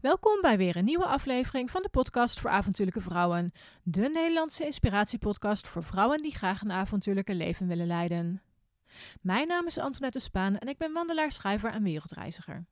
Welkom 0.00 0.40
bij 0.40 0.56
weer 0.56 0.76
een 0.76 0.84
nieuwe 0.84 1.04
aflevering 1.04 1.70
van 1.70 1.82
de 1.82 1.88
podcast 1.88 2.40
voor 2.40 2.50
avontuurlijke 2.50 3.00
vrouwen. 3.00 3.52
De 3.82 4.08
Nederlandse 4.08 4.64
inspiratiepodcast 4.64 5.68
voor 5.68 5.84
vrouwen 5.84 6.22
die 6.22 6.34
graag 6.34 6.62
een 6.62 6.72
avontuurlijke 6.72 7.34
leven 7.34 7.66
willen 7.66 7.86
leiden. 7.86 8.42
Mijn 9.20 9.46
naam 9.46 9.66
is 9.66 9.78
Antoinette 9.78 10.18
Spaan 10.18 10.56
en 10.56 10.68
ik 10.68 10.78
ben 10.78 10.92
wandelaar, 10.92 11.32
schrijver 11.32 11.70
en 11.70 11.82
wereldreiziger. 11.82 12.66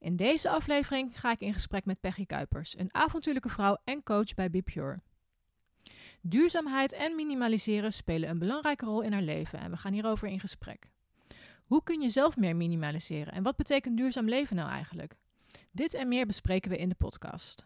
In 0.00 0.16
deze 0.16 0.48
aflevering 0.48 1.20
ga 1.20 1.30
ik 1.30 1.40
in 1.40 1.52
gesprek 1.52 1.84
met 1.84 2.00
Peggy 2.00 2.26
Kuipers, 2.26 2.78
een 2.78 2.94
avontuurlijke 2.94 3.48
vrouw 3.48 3.78
en 3.84 4.02
coach 4.02 4.34
bij 4.34 4.50
BePure. 4.50 5.00
Duurzaamheid 6.20 6.92
en 6.92 7.14
minimaliseren 7.14 7.92
spelen 7.92 8.28
een 8.28 8.38
belangrijke 8.38 8.84
rol 8.84 9.00
in 9.00 9.12
haar 9.12 9.22
leven 9.22 9.58
en 9.58 9.70
we 9.70 9.76
gaan 9.76 9.92
hierover 9.92 10.28
in 10.28 10.40
gesprek. 10.40 10.90
Hoe 11.64 11.82
kun 11.82 12.00
je 12.00 12.08
zelf 12.08 12.36
meer 12.36 12.56
minimaliseren 12.56 13.32
en 13.32 13.42
wat 13.42 13.56
betekent 13.56 13.96
duurzaam 13.96 14.28
leven 14.28 14.56
nou 14.56 14.70
eigenlijk? 14.70 15.14
Dit 15.74 15.94
en 15.94 16.08
meer 16.08 16.26
bespreken 16.26 16.70
we 16.70 16.76
in 16.76 16.88
de 16.88 16.94
podcast. 16.94 17.64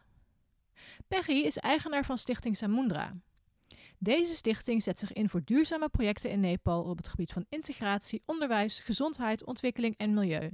Peggy 1.09 1.33
is 1.33 1.57
eigenaar 1.57 2.05
van 2.05 2.19
Stichting 2.19 2.57
Samundra. 2.57 3.17
Deze 3.99 4.35
stichting 4.35 4.83
zet 4.83 4.99
zich 4.99 5.13
in 5.13 5.29
voor 5.29 5.45
duurzame 5.45 5.89
projecten 5.89 6.31
in 6.31 6.41
Nepal 6.41 6.83
op 6.83 6.97
het 6.97 7.09
gebied 7.09 7.33
van 7.33 7.47
integratie, 7.49 8.23
onderwijs, 8.25 8.81
gezondheid, 8.81 9.45
ontwikkeling 9.45 9.97
en 9.97 10.15
milieu. 10.15 10.51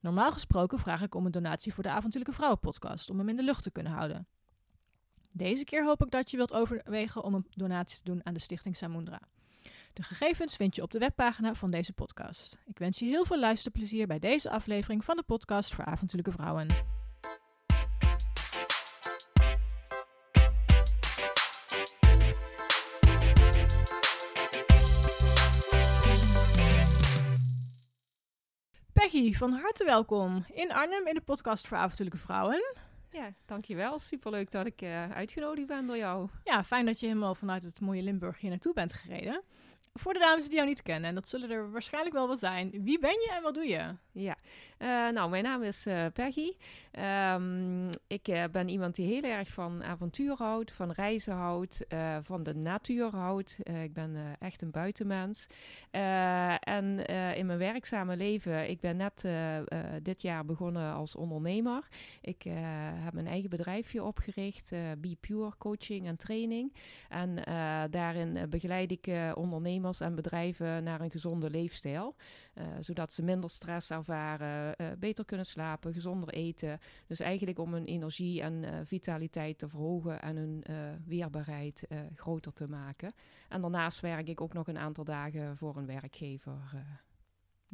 Normaal 0.00 0.32
gesproken 0.32 0.78
vraag 0.78 1.02
ik 1.02 1.14
om 1.14 1.26
een 1.26 1.32
donatie 1.32 1.74
voor 1.74 1.82
de 1.82 1.90
Avontuurlijke 1.90 2.34
Vrouwen 2.34 2.60
podcast 2.60 3.10
om 3.10 3.18
hem 3.18 3.28
in 3.28 3.36
de 3.36 3.44
lucht 3.44 3.62
te 3.62 3.70
kunnen 3.70 3.92
houden. 3.92 4.26
Deze 5.32 5.64
keer 5.64 5.84
hoop 5.84 6.04
ik 6.04 6.10
dat 6.10 6.30
je 6.30 6.36
wilt 6.36 6.54
overwegen 6.54 7.24
om 7.24 7.34
een 7.34 7.46
donatie 7.50 7.96
te 7.96 8.04
doen 8.04 8.26
aan 8.26 8.34
de 8.34 8.40
Stichting 8.40 8.76
Samundra. 8.76 9.20
De 9.92 10.02
gegevens 10.02 10.56
vind 10.56 10.76
je 10.76 10.82
op 10.82 10.90
de 10.90 10.98
webpagina 10.98 11.54
van 11.54 11.70
deze 11.70 11.92
podcast. 11.92 12.58
Ik 12.66 12.78
wens 12.78 12.98
je 12.98 13.04
heel 13.04 13.24
veel 13.24 13.38
luisterplezier 13.38 14.06
bij 14.06 14.18
deze 14.18 14.50
aflevering 14.50 15.04
van 15.04 15.16
de 15.16 15.22
podcast 15.22 15.74
voor 15.74 15.84
avontuurlijke 15.84 16.32
vrouwen. 16.32 16.66
Peggy, 28.92 29.32
van 29.32 29.52
harte 29.52 29.84
welkom 29.84 30.44
in 30.52 30.72
Arnhem 30.72 31.06
in 31.06 31.14
de 31.14 31.20
podcast 31.20 31.66
voor 31.66 31.76
avontuurlijke 31.76 32.20
vrouwen. 32.20 32.74
Ja, 33.10 33.32
dankjewel. 33.46 33.98
Superleuk 33.98 34.50
dat 34.50 34.66
ik 34.66 34.82
uh, 34.82 35.10
uitgenodigd 35.10 35.66
ben 35.66 35.86
door 35.86 35.96
jou. 35.96 36.28
Ja, 36.44 36.64
fijn 36.64 36.86
dat 36.86 37.00
je 37.00 37.06
helemaal 37.06 37.34
vanuit 37.34 37.62
het 37.62 37.80
mooie 37.80 38.02
Limburg 38.02 38.40
hier 38.40 38.50
naartoe 38.50 38.72
bent 38.72 38.92
gereden. 38.92 39.42
Voor 39.92 40.12
de 40.12 40.18
dames 40.18 40.46
die 40.46 40.54
jou 40.54 40.66
niet 40.68 40.82
kennen, 40.82 41.08
en 41.08 41.14
dat 41.14 41.28
zullen 41.28 41.50
er 41.50 41.70
waarschijnlijk 41.70 42.14
wel 42.14 42.28
wat 42.28 42.38
zijn. 42.38 42.70
Wie 42.70 42.98
ben 42.98 43.10
je 43.10 43.30
en 43.36 43.42
wat 43.42 43.54
doe 43.54 43.68
je? 43.68 43.96
Ja, 44.12 44.36
nou, 44.88 45.30
mijn 45.30 45.44
naam 45.44 45.62
is 45.62 45.86
uh, 45.86 46.06
Peggy. 46.12 46.52
Um, 47.34 47.88
ik 48.06 48.28
uh, 48.28 48.44
ben 48.52 48.68
iemand 48.68 48.94
die 48.94 49.06
heel 49.06 49.30
erg 49.30 49.48
van 49.48 49.84
avontuur 49.84 50.34
houdt, 50.36 50.72
van 50.72 50.90
reizen 50.90 51.34
houdt, 51.34 51.84
van 52.20 52.42
de 52.42 52.54
natuur 52.54 53.10
houdt. 53.10 53.58
ik 53.82 53.92
ben 53.92 54.36
echt 54.38 54.62
een 54.62 54.70
buitenmens. 54.70 55.46
en 56.60 57.06
in 57.36 57.46
mijn 57.46 57.58
werkzame 57.58 58.16
leven, 58.16 58.70
ik 58.70 58.80
ben 58.80 58.96
net 58.96 59.24
dit 60.02 60.22
jaar 60.22 60.44
begonnen 60.44 60.92
als 60.92 61.16
ondernemer. 61.16 61.88
Ik 62.20 62.42
heb 63.02 63.12
mijn 63.12 63.26
eigen 63.26 63.50
bedrijfje 63.50 64.04
opgericht, 64.04 64.70
Be 64.98 65.16
Pure 65.20 65.52
Coaching 65.58 66.06
en 66.06 66.16
Training. 66.16 66.74
En 67.08 67.34
daarin 67.90 68.48
begeleid 68.48 68.90
ik 68.90 69.34
ondernemers 69.34 70.00
en 70.00 70.14
bedrijven 70.14 70.84
naar 70.84 71.00
een 71.00 71.10
gezonde 71.10 71.50
leefstijl. 71.50 72.14
zodat 72.80 73.12
ze 73.12 73.22
minder 73.22 73.50
stress 73.50 73.90
ervaren, 73.90 74.69
beter 74.98 75.24
kunnen 75.24 75.46
slapen, 75.46 75.92
gezonder 75.92 76.28
eten. 76.28 76.80
Dus 77.06 77.20
eigenlijk 77.20 77.58
om 77.58 77.72
hun 77.72 77.84
energie 77.84 78.42
en 78.42 78.62
uh, 78.62 78.70
vitaliteit 78.84 79.58
te 79.58 79.68
verhogen 79.68 80.22
en 80.22 80.36
hun 80.36 80.64
uh, 80.70 80.76
weerbaarheid 81.06 81.86
groter 82.14 82.52
te 82.52 82.66
maken. 82.66 83.12
En 83.48 83.60
daarnaast 83.60 84.00
werk 84.00 84.28
ik 84.28 84.40
ook 84.40 84.52
nog 84.52 84.68
een 84.68 84.78
aantal 84.78 85.04
dagen 85.04 85.56
voor 85.56 85.76
een 85.76 85.86
werkgever 85.86 86.58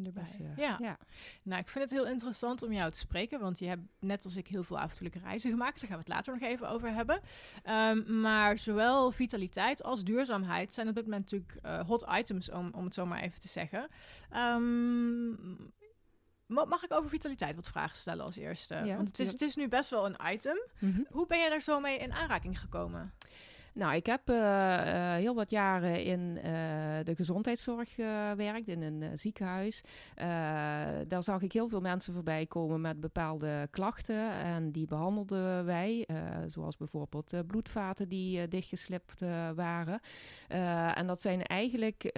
erbij. 0.05 0.23
Dus, 0.25 0.39
uh, 0.41 0.57
ja. 0.57 0.77
ja. 0.81 0.99
nou 1.43 1.61
ik 1.61 1.69
vind 1.69 1.85
het 1.91 1.99
heel 1.99 2.07
interessant 2.07 2.63
om 2.63 2.73
jou 2.73 2.91
te 2.91 2.99
spreken, 2.99 3.41
want 3.41 3.59
je 3.59 3.67
hebt 3.67 3.83
net 4.01 4.25
als 4.25 4.37
ik 4.37 4.47
heel 4.47 4.65
veel 4.65 4.79
avontuurlijke 4.79 5.19
reizen 5.19 5.51
gemaakt. 5.51 5.81
Daar 5.81 5.89
gaan 5.89 5.99
we 5.99 6.05
het 6.05 6.13
later 6.13 6.33
nog 6.33 6.43
even 6.43 6.69
over 6.69 6.93
hebben. 6.93 7.21
Um, 7.65 8.21
maar 8.21 8.59
zowel 8.59 9.11
vitaliteit 9.11 9.83
als 9.83 10.05
duurzaamheid 10.05 10.75
zijn 10.75 10.89
op 10.89 10.95
dit 10.95 11.05
moment 11.05 11.23
natuurlijk 11.23 11.59
uh, 11.67 11.81
hot 11.81 12.07
items, 12.11 12.51
om, 12.51 12.71
om 12.75 12.85
het 12.85 12.95
zo 12.95 13.07
maar 13.07 13.21
even 13.21 13.41
te 13.41 13.49
zeggen. 13.49 13.89
Um, 14.37 15.73
Mag 16.47 16.85
ik 16.85 16.93
over 16.93 17.11
vitaliteit 17.11 17.55
wat 17.55 17.69
vragen 17.69 17.97
stellen 17.97 18.25
als 18.25 18.37
eerste? 18.37 18.75
Ja, 18.75 18.97
Want 18.97 19.09
het 19.09 19.19
is, 19.19 19.31
het 19.31 19.43
is 19.43 19.57
nu 19.57 19.69
best 19.69 19.91
wel 19.91 20.07
een 20.07 20.17
item. 20.33 20.57
Mm 20.79 20.93
-hmm. 20.93 21.07
Hoe 21.11 21.27
ben 21.27 21.39
jij 21.39 21.49
daar 21.49 21.61
zo 21.61 21.81
mee 21.81 21.99
in 21.99 22.13
aanraking 22.13 22.61
gekomen? 22.61 23.13
Nou, 23.77 23.95
ik 23.95 24.07
heb 24.07 24.31
uh, 24.31 24.37
uh, 24.37 25.15
heel 25.15 25.35
wat 25.35 25.51
jaren 25.51 26.05
in 26.05 26.21
uh, 26.21 26.43
de 27.03 27.15
gezondheidszorg 27.15 27.95
gewerkt, 27.95 28.69
in 28.69 28.83
een 28.83 29.19
ziekenhuis. 29.19 29.83
daar 31.09 31.23
zag 31.23 31.43
ik 31.43 31.53
heel 31.53 31.69
veel 31.69 31.81
mensen 31.81 32.15
voorbij 32.15 32.47
komen 32.47 32.81
met 32.81 33.01
bepaalde 33.01 33.69
klachten. 33.71 34.31
En 34.33 34.73
die 34.73 34.87
behandelden 34.87 35.65
wij, 35.65 36.09
zoals 36.47 36.77
bijvoorbeeld 36.77 37.47
bloedvaten 37.47 38.09
die 38.09 38.49
dichtgeslipt 38.49 39.21
waren. 39.55 40.01
en 40.95 41.07
dat 41.07 41.21
zijn 41.21 41.43
eigenlijk 41.43 42.11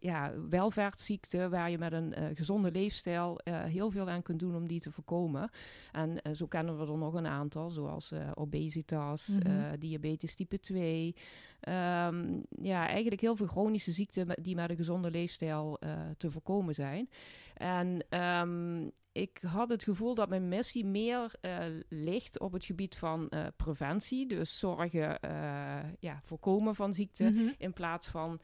ja, 0.00 0.32
welvaartsziekten 0.48 1.50
waar 1.50 1.70
je 1.70 1.78
met 1.78 1.92
een 1.92 2.14
uh, 2.18 2.24
gezonde 2.34 2.70
leefstijl 2.70 3.40
uh, 3.44 3.64
heel 3.64 3.90
veel 3.90 4.08
aan 4.08 4.22
kunt 4.22 4.38
doen 4.38 4.56
om 4.56 4.66
die 4.66 4.80
te 4.80 4.92
voorkomen. 4.92 5.50
En 5.92 6.10
uh, 6.10 6.34
zo 6.34 6.46
kennen 6.46 6.78
we 6.78 6.92
er 6.92 6.98
nog 6.98 7.14
een 7.14 7.26
aantal, 7.26 7.70
zoals 7.70 8.12
obesitas, 8.34 9.28
mm 9.28 9.52
-hmm. 9.52 9.78
diabetes 9.78 10.34
type 10.34 10.60
2. 10.60 11.06
Um, 11.06 11.74
ehm, 11.74 12.40
ja, 12.62 12.88
eigenlijk 12.88 13.20
heel 13.20 13.36
veel 13.36 13.46
chronische 13.46 13.92
ziekten 13.92 14.26
die 14.42 14.54
met 14.54 14.70
een 14.70 14.76
gezonde 14.76 15.10
leefstijl 15.10 15.78
te 16.16 16.30
voorkomen 16.30 16.74
zijn. 16.74 17.08
En 17.54 18.18
um, 18.20 18.92
ik 19.18 19.40
had 19.46 19.70
het 19.70 19.82
gevoel 19.82 20.14
dat 20.14 20.28
mijn 20.28 20.48
missie 20.48 20.86
meer 20.86 21.32
uh, 21.42 21.56
ligt 21.88 22.38
op 22.38 22.52
het 22.52 22.64
gebied 22.64 22.96
van 22.96 23.26
uh, 23.30 23.46
preventie. 23.56 24.26
Dus 24.26 24.58
zorgen, 24.58 25.18
uh, 25.24 25.76
ja, 25.98 26.18
voorkomen 26.22 26.74
van 26.74 26.94
ziekte. 26.94 27.24
Mm 27.24 27.36
-hmm. 27.36 27.54
In 27.58 27.72
plaats 27.72 28.06
van 28.06 28.40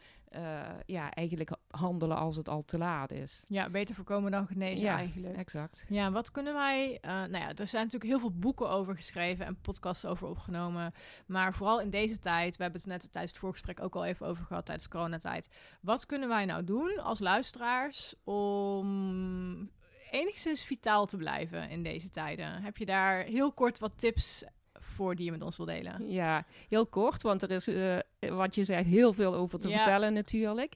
ja, 0.87 1.11
eigenlijk 1.11 1.51
handelen 1.69 2.17
als 2.17 2.37
het 2.37 2.49
al 2.49 2.65
te 2.65 2.79
laat 2.79 3.13
is. 3.13 3.45
Ja, 3.49 3.71
beter 3.71 3.95
voorkomen 3.95 4.31
dan 4.31 4.47
genezen 4.47 4.87
ja, 4.87 4.97
eigenlijk. 4.97 5.37
exact. 5.37 5.85
Ja, 5.89 6.11
wat 6.11 6.31
kunnen 6.31 6.55
wij... 6.55 6.99
nou 7.03 7.39
ja, 7.39 7.49
er 7.55 7.67
zijn 7.67 7.85
natuurlijk 7.85 8.11
heel 8.11 8.19
veel 8.19 8.39
boeken 8.39 8.71
over 8.71 8.95
geschreven 8.95 9.47
en 9.47 9.61
podcasts 9.61 10.07
over 10.07 10.29
opgenomen. 10.29 10.93
Maar 11.27 11.55
vooral 11.55 11.81
in 11.81 11.91
deze 11.91 12.19
tijd, 12.19 12.57
we 12.57 12.63
hebben 12.63 12.81
het 12.81 12.91
net 12.91 13.13
tijdens 13.13 13.33
het 13.33 13.41
voorgesprek 13.41 13.83
ook 13.83 13.95
al 13.95 14.05
even 14.05 14.27
over 14.27 14.45
gehad, 14.45 14.67
tijdens 14.67 14.89
coronatijd. 14.89 15.51
Wat 15.81 16.07
kunnen 16.07 16.29
wij 16.29 16.45
nou 16.45 16.65
doen 16.65 16.99
als 16.99 17.19
luisteraars 17.19 18.15
om 18.25 19.71
enigszins 20.15 20.65
vitaal 20.65 21.07
te 21.07 21.17
blijven 21.17 21.71
in 21.71 21.83
deze 21.83 22.11
tijden. 22.11 22.63
Heb 22.63 22.77
je 22.77 22.87
daar 22.87 23.25
heel 23.25 23.53
kort 23.53 23.79
wat 23.79 23.93
tips 23.97 24.45
voor 24.73 25.15
die 25.15 25.25
je 25.25 25.31
met 25.31 25.43
ons 25.43 25.57
wil 25.57 25.67
delen? 25.67 26.11
Ja, 26.11 26.45
heel 26.69 26.87
kort, 26.87 27.23
want 27.23 27.43
er 27.43 27.51
is 27.51 27.69
uh, 27.69 27.99
wat 28.31 28.55
je 28.55 28.65
zegt, 28.65 28.87
heel 28.87 29.13
veel 29.13 29.35
over 29.35 29.61
te 29.61 29.69
ja. 29.69 29.77
vertellen 29.77 30.13
natuurlijk. 30.13 30.73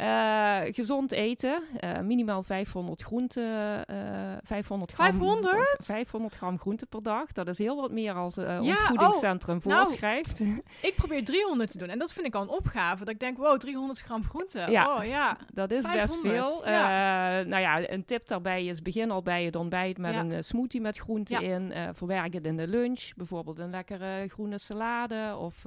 Uh, 0.00 0.58
gezond 0.64 1.12
eten, 1.12 1.62
uh, 1.84 1.98
minimaal 2.00 2.42
500 2.42 3.02
groenten. 3.02 3.84
Uh, 3.90 3.96
500 4.42 4.92
gram, 4.92 5.06
500? 5.06 5.78
500 5.78 6.36
gram 6.36 6.58
groente 6.58 6.86
per 6.86 7.02
dag. 7.02 7.32
Dat 7.32 7.48
is 7.48 7.58
heel 7.58 7.76
wat 7.76 7.90
meer 7.90 8.12
als 8.12 8.34
ja, 8.34 8.60
ons 8.60 8.80
voedingscentrum 8.80 9.56
oh, 9.56 9.62
voorschrijft. 9.62 10.40
Nou, 10.40 10.62
ik 10.82 10.94
probeer 10.96 11.24
300 11.24 11.70
te 11.70 11.78
doen 11.78 11.88
en 11.88 11.98
dat 11.98 12.12
vind 12.12 12.26
ik 12.26 12.34
al 12.34 12.42
een 12.42 12.48
opgave. 12.48 13.04
Dat 13.04 13.14
ik 13.14 13.20
denk, 13.20 13.36
wow, 13.36 13.58
300 13.58 14.00
gram 14.00 14.24
groente. 14.24 14.66
Ja, 14.70 14.96
oh, 14.96 15.04
ja. 15.04 15.38
dat 15.52 15.70
is 15.70 15.84
500. 15.84 16.22
best 16.22 16.34
veel. 16.34 16.68
Ja. 16.68 17.42
nou 17.42 17.62
ja, 17.62 17.90
een 17.90 18.04
tip 18.04 18.26
daarbij 18.28 18.64
is 18.64 18.82
begin 18.82 19.10
al 19.10 19.22
bij 19.22 19.44
het 19.44 19.56
ontbijt 19.56 19.98
met 19.98 20.14
een 20.14 20.44
smoothie 20.44 20.80
met 20.80 20.98
groenten 20.98 21.42
in. 21.42 21.72
verwerk 21.92 22.32
het 22.32 22.46
in 22.46 22.56
de 22.56 22.66
lunch. 22.66 23.10
Bijvoorbeeld 23.16 23.58
een 23.58 23.70
lekkere 23.70 24.28
groene 24.28 24.58
salade 24.58 25.36
of 25.38 25.64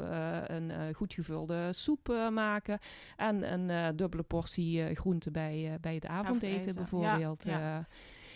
een 0.47 0.71
goed 0.95 1.13
gevulde 1.23 1.73
soep 1.73 2.09
uh, 2.09 2.29
maken. 2.29 2.79
En 3.15 3.53
een 3.53 3.69
uh, 3.69 3.87
dubbele 3.95 4.23
portie 4.23 4.89
uh, 4.89 4.95
groente 4.95 5.31
bij, 5.31 5.77
bij 5.81 5.95
het 5.95 6.05
avondeten, 6.05 6.49
avondeten. 6.49 6.75
bijvoorbeeld. 6.75 7.43
Ja, 7.43 7.59
ja. 7.59 7.87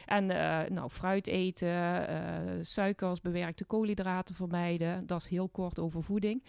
En 0.06 0.26
nou, 0.74 0.90
fruit 0.90 1.28
eten, 1.28 2.66
suikers, 2.66 3.22
bewerkte 3.22 3.66
koolhydraten 3.66 4.36
vermijden. 4.36 5.08
Dat 5.08 5.22
is 5.22 5.28
heel 5.28 5.50
kort 5.50 5.80
over 5.80 6.04
voeding. 6.04 6.44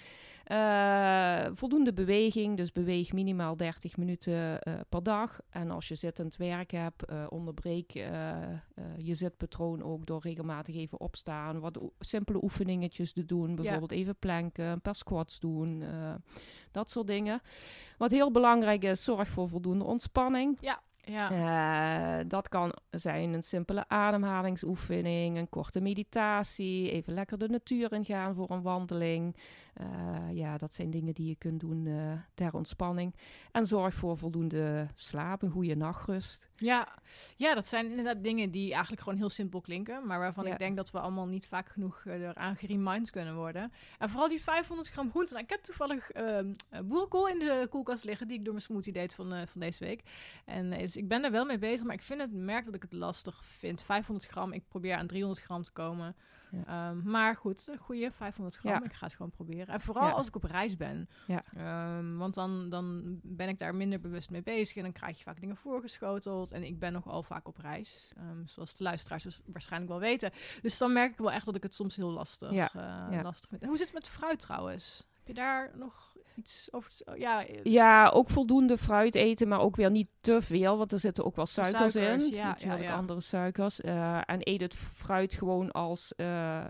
Uh, 0.52 1.46
voldoende 1.52 1.92
beweging, 1.92 2.56
dus 2.56 2.72
beweeg 2.72 3.12
minimaal 3.12 3.56
30 3.56 3.96
minuten 3.96 4.60
per 4.88 5.02
dag. 5.02 5.40
En 5.50 5.70
als 5.70 5.88
je 5.88 5.94
zittend 5.94 6.36
werk 6.36 6.70
hebt, 6.70 7.04
onderbreek 7.28 7.92
je 8.96 9.14
zitpatroon 9.14 9.82
ook 9.82 10.06
door 10.06 10.20
regelmatig 10.22 10.74
even 10.74 11.00
opstaan. 11.00 11.60
Wat 11.60 11.78
simpele 11.98 12.42
oefeningetjes 12.42 13.12
te 13.12 13.24
doen, 13.24 13.54
bijvoorbeeld 13.54 13.90
ja. 13.90 13.96
even 13.96 14.16
planken, 14.18 14.64
een 14.64 14.80
paar 14.80 14.94
squats 14.94 15.40
doen, 15.40 15.84
dat 16.70 16.90
soort 16.90 17.06
dingen. 17.06 17.40
Wat 17.98 18.10
heel 18.10 18.30
belangrijk 18.30 18.84
is, 18.84 19.04
zorg 19.04 19.28
voor 19.28 19.48
voldoende 19.48 19.84
ontspanning. 19.84 20.58
Ja. 20.60 20.82
Ja. 21.08 21.30
Eh, 22.20 22.24
dat 22.28 22.48
kan 22.48 22.74
zijn 22.90 23.32
een 23.32 23.42
simpele 23.42 23.88
ademhalingsoefening, 23.88 25.36
een 25.36 25.48
korte 25.48 25.80
meditatie, 25.80 26.90
even 26.90 27.12
lekker 27.14 27.38
de 27.38 27.48
natuur 27.48 27.92
ingaan 27.92 28.34
voor 28.34 28.50
een 28.50 28.62
wandeling. 28.62 29.36
Eh, 29.74 29.86
ja, 30.32 30.56
dat 30.58 30.74
zijn 30.74 30.90
dingen 30.90 31.14
die 31.14 31.28
je 31.28 31.36
kunt 31.36 31.60
doen 31.60 31.86
eh, 31.86 32.12
ter 32.34 32.54
ontspanning. 32.54 33.14
En 33.52 33.66
zorg 33.66 33.94
voor 33.94 34.18
voldoende 34.18 34.86
slaap, 34.94 35.42
een 35.42 35.50
goede 35.50 35.76
nachtrust. 35.76 36.50
Ja. 36.56 36.88
ja, 37.36 37.54
dat 37.54 37.66
zijn 37.66 37.88
inderdaad 37.88 38.22
dingen 38.24 38.50
die 38.50 38.72
eigenlijk 38.72 39.02
gewoon 39.02 39.18
heel 39.18 39.28
simpel 39.28 39.60
klinken, 39.60 40.06
maar 40.06 40.18
waarvan 40.18 40.44
Ja. 40.46 40.52
ik 40.52 40.58
denk 40.58 40.76
dat 40.76 40.90
we 40.90 41.00
allemaal 41.00 41.26
niet 41.26 41.46
vaak 41.46 41.68
genoeg 41.68 42.04
eraan 42.06 42.56
geremind 42.56 43.10
kunnen 43.10 43.34
worden. 43.34 43.72
En 43.98 44.08
vooral 44.08 44.28
die 44.28 44.42
500 44.42 44.88
gram 44.88 45.10
groenten. 45.10 45.34
Nou, 45.34 45.44
ik 45.44 45.50
heb 45.52 45.62
toevallig 45.62 46.10
ehm 46.10 46.52
eh, 46.70 46.80
boerenkool 46.80 47.28
in 47.28 47.38
de 47.38 47.66
koelkast 47.70 48.04
liggen, 48.04 48.28
die 48.28 48.36
ik 48.38 48.44
door 48.44 48.52
mijn 48.52 48.64
smoothie 48.64 48.92
deed 48.92 49.14
van, 49.14 49.28
van 49.46 49.60
deze 49.60 49.84
week. 49.84 50.02
En 50.44 50.72
eh, 50.72 50.95
dus 50.96 51.02
ik 51.04 51.08
ben 51.08 51.24
er 51.24 51.30
wel 51.30 51.44
mee 51.44 51.58
bezig, 51.58 51.86
maar 51.86 51.94
ik 51.94 52.02
vind 52.02 52.20
het 52.20 52.32
merk 52.32 52.64
dat 52.64 52.74
ik 52.74 52.82
het 52.82 52.92
lastig 52.92 53.44
vind. 53.44 53.82
500 53.82 54.28
gram, 54.28 54.52
ik 54.52 54.68
probeer 54.68 54.96
aan 54.96 55.06
300 55.06 55.44
gram 55.44 55.62
te 55.62 55.72
komen. 55.72 56.16
Ja. 56.50 56.64
Ehm, 56.90 57.10
maar 57.10 57.36
goed, 57.36 57.66
een 57.68 57.78
goede 57.78 58.10
500 58.12 58.56
gram. 58.56 58.72
Ja. 58.72 58.82
Ik 58.84 58.92
ga 58.92 59.06
het 59.06 59.14
gewoon 59.14 59.30
proberen. 59.30 59.66
En 59.66 59.80
vooral 59.80 60.06
Ja. 60.06 60.12
als 60.12 60.26
ik 60.28 60.36
op 60.36 60.44
reis 60.44 60.76
ben. 60.76 61.08
Ja. 61.26 61.42
Ehm, 61.56 62.16
want 62.16 62.34
dan, 62.34 62.68
dan 62.68 63.02
ben 63.22 63.48
ik 63.48 63.58
daar 63.58 63.74
minder 63.74 64.00
bewust 64.00 64.30
mee 64.30 64.42
bezig. 64.42 64.76
En 64.76 64.82
dan 64.82 64.92
krijg 64.92 65.18
je 65.18 65.24
vaak 65.24 65.40
dingen 65.40 65.56
voorgeschoteld. 65.56 66.52
En 66.52 66.62
ik 66.62 66.78
ben 66.78 66.92
nogal 66.92 67.22
vaak 67.22 67.48
op 67.48 67.56
reis. 67.56 68.12
ehm, 68.16 68.46
zoals 68.46 68.74
de 68.76 68.84
luisteraars 68.84 69.42
waarschijnlijk 69.46 69.92
wel 69.92 70.00
weten. 70.00 70.30
Dus 70.62 70.78
dan 70.78 70.92
merk 70.92 71.10
ik 71.12 71.18
wel 71.18 71.32
echt 71.32 71.44
dat 71.46 71.56
ik 71.56 71.62
het 71.62 71.74
soms 71.74 71.96
heel 71.96 72.10
lastig, 72.10 72.50
eh, 72.52 73.20
lastig 73.22 73.48
vind. 73.48 73.62
En 73.62 73.68
hoe 73.68 73.76
zit 73.76 73.86
het 73.86 73.94
met 73.94 74.08
fruit 74.08 74.38
trouwens? 74.38 75.04
Heb 75.18 75.26
je 75.26 75.34
daar 75.34 75.70
nog 75.74 76.15
iets 76.36 76.68
over? 76.72 76.90
Ja, 77.18 77.46
eh, 77.46 77.60
Ja, 77.64 78.08
ook 78.08 78.28
voldoende 78.30 78.78
fruit 78.78 79.14
eten, 79.14 79.48
maar 79.48 79.60
ook 79.60 79.76
weer 79.76 79.90
niet 79.90 80.08
te 80.20 80.42
veel, 80.42 80.78
want 80.78 80.92
er 80.92 80.98
zitten 80.98 81.24
ook 81.24 81.36
wel 81.36 81.46
suikers, 81.46 81.92
Suikers, 81.92 82.28
in. 82.30 82.34
ja, 82.36 82.46
natuurlijk 82.48 82.82
ja, 82.82 82.88
ja. 82.88 82.96
andere 82.96 83.20
suikers. 83.20 83.80
Eh, 83.80 84.16
en 84.26 84.38
eet 84.40 84.60
het 84.60 84.74
fruit 84.76 85.34
gewoon 85.34 85.72
als, 85.72 86.14
eh, 86.14 86.64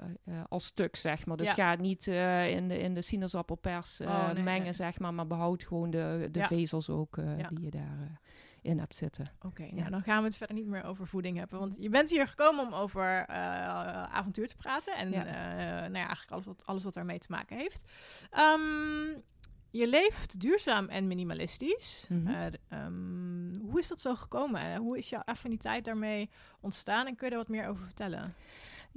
als 0.49 0.65
stuk, 0.67 0.97
zeg 0.97 1.27
maar. 1.27 1.37
Dus 1.37 1.47
Ja. 1.47 1.55
ga 1.55 1.71
het 1.71 1.81
niet 1.81 2.07
in, 2.07 2.69
de, 2.69 2.79
in 2.79 2.95
de 2.95 3.03
sinaasappelpers 3.03 4.01
Oh, 4.01 4.33
nee, 4.33 4.43
mengen, 4.43 4.63
nee. 4.63 4.73
zeg 4.73 4.99
maar, 4.99 5.15
maar 5.15 5.27
behoud 5.27 5.65
gewoon 5.65 5.91
de, 5.91 6.29
de 6.31 6.39
Ja. 6.39 6.47
vezels 6.47 6.89
ook 6.91 7.17
Ja. 7.39 7.49
die 7.49 7.61
je 7.61 7.71
daar 7.71 8.21
in 8.63 8.79
hebt 8.79 8.95
zitten. 8.95 9.27
Oké, 9.43 9.63
Ja. 9.63 9.75
nou 9.75 9.91
dan 9.91 10.03
gaan 10.03 10.21
we 10.21 10.27
het 10.29 10.37
verder 10.37 10.57
niet 10.57 10.67
meer 10.67 10.85
over 10.85 11.07
voeding 11.07 11.39
hebben. 11.39 11.59
Want 11.59 11.77
je 11.81 11.89
bent 11.89 12.11
hier 12.11 12.27
gekomen 12.27 12.67
om 12.67 12.73
over 12.75 13.27
avontuur 13.27 14.47
te 14.49 14.57
praten. 14.57 14.97
En 14.97 15.11
Ja. 15.11 15.23
nou 15.25 15.93
ja, 15.93 15.93
eigenlijk 15.93 16.31
alles 16.31 16.45
wat, 16.45 16.63
alles 16.67 16.85
wat 16.85 16.95
daarmee 16.95 17.19
te 17.19 17.27
maken 17.31 17.57
heeft. 17.57 17.85
Ehm, 18.31 19.19
je 19.71 19.87
leeft 19.87 20.41
duurzaam 20.41 20.89
en 20.89 21.07
minimalistisch. 21.07 22.07
Mhm. 22.09 22.27
Eh, 22.27 22.47
ehm, 22.69 23.61
hoe 23.61 23.79
is 23.79 23.89
dat 23.89 24.01
zo 24.01 24.15
gekomen? 24.15 24.61
Eh, 24.61 24.77
hoe 24.77 24.99
is 24.99 25.09
jouw 25.09 25.23
affiniteit 25.25 25.85
daarmee 25.85 26.31
ontstaan? 26.61 27.07
En 27.07 27.17
kun 27.17 27.27
je 27.27 27.33
er 27.33 27.39
wat 27.39 27.49
meer 27.49 27.69
over 27.69 27.85
vertellen? 27.85 28.35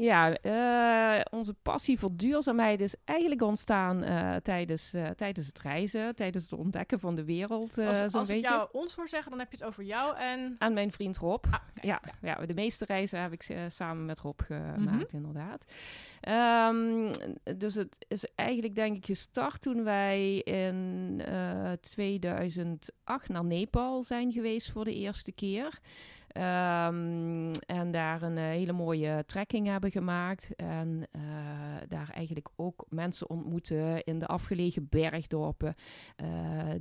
Ja, 0.01 0.33
eh, 0.33 1.21
onze 1.31 1.53
passie 1.53 1.99
voor 1.99 2.09
duurzaamheid 2.13 2.81
is 2.81 2.95
eigenlijk 3.05 3.41
ontstaan 3.41 4.03
eh, 4.03 4.35
tijdens, 4.35 4.93
eh, 4.93 5.07
tijdens 5.07 5.47
het 5.47 5.59
reizen, 5.59 6.15
tijdens 6.15 6.43
het 6.43 6.59
ontdekken 6.59 6.99
van 6.99 7.15
de 7.15 7.23
wereld, 7.23 7.77
als 7.77 8.13
als 8.13 8.29
ik 8.29 8.41
jou 8.41 8.69
ons 8.71 8.95
hoor 8.95 9.09
zeggen, 9.09 9.29
dan 9.31 9.39
heb 9.39 9.51
je 9.51 9.57
het 9.57 9.65
over 9.65 9.83
jou 9.83 10.17
en... 10.17 10.55
Aan 10.57 10.73
mijn 10.73 10.91
vriend 10.91 11.17
Rob. 11.17 11.45
Ah, 11.51 11.59
Ja, 11.81 12.01
ja, 12.21 12.45
de 12.45 12.53
meeste 12.53 12.85
reizen 12.85 13.21
heb 13.21 13.31
ik 13.31 13.55
samen 13.67 14.05
met 14.05 14.19
Rob 14.19 14.41
gemaakt, 14.41 15.11
Mhm. 15.11 15.15
inderdaad. 15.15 15.63
Ehm, 16.21 17.11
dus 17.57 17.75
het 17.75 18.05
is 18.07 18.25
eigenlijk, 18.35 18.75
denk 18.75 18.97
ik, 18.97 19.05
gestart 19.05 19.61
toen 19.61 19.83
wij 19.83 20.35
in 20.37 21.21
eh 21.25 21.71
2008 21.71 23.29
naar 23.29 23.45
Nepal 23.45 24.03
zijn 24.03 24.31
geweest 24.31 24.71
voor 24.71 24.83
de 24.83 24.95
eerste 24.95 25.31
keer. 25.31 25.79
Ehm, 26.31 27.51
en 27.65 27.91
daar 27.91 28.21
een 28.21 28.37
eh, 28.37 28.43
hele 28.43 28.71
mooie 28.71 29.23
trekking 29.25 29.67
hebben 29.67 29.91
gemaakt. 29.91 30.55
En 30.55 31.07
eh, 31.11 31.21
daar 31.89 32.09
eigenlijk 32.13 32.49
ook 32.55 32.85
mensen 32.89 33.29
ontmoeten 33.29 34.03
in 34.03 34.19
de 34.19 34.25
afgelegen 34.27 34.87
bergdorpen. 34.89 35.73
eh, 36.15 36.27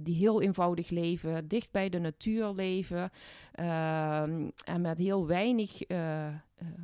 die 0.00 0.14
heel 0.16 0.43
eenvoudig 0.43 0.90
leven, 0.90 1.49
dicht 1.49 1.70
bij 1.70 1.88
de 1.88 1.99
natuur 1.99 2.49
leven. 2.52 3.10
ehm, 3.52 4.49
en 4.64 4.81
met 4.81 4.99
heel 4.99 5.26
weinig 5.26 5.82
eh, 5.82 6.26
eh, 6.26 6.34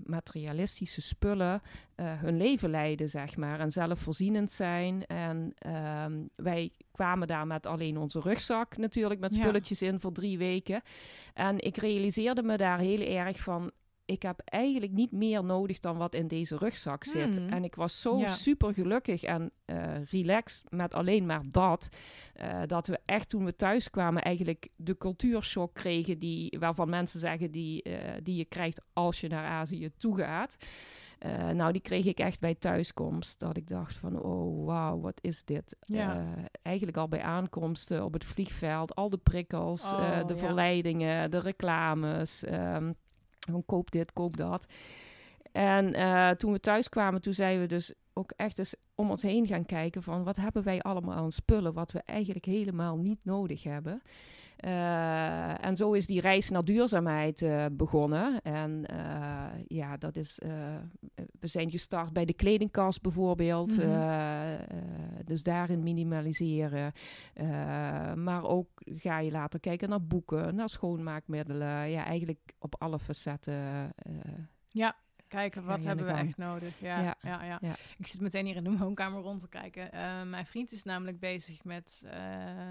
materialistische 0.05 1.01
spullen 1.01 1.63
hun 1.95 2.37
leven 2.37 2.71
leiden, 2.71 3.09
zeg 3.09 3.37
maar. 3.37 3.61
En 3.61 3.71
zelfvoorzienend 3.73 4.51
zijn. 4.51 5.07
En 5.07 5.53
ehm, 5.59 6.23
wij 6.37 6.71
kwamen 6.93 7.27
daar 7.29 7.47
met 7.47 7.67
alleen 7.67 7.99
onze 7.99 8.21
rugzak 8.21 8.77
natuurlijk, 8.77 9.21
met 9.21 9.35
Ja. 9.35 9.41
spulletjes 9.41 9.83
in 9.83 10.01
voor 10.01 10.13
drie 10.13 10.39
weken. 10.39 10.81
En 11.35 11.59
ik 11.61 11.77
realiseerde 11.77 12.43
me 12.43 12.57
daar 12.57 12.79
heel 12.79 13.01
erg 13.01 13.41
van. 13.41 13.71
Ik 14.07 14.23
heb 14.23 14.41
eigenlijk 14.45 14.93
niet 14.93 15.13
meer 15.13 15.45
nodig 15.45 15.79
dan 15.79 15.97
wat 15.97 16.15
in 16.15 16.29
deze 16.29 16.57
rugzak 16.57 17.05
zit. 17.05 17.37
Hmm. 17.37 17.49
En 17.49 17.65
ik 17.65 17.75
was 17.75 18.01
zo 18.01 18.19
Ja. 18.19 18.29
super 18.35 18.75
gelukkig 18.75 19.23
en 19.23 19.51
eh, 19.65 20.05
relaxed 20.11 20.71
met 20.71 20.95
alleen 20.95 21.27
maar 21.27 21.43
dat. 21.51 21.89
eh, 22.35 22.63
dat 22.67 22.87
we 22.87 22.99
echt 23.05 23.29
toen 23.29 23.45
we 23.45 23.57
thuis 23.57 23.91
kwamen 23.91 24.23
eigenlijk 24.23 24.69
de 24.77 24.97
cultuurshock 24.99 25.75
kregen. 25.75 26.19
Die, 26.19 26.57
waarvan 26.59 26.89
mensen 26.89 27.21
zeggen 27.21 27.51
die, 27.51 27.83
eh, 27.83 28.15
die 28.23 28.37
je 28.37 28.45
krijgt 28.45 28.81
als 28.93 29.21
je 29.21 29.29
naar 29.29 29.47
Azië 29.47 29.91
toe 29.97 30.17
gaat. 30.17 30.57
Nou, 31.55 31.73
die 31.73 31.81
kreeg 31.81 32.05
ik 32.05 32.19
echt 32.19 32.41
bij 32.41 32.55
thuiskomst. 32.55 33.39
Dat 33.41 33.57
ik 33.57 33.69
dacht 33.69 33.97
van, 33.97 34.23
oh 34.23 34.67
wauw, 34.67 35.01
wat 35.01 35.19
is 35.23 35.45
dit? 35.45 35.77
Ja. 35.81 36.35
Eigenlijk 36.63 36.97
al 36.97 37.09
bij 37.09 37.23
aankomst 37.23 37.91
eh, 37.91 38.05
op 38.05 38.13
het 38.13 38.25
vliegveld. 38.25 38.95
Al 38.95 39.09
de 39.11 39.17
prikkels, 39.19 39.93
Oh, 39.93 40.27
de 40.27 40.35
ja. 40.35 40.41
verleidingen, 40.41 41.31
de 41.31 41.39
reclames. 41.39 42.45
ehm, 42.45 42.93
van 43.51 43.65
koop 43.67 43.91
dit, 43.91 44.13
koop 44.13 44.37
dat. 44.37 44.67
En 45.53 45.95
eh, 45.95 46.31
toen 46.31 46.53
we 46.53 46.61
thuis 46.61 46.89
kwamen, 46.89 47.21
toen 47.21 47.35
zijn 47.35 47.61
we 47.61 47.67
dus 47.67 47.95
ook 48.13 48.33
echt 48.37 48.59
eens 48.59 48.75
om 48.95 49.11
ons 49.11 49.23
heen 49.23 49.47
gaan 49.47 49.67
kijken 49.67 50.03
van 50.03 50.25
wat 50.25 50.37
hebben 50.37 50.63
wij 50.63 50.81
allemaal 50.81 51.15
aan 51.15 51.33
spullen 51.33 51.73
wat 51.73 51.93
we 51.93 52.03
eigenlijk 52.05 52.45
helemaal 52.45 52.97
niet 52.97 53.19
nodig 53.23 53.63
hebben. 53.63 54.03
Eh, 54.65 55.65
en 55.65 55.77
zo 55.77 55.93
is 55.93 56.07
die 56.07 56.21
reis 56.21 56.51
naar 56.51 56.65
duurzaamheid 56.65 57.43
eh, 57.43 57.67
begonnen. 57.73 58.43
En 58.43 58.87
eh, 58.87 59.61
ja, 59.67 59.97
dat 59.97 60.17
is. 60.17 60.39
we 61.41 61.47
zijn 61.47 61.71
gestart 61.71 62.13
bij 62.13 62.25
de 62.25 62.33
kledingkast 62.33 63.03
bijvoorbeeld. 63.03 63.77
Mhm. 63.77 64.57
Dus 65.25 65.43
daarin 65.43 65.83
minimaliseren. 65.83 66.93
Maar 68.15 68.45
ook 68.45 68.69
ga 68.85 69.19
je 69.19 69.31
later 69.31 69.61
kijken 69.61 69.89
naar 69.89 70.03
boeken, 70.07 70.55
naar 70.55 70.69
schoonmaakmiddelen. 70.69 71.91
Ja, 71.91 72.05
eigenlijk 72.05 72.55
op 72.59 72.75
alle 72.79 72.99
facetten. 72.99 73.93
eh, 74.75 75.04
Kijken, 75.35 75.65
wat 75.65 75.85
hebben 75.85 76.07
we 76.07 76.13
echt 76.13 76.37
nodig? 76.37 76.81
Ja, 76.81 77.01
ja. 77.01 77.17
Ja. 77.23 77.45
Ja, 77.45 77.59
Ja. 77.61 77.77
Ik 77.99 78.07
zit 78.07 78.21
meteen 78.21 78.47
hier 78.47 78.57
in 78.57 78.65
de 78.65 78.77
woonkamer 78.77 79.23
rond 79.23 79.41
te 79.41 79.49
kijken. 79.49 79.93
Eh, 79.93 80.23
mijn 80.23 80.47
vriend 80.47 80.73
is 80.73 80.83
namelijk 80.83 81.19
bezig 81.19 81.65
met, 81.65 82.05
eh, 82.07 82.21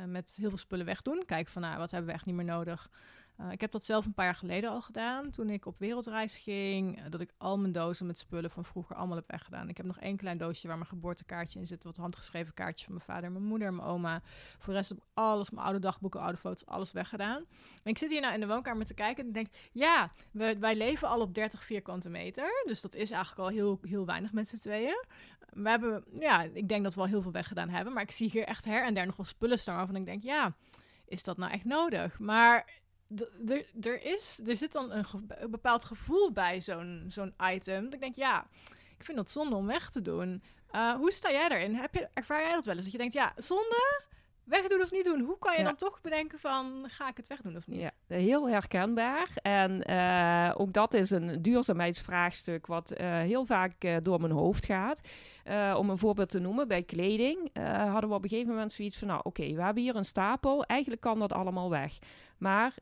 met 0.08 0.36
heel 0.40 0.50
veel 0.50 0.58
spullen 0.58 0.86
wegdoen. 0.86 1.24
Kijken 1.26 1.52
van, 1.52 1.62
nou, 1.62 1.78
wat 1.78 1.92
hebben 1.92 2.10
we 2.10 2.16
echt 2.16 2.26
niet 2.26 2.36
meer 2.36 2.46
nodig? 2.46 2.90
Eh, 3.44 3.52
ik 3.52 3.62
heb 3.62 3.72
dat 3.72 3.84
zelf 3.84 4.06
een 4.06 4.14
paar 4.14 4.26
jaar 4.26 4.36
geleden 4.36 4.70
al 4.70 4.82
gedaan. 4.82 5.30
Toen 5.30 5.50
ik 5.50 5.66
op 5.66 5.78
wereldreis 5.78 6.38
ging. 6.38 7.00
eh, 7.00 7.04
dat 7.10 7.22
ik 7.22 7.34
al 7.38 7.58
mijn 7.58 7.72
dozen 7.72 8.06
met 8.06 8.18
spullen 8.18 8.52
van 8.52 8.66
vroeger 8.66 8.96
allemaal 8.96 9.16
heb 9.16 9.32
weggedaan. 9.32 9.70
Ik 9.70 9.78
heb 9.78 9.86
nog 9.86 10.00
één 10.00 10.18
klein 10.18 10.38
doosje 10.38 10.68
waar 10.68 10.78
mijn 10.78 10.90
geboortekaartje 10.90 11.60
in 11.60 11.68
zit. 11.68 11.84
Wat 11.84 11.98
handgeschreven 11.98 12.54
kaartjes 12.54 12.84
van 12.84 12.94
mijn 12.94 13.06
vader, 13.06 13.32
mijn 13.32 13.44
moeder 13.44 13.74
mijn 13.74 13.88
oma. 13.88 14.22
Voor 14.58 14.74
de 14.74 14.80
rest 14.80 14.90
heb 14.90 14.98
ik 14.98 15.04
alles, 15.14 15.50
mijn 15.50 15.66
oude 15.66 15.80
dagboeken, 15.80 16.20
oude 16.20 16.38
foto's, 16.38 16.66
alles 16.66 16.92
weggedaan. 16.92 17.46
En 17.84 17.92
ik 17.92 17.98
zit 17.98 18.10
hier 18.10 18.22
nou 18.22 18.34
in 18.34 18.40
de 18.40 18.48
woonkamer 18.48 18.86
te 18.86 18.94
kijken 18.94 19.26
en 19.26 19.32
denk... 19.32 19.48
Ja, 19.72 20.12
we, 20.32 20.58
wij 20.60 20.76
leven 20.76 21.08
al 21.08 21.22
op 21.22 21.34
30 21.34 21.64
vierkante 21.64 22.10
meter. 22.10 22.64
Dus 22.66 22.82
dat 22.82 22.96
is 22.96 23.12
eigenlijk 23.12 23.42
al 23.42 23.56
heel, 23.56 23.80
heel 23.82 24.06
weinig 24.06 24.32
met 24.32 24.48
z'n 24.48 24.58
tweeën. 24.58 25.06
We 25.50 25.70
hebben, 25.70 26.04
ja, 26.20 26.42
ik 26.42 26.68
denk 26.70 26.84
dat 26.84 26.94
we 26.94 27.02
al 27.02 27.08
heel 27.08 27.22
veel 27.22 27.32
weggedaan 27.32 27.70
hebben. 27.70 27.94
Maar 27.94 28.04
ik 28.04 28.12
zie 28.12 28.30
hier 28.30 28.46
echt 28.46 28.66
her 28.66 28.84
en 28.84 28.94
der 28.94 29.06
nog 29.06 29.16
wel 29.16 29.26
spullen 29.26 29.60
staan 29.60 29.76
waarvan 29.76 29.96
ik 29.96 30.06
denk... 30.06 30.24
Ja, 30.24 30.56
is 31.06 31.24
dat 31.24 31.38
nou 31.38 31.52
echt 31.52 31.66
nodig? 31.66 32.20
Maar 32.20 32.82
er- 33.82 34.04
is, 34.04 34.42
er 34.46 34.58
zit 34.58 34.72
dan 34.72 34.92
een, 34.92 35.06
ge- 35.06 35.24
een 35.28 35.52
bepaald 35.52 35.86
gevoel 35.86 36.32
bij 36.32 36.62
zo'n 36.62 37.06
zo'n 37.08 37.34
item. 37.54 37.84
Dat 37.84 37.94
ik 37.94 38.00
denk, 38.00 38.16
ja, 38.16 38.48
ik 38.98 39.04
vind 39.06 39.18
dat 39.18 39.30
zonde 39.30 39.56
om 39.56 39.66
weg 39.66 39.90
te 39.92 40.02
doen. 40.02 40.44
Uh, 40.72 40.94
hoe 40.96 41.12
sta 41.12 41.32
jij 41.32 41.50
daarin? 41.50 41.76
Heb 41.76 41.94
je, 41.94 42.08
ervaar 42.14 42.42
jij 42.42 42.52
dat 42.54 42.66
wel 42.66 42.74
eens? 42.76 42.84
Dat 42.84 42.92
je 42.92 42.98
denkt, 42.98 43.14
ja, 43.14 43.34
zonde, 43.36 44.02
wegdoen 44.44 44.82
of 44.82 44.92
niet 44.92 45.04
doen? 45.04 45.20
Hoe 45.20 45.38
kan 45.38 45.52
je 45.54 45.58
Ja. 45.60 45.64
dan 45.64 45.76
toch 45.76 46.02
bedenken 46.02 46.40
van, 46.40 46.86
ga 46.88 47.10
ik 47.10 47.18
het 47.18 47.28
wegdoen 47.28 47.56
of 47.56 47.68
niet? 47.68 47.80
Ja, 47.80 47.92
heel 48.08 48.50
herkenbaar. 48.50 49.30
En 49.42 49.84
eh, 49.84 50.52
ook 50.58 50.74
dat 50.74 50.94
is 50.94 51.10
een 51.12 51.42
duurzaamheidsvraagstuk 51.42 52.68
wat 52.68 52.92
eh, 52.92 53.08
heel 53.20 53.46
vaak 53.46 53.84
eh, 53.84 53.96
door 54.04 54.20
mijn 54.20 54.32
hoofd 54.32 54.66
gaat. 54.66 55.00
Eh, 55.44 55.76
om 55.78 55.90
een 55.90 55.98
voorbeeld 55.98 56.30
te 56.30 56.40
noemen, 56.40 56.68
bij 56.68 56.84
kleding 56.84 57.50
eh, 57.54 57.92
hadden 57.92 58.10
we 58.10 58.16
op 58.16 58.24
een 58.24 58.30
gegeven 58.30 58.52
moment 58.54 58.72
zoiets 58.72 58.98
van... 58.98 59.08
nou 59.08 59.20
oké, 59.24 59.54
we 59.54 59.64
hebben 59.64 59.84
hier 59.84 59.96
een 59.96 60.06
stapel, 60.06 60.64
eigenlijk 60.64 61.02
kan 61.02 61.20
dat 61.20 61.32
allemaal 61.34 61.70
weg. 61.70 61.98
Maar 62.38 62.74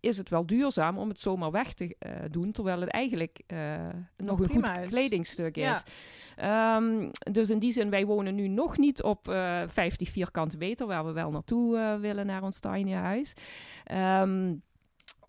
is 0.00 0.16
het 0.16 0.28
wel 0.28 0.46
duurzaam 0.46 0.98
om 0.98 1.08
het 1.08 1.20
zomaar 1.20 1.50
weg 1.50 1.72
te 1.72 1.96
eh, 1.98 2.12
doen... 2.30 2.52
terwijl 2.52 2.80
het 2.80 2.90
eigenlijk 2.90 3.40
eh, 3.46 3.82
nog 4.16 4.40
een 4.40 4.48
goed 4.48 4.68
is. 4.82 4.88
kledingstuk 4.88 5.56
Ja. 5.56 5.70
is. 5.70 5.82
Ehm, 6.36 7.10
dus 7.32 7.50
in 7.50 7.58
die 7.58 7.72
zin, 7.72 7.90
wij 7.90 8.06
wonen 8.06 8.34
nu 8.34 8.48
nog 8.48 8.78
niet 8.78 9.02
op 9.02 9.28
eh 9.28 9.62
50 9.66 10.08
vierkante 10.08 10.56
meter... 10.56 10.86
waar 10.86 11.04
we 11.04 11.12
wel 11.12 11.30
naartoe 11.30 11.98
willen 12.00 12.26
naar 12.26 12.42
ons 12.42 12.60
tiny 12.60 12.92
huis. 12.92 13.32
Ehm, 13.84 14.54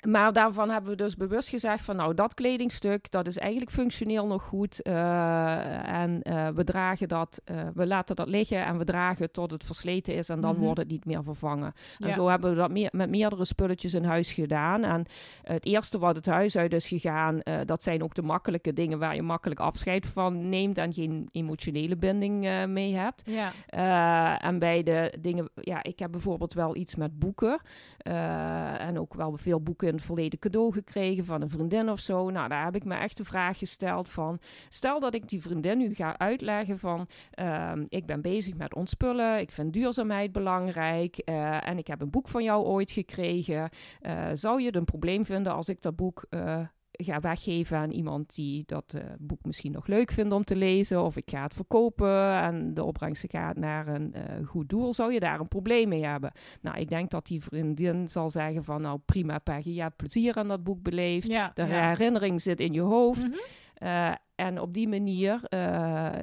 maar 0.08 0.34
daarvan 0.34 0.70
hebben 0.70 0.90
we 0.92 0.98
dus 0.98 1.16
bewust 1.16 1.50
gezegd 1.50 1.84
van 1.84 1.96
nou 1.96 2.14
dat 2.14 2.34
kledingstuk 2.34 3.12
dat 3.12 3.28
is 3.28 3.38
eigenlijk 3.38 3.72
functioneel 3.72 4.28
nog 4.28 4.44
goed 4.44 4.80
uh, 4.88 5.88
en 6.02 6.20
uh, 6.24 6.48
we 6.48 6.64
dragen 6.64 7.08
dat, 7.08 7.42
uh, 7.52 7.62
we 7.74 7.88
laten 7.88 8.16
dat 8.16 8.28
liggen 8.28 8.66
en 8.66 8.78
we 8.78 8.84
dragen 8.84 9.24
het 9.24 9.34
tot 9.34 9.52
het 9.52 9.64
versleten 9.64 10.16
is 10.16 10.30
en 10.30 10.40
dan 10.42 10.54
Mhm. 10.56 10.62
wordt 10.64 10.80
het 10.80 10.90
niet 10.90 11.06
meer 11.06 11.24
vervangen. 11.24 11.74
En 12.00 12.08
Ja. 12.08 12.14
zo 12.14 12.28
hebben 12.28 12.50
we 12.50 12.56
dat 12.56 12.72
meer, 12.72 12.90
met 12.92 13.10
meerdere 13.10 13.46
spulletjes 13.46 13.94
in 13.94 14.04
huis 14.04 14.32
gedaan. 14.32 14.84
En 14.84 15.06
het 15.44 15.66
eerste 15.66 16.00
wat 16.00 16.16
het 16.16 16.26
huis 16.26 16.58
uit 16.58 16.74
is 16.74 16.88
gegaan, 16.88 17.42
eh, 17.42 17.60
dat 17.66 17.84
zijn 17.84 18.04
ook 18.04 18.14
de 18.14 18.22
makkelijke 18.22 18.74
dingen 18.74 19.00
waar 19.00 19.16
je 19.16 19.22
makkelijk 19.22 19.60
afscheid 19.60 20.06
van 20.06 20.50
neemt 20.50 20.78
en 20.78 20.94
geen 20.94 21.30
emotionele 21.32 21.96
binding 21.98 22.46
eh, 22.46 22.66
mee 22.66 22.96
hebt. 22.96 23.22
Ja. 23.26 23.52
Eh, 23.68 24.48
en 24.48 24.60
bij 24.60 24.84
de 24.84 25.14
dingen, 25.20 25.50
ja, 25.56 25.84
ik 25.84 26.00
heb 26.00 26.12
bijvoorbeeld 26.12 26.54
wel 26.54 26.76
iets 26.76 26.96
met 26.96 27.20
boeken. 27.20 27.62
eh, 27.98 28.82
en 28.88 29.00
ook 29.00 29.14
wel 29.14 29.38
veel 29.38 29.62
boeken 29.62 29.88
het 29.94 30.04
verleden 30.04 30.40
cadeau 30.40 30.74
gekregen 30.74 31.26
van 31.26 31.42
een 31.42 31.50
vriendin 31.50 31.90
of 31.90 32.00
zo. 32.00 32.30
Nou, 32.30 32.50
daar 32.50 32.66
heb 32.66 32.76
ik 32.76 32.84
me 32.84 32.96
echt 32.96 33.18
de 33.18 33.24
vraag 33.24 33.58
gesteld 33.58 34.10
van, 34.10 34.40
stel 34.70 35.00
dat 35.00 35.14
ik 35.14 35.30
die 35.30 35.42
vriendin 35.42 35.78
nu 35.78 35.94
ga 35.94 36.18
uitleggen 36.18 36.80
van, 36.80 37.08
ehm, 37.32 37.86
ik 37.88 38.06
ben 38.06 38.22
bezig 38.22 38.56
met 38.56 38.76
ontspullen, 38.76 39.40
ik 39.40 39.52
vind 39.52 39.74
duurzaamheid 39.74 40.32
belangrijk 40.32 41.18
eh, 41.18 41.68
en 41.68 41.78
ik 41.78 41.88
heb 41.88 42.02
een 42.02 42.10
boek 42.10 42.28
van 42.28 42.44
jou 42.44 42.66
ooit 42.66 42.92
gekregen. 42.92 43.70
Eh, 44.02 44.30
zou 44.34 44.60
je 44.60 44.66
het 44.66 44.76
een 44.76 44.86
probleem 44.86 45.26
vinden 45.26 45.54
als 45.54 45.70
ik 45.70 45.82
dat 45.82 45.96
boek 45.96 46.26
eh, 46.30 46.60
ga 47.04 47.20
weggeven 47.20 47.78
aan 47.78 47.92
iemand 47.92 48.36
die 48.36 48.64
dat 48.66 48.94
eh, 48.94 49.04
boek 49.20 49.46
misschien 49.46 49.72
nog 49.72 49.88
leuk 49.88 50.12
vindt 50.12 50.34
om 50.34 50.44
te 50.44 50.56
lezen. 50.56 51.04
Of 51.04 51.16
ik 51.18 51.30
ga 51.30 51.44
het 51.44 51.54
verkopen 51.54 52.32
en 52.42 52.74
de 52.74 52.84
opbrengst 52.84 53.26
gaat 53.28 53.56
naar 53.58 53.88
een 53.88 54.14
eh, 54.14 54.48
goed 54.48 54.70
doel. 54.70 54.94
Zou 54.94 55.14
je 55.14 55.20
daar 55.20 55.40
een 55.40 55.48
probleem 55.48 55.90
mee 55.90 56.06
hebben? 56.06 56.32
Nou, 56.62 56.78
ik 56.78 56.90
denk 56.90 57.10
dat 57.12 57.28
die 57.28 57.44
vriendin 57.44 58.08
zal 58.10 58.30
zeggen 58.30 58.64
van 58.64 58.82
nou 58.82 59.00
prima 59.06 59.40
Peggy, 59.40 59.70
je 59.70 59.82
hebt 59.82 59.96
plezier 59.96 60.36
aan 60.36 60.48
dat 60.48 60.64
boek 60.64 60.82
beleefd. 60.82 61.28
Ja. 61.28 61.52
De 61.54 61.66
ja. 61.66 61.88
herinnering 61.90 62.42
zit 62.42 62.60
in 62.60 62.74
je 62.74 62.82
hoofd. 62.82 63.22
Mhm. 63.30 63.38
Eh, 63.74 64.12
en 64.36 64.60
op 64.60 64.74
die 64.74 64.88
manier 64.88 65.42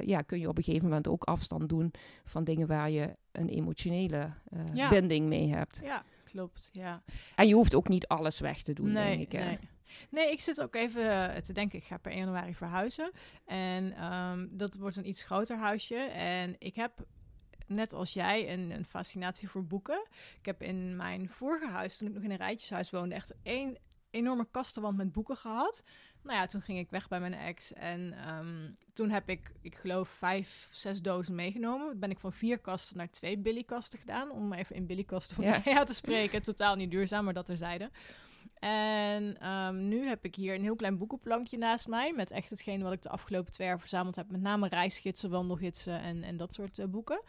ja, 0.05 0.21
kun 0.25 0.39
je 0.39 0.47
op 0.47 0.57
een 0.57 0.63
gegeven 0.63 0.87
moment 0.87 1.07
ook 1.07 1.23
afstand 1.23 1.69
doen 1.69 1.91
van 2.23 2.43
dingen 2.43 2.67
waar 2.67 2.89
je 2.89 3.11
een 3.31 3.49
emotionele 3.49 4.29
Ja. 4.73 4.89
binding 4.89 5.27
mee 5.27 5.49
hebt. 5.53 5.81
Ja, 5.83 6.03
klopt. 6.23 6.69
Ja. 6.71 7.01
En 7.35 7.47
je 7.47 7.53
hoeft 7.53 7.75
ook 7.75 7.87
niet 7.87 8.07
alles 8.07 8.39
weg 8.39 8.61
te 8.61 8.73
doen, 8.73 8.93
nee, 8.93 9.17
denk 9.17 9.33
ik. 9.33 9.39
hè. 9.39 9.45
nee. 9.45 9.57
Nee, 10.09 10.31
ik 10.31 10.39
zit 10.39 10.61
ook 10.61 10.75
even 10.75 11.33
eh, 11.35 11.41
te 11.41 11.53
denken. 11.53 11.79
Ik 11.79 11.85
ga 11.85 11.97
per 11.97 12.11
1 12.11 12.19
januari 12.19 12.55
verhuizen. 12.55 13.11
En 13.45 13.93
ehm, 13.93 14.47
dat 14.49 14.75
wordt 14.75 14.95
een 14.95 15.07
iets 15.07 15.23
groter 15.23 15.57
huisje. 15.57 15.95
En 16.13 16.55
ik 16.59 16.75
heb, 16.75 17.05
net 17.67 17.93
als 17.93 18.13
jij, 18.13 18.53
een, 18.53 18.71
een 18.71 18.85
fascinatie 18.85 19.49
voor 19.49 19.65
boeken. 19.65 20.05
Ik 20.39 20.45
heb 20.45 20.61
in 20.61 20.95
mijn 20.95 21.29
vorige 21.29 21.67
huis, 21.67 21.97
toen 21.97 22.07
ik 22.07 22.13
nog 22.13 22.23
in 22.23 22.31
een 22.31 22.37
rijtjeshuis 22.37 22.89
woonde, 22.89 23.15
echt 23.15 23.35
één 23.43 23.77
enorme 24.11 24.47
kastenwand 24.51 24.97
met 24.97 25.11
boeken 25.11 25.37
gehad. 25.37 25.83
Nou 26.21 26.37
ja, 26.37 26.45
toen 26.45 26.61
ging 26.61 26.79
ik 26.79 26.89
weg 26.89 27.07
bij 27.07 27.19
mijn 27.19 27.33
ex. 27.33 27.73
En 27.73 28.13
ehm, 28.13 28.71
toen 28.93 29.09
heb 29.09 29.29
ik, 29.29 29.51
ik 29.61 29.75
geloof, 29.75 30.09
vijf, 30.09 30.69
zes 30.71 31.01
dozen 31.01 31.35
meegenomen. 31.35 31.99
Ben 31.99 32.11
ik 32.11 32.19
van 32.19 32.33
vier 32.33 32.59
kasten 32.59 32.97
naar 32.97 33.09
twee 33.09 33.37
Billy-kasten 33.37 33.99
gedaan. 33.99 34.31
Om 34.31 34.53
even 34.53 34.75
in 34.75 34.85
Billy-kasten 34.85 35.35
van 35.35 35.45
Ja. 35.45 35.83
Te 35.83 35.93
spreken. 35.93 36.41
Totaal 36.41 36.75
niet 36.75 36.91
duurzaam, 36.91 37.23
maar 37.25 37.33
dat 37.33 37.45
terzijde. 37.45 37.89
En 38.59 39.37
ehm, 39.39 39.87
nu 39.87 40.07
heb 40.07 40.25
ik 40.25 40.35
hier 40.35 40.55
een 40.55 40.61
heel 40.61 40.75
klein 40.75 40.97
boekenplankje 40.97 41.57
naast 41.57 41.87
mij. 41.87 42.13
Met 42.13 42.31
echt 42.31 42.49
hetgeen 42.49 42.81
wat 42.81 42.93
ik 42.93 43.01
de 43.01 43.09
afgelopen 43.09 43.51
twee 43.51 43.67
jaar 43.67 43.79
verzameld 43.79 44.15
heb. 44.15 44.31
Met 44.31 44.41
name 44.41 44.67
reisgidsen, 44.67 45.29
wandelgidsen 45.29 46.01
en, 46.01 46.23
en 46.23 46.37
dat 46.37 46.53
soort 46.53 46.79
eh, 46.79 46.85
boeken. 46.85 47.21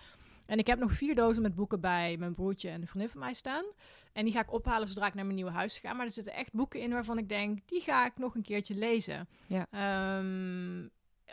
En 0.47 0.59
ik 0.59 0.67
heb 0.67 0.79
nog 0.79 0.93
vier 0.93 1.15
dozen 1.15 1.43
met 1.43 1.55
boeken 1.55 1.81
bij 1.81 2.17
mijn 2.19 2.35
broertje 2.35 2.69
en 2.69 2.81
de 2.81 2.87
vriendin 2.87 3.11
van 3.11 3.21
mij 3.21 3.35
staan. 3.35 3.65
En 4.13 4.25
die 4.25 4.33
ga 4.33 4.41
ik 4.41 4.53
ophalen 4.53 4.89
zodra 4.89 5.07
ik 5.07 5.15
naar 5.15 5.25
mijn 5.25 5.37
nieuwe 5.37 5.51
huis 5.51 5.79
ga. 5.79 5.93
Maar 5.93 6.07
er 6.07 6.13
zitten 6.13 6.35
echt 6.35 6.53
boeken 6.53 6.81
in 6.81 6.91
waarvan 6.91 7.19
ik 7.19 7.29
denk, 7.29 7.59
die 7.69 7.81
ga 7.81 8.07
ik 8.07 8.13
nog 8.17 8.35
een 8.35 8.43
keertje 8.43 8.75
lezen. 8.75 9.29
Ja. 9.47 9.67
Ehm, 9.71 10.87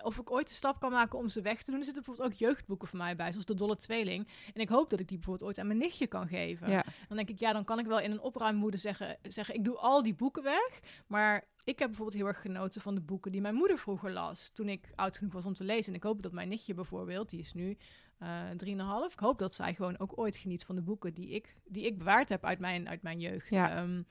of 0.04 0.18
ik 0.18 0.32
ooit 0.32 0.48
de 0.48 0.54
stap 0.54 0.80
kan 0.80 0.92
maken 0.92 1.20
om 1.20 1.30
ze 1.30 1.42
weg 1.42 1.64
te 1.64 1.72
doen. 1.72 1.80
Er 1.80 1.86
zitten 1.86 2.04
bijvoorbeeld 2.04 2.34
ook 2.34 2.40
jeugdboeken 2.40 2.88
van 2.88 2.98
mij 3.00 3.16
bij, 3.16 3.32
zoals 3.32 3.46
De 3.46 3.54
Dolle 3.54 3.76
Tweeling. 3.76 4.28
En 4.54 4.62
ik 4.62 4.70
hoop 4.70 4.90
dat 4.90 5.00
ik 5.00 5.08
die 5.08 5.18
bijvoorbeeld 5.18 5.50
ooit 5.50 5.60
aan 5.60 5.68
mijn 5.68 5.80
nichtje 5.80 6.08
kan 6.08 6.28
geven. 6.28 6.70
Ja. 6.70 6.86
Dan 7.08 7.18
denk 7.18 7.30
ik, 7.30 7.40
ja, 7.40 7.54
dan 7.54 7.64
kan 7.64 7.80
ik 7.80 7.86
wel 7.86 8.00
in 8.00 8.12
een 8.12 8.22
opruimwoede 8.22 8.78
zeggen, 8.78 9.18
zeggen, 9.22 9.56
ik 9.56 9.64
doe 9.64 9.78
al 9.78 10.04
die 10.04 10.16
boeken 10.16 10.44
weg. 10.44 10.80
Maar 11.08 11.48
ik 11.64 11.80
heb 11.80 11.88
bijvoorbeeld 11.88 12.18
heel 12.18 12.28
erg 12.28 12.42
genoten 12.42 12.82
van 12.82 12.96
de 12.96 13.02
boeken 13.02 13.32
die 13.32 13.42
mijn 13.42 13.56
moeder 13.56 13.80
vroeger 13.80 14.12
las. 14.12 14.50
Toen 14.50 14.70
ik 14.70 14.92
oud 14.96 15.18
genoeg 15.18 15.34
was 15.34 15.46
om 15.46 15.54
te 15.54 15.64
lezen. 15.64 15.92
En 15.92 15.98
ik 15.98 16.04
hoop 16.04 16.22
dat 16.22 16.32
mijn 16.32 16.48
nichtje 16.48 16.74
bijvoorbeeld, 16.74 17.30
die 17.30 17.40
is 17.40 17.54
nu 17.54 17.78
eh 18.18 18.50
3,5. 18.50 19.14
Ik 19.14 19.20
hoop 19.20 19.40
dat 19.40 19.54
zij 19.54 19.74
gewoon 19.74 20.00
ook 20.00 20.18
ooit 20.20 20.38
geniet 20.38 20.66
van 20.66 20.76
de 20.76 20.82
boeken 20.82 21.14
die 21.14 21.30
ik, 21.30 21.56
die 21.66 21.86
ik 21.86 21.98
bewaard 21.98 22.30
heb 22.30 22.46
uit 22.46 22.60
mijn, 22.60 22.90
uit 22.90 23.02
mijn 23.02 23.20
jeugd. 23.20 23.50
Ja. 23.50 23.76
Ehm, 23.76 24.02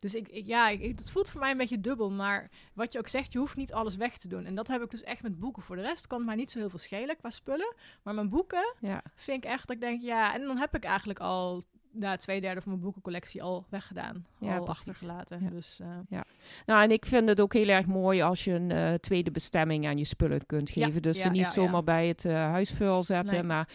dus 0.00 0.14
ik, 0.14 0.28
ik- 0.28 0.46
ja, 0.46 0.68
ik, 0.68 0.82
het 0.96 1.10
voelt 1.10 1.30
voor 1.30 1.40
mij 1.40 1.50
een 1.50 1.56
beetje 1.56 1.80
dubbel. 1.80 2.10
Maar 2.10 2.50
wat 2.74 2.92
je 2.92 2.98
ook 2.98 3.08
zegt, 3.08 3.32
je 3.32 3.38
hoeft 3.38 3.56
niet 3.56 3.72
alles 3.72 3.96
weg 3.96 4.18
te 4.18 4.28
doen. 4.28 4.44
En 4.44 4.54
dat 4.54 4.68
heb 4.68 4.82
ik 4.82 4.90
dus 4.90 5.02
echt 5.02 5.22
met 5.22 5.38
boeken. 5.38 5.62
Voor 5.62 5.76
de 5.76 5.82
rest 5.82 6.06
kan 6.06 6.18
het 6.18 6.26
mij 6.26 6.36
niet 6.36 6.50
zo 6.50 6.58
heel 6.58 6.70
veel 6.70 6.78
schelen 6.78 7.16
qua 7.16 7.30
spullen. 7.30 7.74
Maar 8.02 8.14
mijn 8.14 8.28
boeken 8.28 8.74
Ja. 8.80 9.02
vind 9.14 9.44
ik 9.44 9.50
echt 9.50 9.66
dat 9.66 9.76
ik 9.76 9.82
denk, 9.82 10.00
ja, 10.00 10.34
en 10.34 10.42
dan 10.42 10.56
heb 10.56 10.74
ik 10.74 10.84
eigenlijk 10.84 11.18
al 11.20 11.62
na 11.92 12.16
twee 12.16 12.40
derde 12.40 12.60
van 12.60 12.70
mijn 12.70 12.82
boekencollectie 12.84 13.42
al 13.42 13.66
weggedaan. 13.68 14.26
Ja, 14.38 14.56
al 14.56 14.64
precies. 14.64 14.78
achtergelaten. 14.88 15.42
Ja. 15.42 15.50
Dus 15.50 15.80
eh, 15.80 16.18
Nou, 16.66 16.82
en 16.82 16.90
ik 16.90 17.06
vind 17.06 17.28
het 17.28 17.40
ook 17.40 17.52
heel 17.52 17.68
erg 17.68 17.86
mooi 17.86 18.22
als 18.22 18.44
je 18.44 18.52
een 18.52 18.70
eh, 18.70 18.94
tweede 18.94 19.30
bestemming 19.30 19.86
aan 19.86 19.98
je 19.98 20.04
spullen 20.04 20.46
kunt 20.46 20.70
Ja, 20.74 20.86
geven. 20.86 21.02
dus 21.02 21.16
ja, 21.16 21.22
ze 21.22 21.28
niet 21.28 21.40
ja, 21.40 21.46
ja. 21.46 21.52
zomaar 21.52 21.84
bij 21.84 22.08
het 22.08 22.24
eh, 22.24 22.32
huisvuil 22.34 23.02
zetten, 23.02 23.34
Nee. 23.34 23.42
maar 23.42 23.68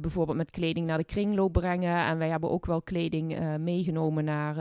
bijvoorbeeld 0.00 0.36
met 0.36 0.50
kleding 0.50 0.86
naar 0.86 0.98
de 0.98 1.04
kringloop 1.04 1.52
brengen. 1.52 2.06
En 2.06 2.18
wij 2.18 2.28
hebben 2.28 2.50
ook 2.50 2.66
wel 2.66 2.82
kleding 2.82 3.56
meegenomen 3.58 4.24
naar 4.24 4.56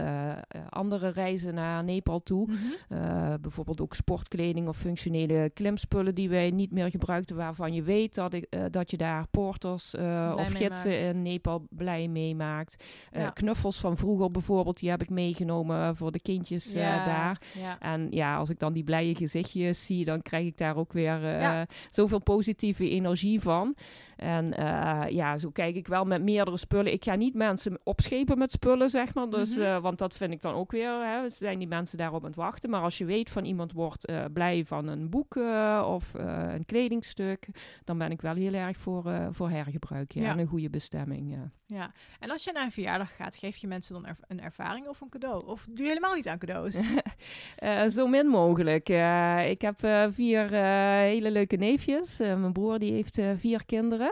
andere 0.70 1.10
reizen 1.10 1.54
naar 1.54 1.84
Nepal 1.84 2.20
toe. 2.20 2.48
mhm. 2.48 3.42
Bijvoorbeeld 3.42 3.82
ook 3.82 3.94
sportkleding 3.94 4.68
of 4.68 4.78
functionele 4.78 5.50
klimspullen 5.54 6.16
die 6.16 6.30
wij 6.30 6.50
niet 6.52 6.72
meer 6.72 6.90
gebruikten, 6.90 7.36
waarvan 7.36 7.74
je 7.74 7.82
weet 7.84 8.16
dat, 8.16 8.34
ik, 8.34 8.48
dat 8.72 8.92
je 8.92 8.98
daar 8.98 9.28
porters 9.28 9.96
of 10.36 10.52
gidsen 10.54 10.92
maakt. 10.92 11.04
in 11.04 11.22
Nepal 11.22 11.66
blij 11.70 12.08
mee 12.08 12.36
maakt. 12.36 12.84
Eh, 13.12 13.22
Ja. 13.22 13.30
Knuffels 13.30 13.80
van 13.80 13.98
vroeger 13.98 14.32
bijvoorbeeld, 14.32 14.80
die 14.80 14.90
heb 14.90 15.02
ik 15.02 15.10
meegenomen 15.10 15.96
voor 15.96 16.12
de 16.12 16.20
kindjes 16.22 16.74
eh, 16.74 16.82
Ja, 16.82 17.06
daar. 17.06 17.42
En 17.80 18.08
ja, 18.12 18.36
als 18.38 18.50
ik 18.50 18.60
dan 18.60 18.74
die 18.74 18.84
blije 18.84 19.16
gezichtjes 19.16 19.86
zie, 19.86 20.06
dan 20.06 20.22
krijg 20.22 20.46
ik 20.46 20.58
daar 20.58 20.76
ook 20.76 20.94
weer 20.94 21.26
eh, 21.26 21.62
zoveel 21.90 22.20
positieve 22.20 22.90
energie 22.90 23.42
van. 23.42 23.76
En 24.22 24.54
eh, 24.58 25.10
ja, 25.10 25.38
zo 25.38 25.50
kijk 25.50 25.76
ik 25.76 25.88
wel 25.88 26.04
met 26.04 26.22
meerdere 26.24 26.58
spullen. 26.58 26.94
Ik 26.94 27.04
ga 27.04 27.16
niet 27.16 27.34
mensen 27.34 27.80
opschepen 27.84 28.38
met 28.38 28.52
spullen, 28.52 28.90
zeg 28.90 29.14
maar. 29.14 29.30
Dus, 29.30 29.56
Mhm. 29.58 29.62
eh, 29.66 29.78
want 29.78 29.98
dat 29.98 30.14
vind 30.14 30.32
ik 30.34 30.42
dan 30.42 30.54
ook 30.54 30.72
weer, 30.72 30.92
hè, 30.92 31.30
zijn 31.30 31.60
die 31.60 31.68
mensen 31.68 31.98
daarop 31.98 32.20
aan 32.22 32.28
het 32.28 32.36
wachten. 32.36 32.70
Maar 32.70 32.82
als 32.82 32.98
je 32.98 33.06
weet 33.06 33.30
van 33.30 33.46
iemand 33.46 33.72
wordt 33.72 34.06
eh, 34.06 34.24
blij 34.34 34.66
van 34.66 34.88
een 34.88 35.10
boek 35.10 35.36
of 35.86 36.14
een 36.14 36.66
kledingstuk, 36.66 37.48
dan 37.84 37.98
ben 37.98 38.12
ik 38.12 38.22
wel 38.22 38.36
heel 38.36 38.54
erg 38.54 38.78
voor, 38.78 39.12
voor 39.32 39.50
hergebruik. 39.50 40.12
Ja, 40.12 40.22
Ja. 40.22 40.32
En 40.32 40.40
een 40.40 40.48
goede 40.48 40.70
bestemming. 40.70 41.32
Ja. 41.32 41.52
ja. 41.66 41.92
En 42.20 42.32
als 42.32 42.44
je 42.44 42.52
naar 42.52 42.64
een 42.64 42.72
verjaardag 42.72 43.16
gaat, 43.16 43.36
geef 43.36 43.58
je 43.58 43.68
mensen 43.68 43.94
dan 43.94 44.06
er- 44.06 44.18
een 44.28 44.42
ervaring 44.42 44.88
of 44.88 45.02
een 45.02 45.10
cadeau? 45.10 45.46
Of 45.48 45.66
doe 45.70 45.82
je 45.84 45.88
helemaal 45.88 46.16
niet 46.16 46.28
aan 46.28 46.38
cadeaus? 46.38 46.80
Zo 47.96 48.08
min 48.08 48.28
mogelijk. 48.28 48.90
Ik 49.50 49.62
heb 49.62 49.80
vier 50.14 50.52
hele 50.54 51.32
leuke 51.32 51.56
neefjes. 51.56 52.18
Mijn 52.18 52.54
broer 52.54 52.80
die 52.80 52.92
heeft 52.92 53.20
vier 53.38 53.66
kinderen. 53.66 54.11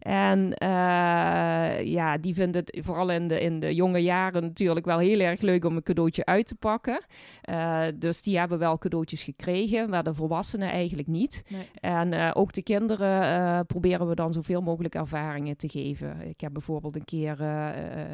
En 0.00 0.54
eh, 0.54 1.84
ja, 1.84 2.18
die 2.18 2.34
vinden 2.34 2.64
het 2.64 2.84
vooral 2.84 3.10
in 3.10 3.28
de, 3.28 3.40
in 3.40 3.60
de 3.60 3.74
jonge 3.74 4.02
jaren 4.02 4.42
natuurlijk 4.42 4.86
wel 4.86 4.98
heel 4.98 5.20
erg 5.20 5.40
leuk 5.40 5.64
om 5.64 5.76
een 5.76 5.82
cadeautje 5.82 6.24
uit 6.24 6.46
te 6.46 6.54
pakken. 6.54 7.04
Eh, 7.42 7.82
dus 7.94 8.22
die 8.22 8.38
hebben 8.38 8.58
wel 8.58 8.78
cadeautjes 8.78 9.22
gekregen, 9.22 9.90
maar 9.90 10.04
de 10.04 10.14
volwassenen 10.14 10.70
eigenlijk 10.70 11.08
niet. 11.08 11.44
Nee. 11.48 11.68
En 11.80 12.12
eh, 12.12 12.30
ook 12.32 12.52
de 12.52 12.62
kinderen 12.62 13.66
proberen 13.66 14.08
we 14.08 14.14
dan 14.14 14.32
zoveel 14.32 14.60
mogelijk 14.60 14.94
ervaringen 14.94 15.56
te 15.56 15.68
geven. 15.68 16.28
Ik 16.28 16.40
heb 16.40 16.52
bijvoorbeeld 16.52 16.96
een 16.96 17.04
keer 17.04 17.40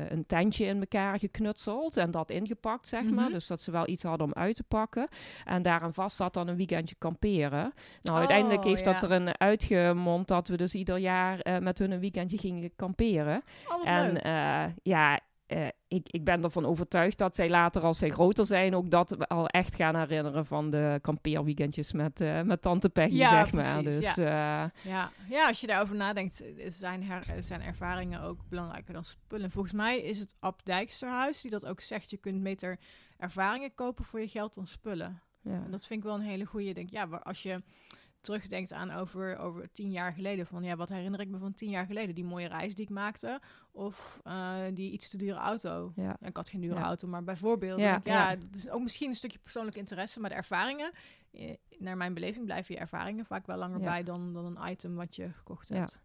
een 0.09 0.26
tentje 0.26 0.64
in 0.64 0.78
elkaar 0.78 1.19
geknutseld 1.19 1.97
en 1.97 2.11
dat 2.11 2.31
ingepakt, 2.31 2.88
zeg 2.88 3.02
maar. 3.02 3.25
Mhm. 3.25 3.33
Dus 3.33 3.47
dat 3.47 3.61
ze 3.61 3.71
wel 3.71 3.88
iets 3.88 4.02
hadden 4.02 4.26
om 4.26 4.33
uit 4.33 4.57
te 4.57 4.62
pakken. 4.62 5.09
En 5.45 5.62
daaraan 5.62 5.95
vast 5.95 6.16
zat 6.16 6.35
dan 6.35 6.49
een 6.49 6.57
weekendje 6.57 6.95
kamperen. 6.99 7.73
Nou, 8.02 8.16
Oh, 8.16 8.23
uiteindelijk 8.23 8.64
heeft 8.64 8.85
dat 8.85 9.00
ja. 9.00 9.09
erin 9.09 9.40
uitgemond 9.40 10.28
dat 10.28 10.49
we 10.49 10.57
dus 10.57 10.75
ieder 10.75 10.99
jaar 10.99 11.25
eh, 11.35 11.59
met 11.59 11.78
hun 11.78 11.90
een 11.90 12.00
weekendje 12.00 12.38
gingen 12.38 12.71
kamperen. 12.76 13.42
Oh, 13.68 13.88
En 13.88 14.23
eh, 14.23 14.64
ja, 14.83 15.21
eh, 15.47 15.66
ik, 15.88 16.09
ik 16.11 16.25
ben 16.25 16.42
ervan 16.45 16.66
overtuigd 16.66 17.18
dat 17.18 17.35
zij 17.35 17.49
later, 17.49 17.83
als 17.83 17.99
zij 17.99 18.11
groter 18.11 18.47
zijn, 18.47 18.75
ook 18.75 18.90
dat 18.90 19.28
al 19.28 19.47
echt 19.49 19.75
gaan 19.75 19.97
herinneren 19.97 20.47
van 20.47 20.71
de 20.71 20.99
kampeerweekendjes 21.02 21.92
met, 21.92 22.18
met 22.45 22.62
tante 22.62 22.88
Peggy, 22.88 23.14
Ja, 23.16 23.28
zeg 23.28 23.52
maar. 23.52 23.83
Dus 23.83 24.14
ja. 24.14 24.73
Ja. 24.83 25.11
ja, 25.28 25.47
als 25.49 25.61
je 25.61 25.66
daarover 25.66 25.97
nadenkt, 25.97 26.45
zijn, 26.71 27.02
her- 27.02 27.42
zijn 27.42 27.62
ervaringen 27.62 28.21
ook 28.23 28.40
belangrijker 28.49 28.92
dan 28.95 29.04
spullen. 29.04 29.50
Volgens 29.50 29.75
mij 29.75 30.00
is 30.02 30.18
het 30.18 30.35
Ab 30.40 30.64
Dijksterhuis 30.64 31.40
die 31.40 31.50
dat 31.50 31.66
ook 31.66 31.80
zegt. 31.80 32.11
Je 32.11 32.16
kunt 32.16 32.42
beter 32.42 32.78
ervaringen 33.18 33.75
kopen 33.75 34.04
voor 34.04 34.21
je 34.21 34.28
geld 34.28 34.54
dan 34.54 34.66
spullen. 34.66 35.21
ja. 35.40 35.52
En 35.64 35.71
dat 35.71 35.87
vind 35.87 36.00
ik 36.00 36.06
wel 36.06 36.14
een 36.18 36.26
hele 36.26 36.45
goede. 36.45 36.73
Denk, 36.73 36.90
ja, 36.90 37.04
als 37.04 37.42
je 37.42 37.62
terugdenkt 38.26 38.73
aan 38.73 38.90
over, 38.90 39.38
over 39.38 39.73
tien 39.73 39.90
jaar 39.90 40.12
geleden. 40.12 40.47
Van 40.47 40.62
ja, 40.62 40.76
wat 40.76 40.88
herinner 40.88 41.21
ik 41.21 41.28
me 41.28 41.38
van 41.38 41.54
tien 41.54 41.71
jaar 41.71 41.87
geleden? 41.87 42.14
Die 42.14 42.25
mooie 42.25 42.49
reis 42.49 42.75
die 42.75 42.85
ik 42.85 42.90
maakte. 42.90 43.40
Of 43.73 44.21
uh, 44.26 44.54
die 44.75 44.90
iets 44.90 45.09
te 45.09 45.16
dure 45.16 45.38
auto. 45.38 45.92
Ja. 45.97 46.16
ik 46.21 46.37
had 46.37 46.49
geen 46.49 46.61
dure 46.61 46.80
auto, 46.80 47.09
maar 47.09 47.25
bijvoorbeeld. 47.25 47.80
Ja, 47.80 48.00
ja, 48.04 48.37
dat 48.37 48.54
is 48.54 48.68
ook 48.68 48.83
misschien 48.83 49.09
een 49.09 49.14
stukje 49.14 49.38
persoonlijk 49.38 49.76
interesse. 49.76 50.21
Maar 50.21 50.30
de 50.30 50.37
ervaringen, 50.37 50.92
eh, 51.30 51.54
naar 51.78 51.97
mijn 51.97 52.14
beleving, 52.14 52.45
blijven 52.45 52.75
je 52.75 52.80
ervaringen 52.80 53.26
vaak 53.26 53.47
wel 53.47 53.56
langer 53.56 53.80
bij 53.80 54.02
dan, 54.02 54.33
dan 54.33 54.45
een 54.45 54.71
item 54.71 54.95
wat 54.95 55.16
je 55.16 55.33
gekocht 55.33 55.68
hebt. 55.68 55.99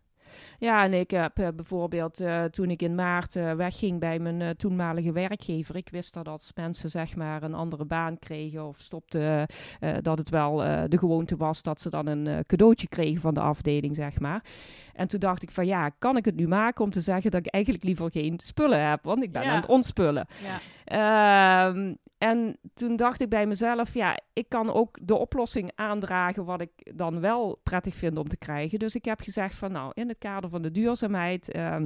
Ja, 0.59 0.83
en 0.83 0.93
ik 0.93 1.11
heb 1.11 1.39
uh, 1.39 1.47
bijvoorbeeld 1.55 2.21
uh, 2.21 2.43
toen 2.43 2.69
ik 2.69 2.81
in 2.81 2.95
maart 2.95 3.35
uh, 3.35 3.53
wegging 3.53 3.99
bij 3.99 4.19
mijn 4.19 4.55
toenmalige 4.55 5.11
werkgever. 5.11 5.75
Ik 5.75 5.89
wist 5.89 6.13
dat 6.13 6.27
als 6.27 6.51
mensen 6.55 6.89
zeg 6.89 7.15
maar 7.15 7.43
een 7.43 7.53
andere 7.53 7.85
baan 7.85 8.19
kregen 8.19 8.67
of 8.67 8.79
stopten, 8.79 9.45
dat 10.01 10.17
het 10.17 10.29
wel 10.29 10.55
de 10.87 10.97
gewoonte 10.97 11.37
was 11.37 11.61
dat 11.61 11.81
ze 11.81 11.89
dan 11.89 12.07
een 12.07 12.45
cadeautje 12.45 12.87
kregen 12.87 13.21
van 13.21 13.33
de 13.33 13.39
afdeling, 13.39 13.95
zeg 13.95 14.19
maar. 14.19 14.43
En 14.93 15.07
toen 15.07 15.19
dacht 15.19 15.43
ik 15.43 15.51
van 15.51 15.65
ja, 15.65 15.89
kan 15.89 16.17
ik 16.17 16.25
het 16.25 16.35
nu 16.35 16.47
maken 16.47 16.83
om 16.83 16.91
te 16.91 17.01
zeggen 17.01 17.31
dat 17.31 17.45
ik 17.45 17.53
eigenlijk 17.53 17.83
liever 17.83 18.11
geen 18.11 18.39
spullen 18.43 18.89
heb, 18.89 19.03
want 19.03 19.23
ik 19.23 19.31
ben 19.31 19.43
aan 19.43 19.55
het 19.55 19.65
ontspullen. 19.65 20.27
Ja. 20.43 20.59
Ehm, 20.85 21.93
en 22.17 22.57
toen 22.73 22.95
dacht 22.95 23.21
ik 23.21 23.29
bij 23.29 23.47
mezelf, 23.47 23.93
ja, 23.93 24.17
ik 24.33 24.49
kan 24.49 24.73
ook 24.73 24.97
de 25.01 25.15
oplossing 25.15 25.71
aandragen 25.75 26.45
wat 26.45 26.61
ik 26.61 26.71
dan 26.95 27.19
wel 27.19 27.59
prettig 27.63 27.95
vind 27.95 28.17
om 28.17 28.27
te 28.27 28.37
krijgen. 28.37 28.79
Dus 28.79 28.95
ik 28.95 29.05
heb 29.05 29.21
gezegd 29.21 29.55
van 29.55 29.71
nou, 29.71 29.91
in 29.93 30.07
het 30.11 30.19
kader 30.19 30.49
van 30.49 30.61
de 30.61 30.71
duurzaamheid. 30.71 31.51
Ehm, 31.51 31.85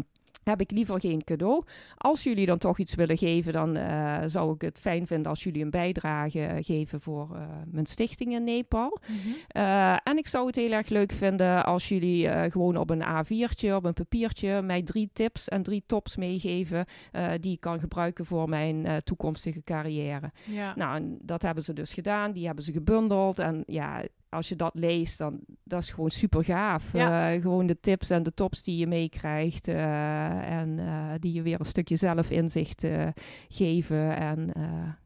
heb 0.49 0.61
ik 0.61 0.71
liever 0.71 0.99
geen 0.99 1.23
cadeau. 1.23 1.61
Als 1.97 2.23
jullie 2.23 2.45
dan 2.45 2.57
toch 2.57 2.79
iets 2.79 2.95
willen 2.95 3.17
geven, 3.17 3.53
dan 3.53 3.77
uh, 3.77 4.21
zou 4.25 4.53
ik 4.53 4.61
het 4.61 4.79
fijn 4.79 5.07
vinden 5.07 5.29
als 5.29 5.43
jullie 5.43 5.63
een 5.63 5.69
bijdrage 5.69 6.57
geven 6.61 7.01
voor 7.01 7.29
uh, 7.31 7.41
mijn 7.65 7.85
stichting 7.85 8.33
in 8.33 8.43
Nepal. 8.43 8.99
Mm 9.07 9.15
-hmm. 9.23 9.61
uh, 9.61 9.91
en 10.03 10.17
ik 10.17 10.27
zou 10.27 10.47
het 10.47 10.55
heel 10.55 10.71
erg 10.71 10.89
leuk 10.89 11.11
vinden 11.11 11.65
als 11.65 11.87
jullie 11.87 12.49
gewoon 12.51 12.77
op 12.77 12.89
een 12.89 13.03
A4'tje, 13.03 13.73
op 13.73 13.85
een 13.85 13.93
papiertje, 13.93 14.61
mij 14.61 14.81
drie 14.81 15.09
tips 15.13 15.47
en 15.47 15.63
drie 15.63 15.83
tops 15.85 16.15
meegeven 16.15 16.85
die 17.39 17.51
ik 17.51 17.59
kan 17.59 17.79
gebruiken 17.79 18.25
voor 18.25 18.49
mijn 18.49 19.01
toekomstige 19.03 19.63
carrière. 19.63 20.29
Ja. 20.43 20.73
Nou, 20.75 21.17
dat 21.21 21.41
hebben 21.41 21.63
ze 21.63 21.73
dus 21.73 21.93
gedaan. 21.93 22.31
Die 22.31 22.45
hebben 22.45 22.63
ze 22.63 22.71
gebundeld. 22.71 23.39
En 23.39 23.63
ja, 23.65 24.03
als 24.29 24.49
je 24.49 24.55
dat 24.55 24.71
leest, 24.73 25.17
dan 25.17 25.39
dat 25.63 25.81
is 25.81 25.89
gewoon 25.89 26.09
super 26.09 26.43
gaaf. 26.43 26.93
Ja. 26.93 27.33
Uh, 27.33 27.41
gewoon 27.41 27.65
de 27.65 27.79
tips 27.79 28.09
en 28.09 28.23
de 28.23 28.33
tops 28.33 28.63
die 28.63 28.77
je 28.77 28.87
meekrijgt. 28.87 29.67
Uh, 29.67 30.51
en 30.59 30.77
uh, 30.77 31.11
die 31.19 31.33
je 31.33 31.41
weer 31.41 31.59
een 31.59 31.65
stukje 31.65 31.95
zelfinzicht 31.95 32.85
geven. 33.47 34.17
En 34.17 34.53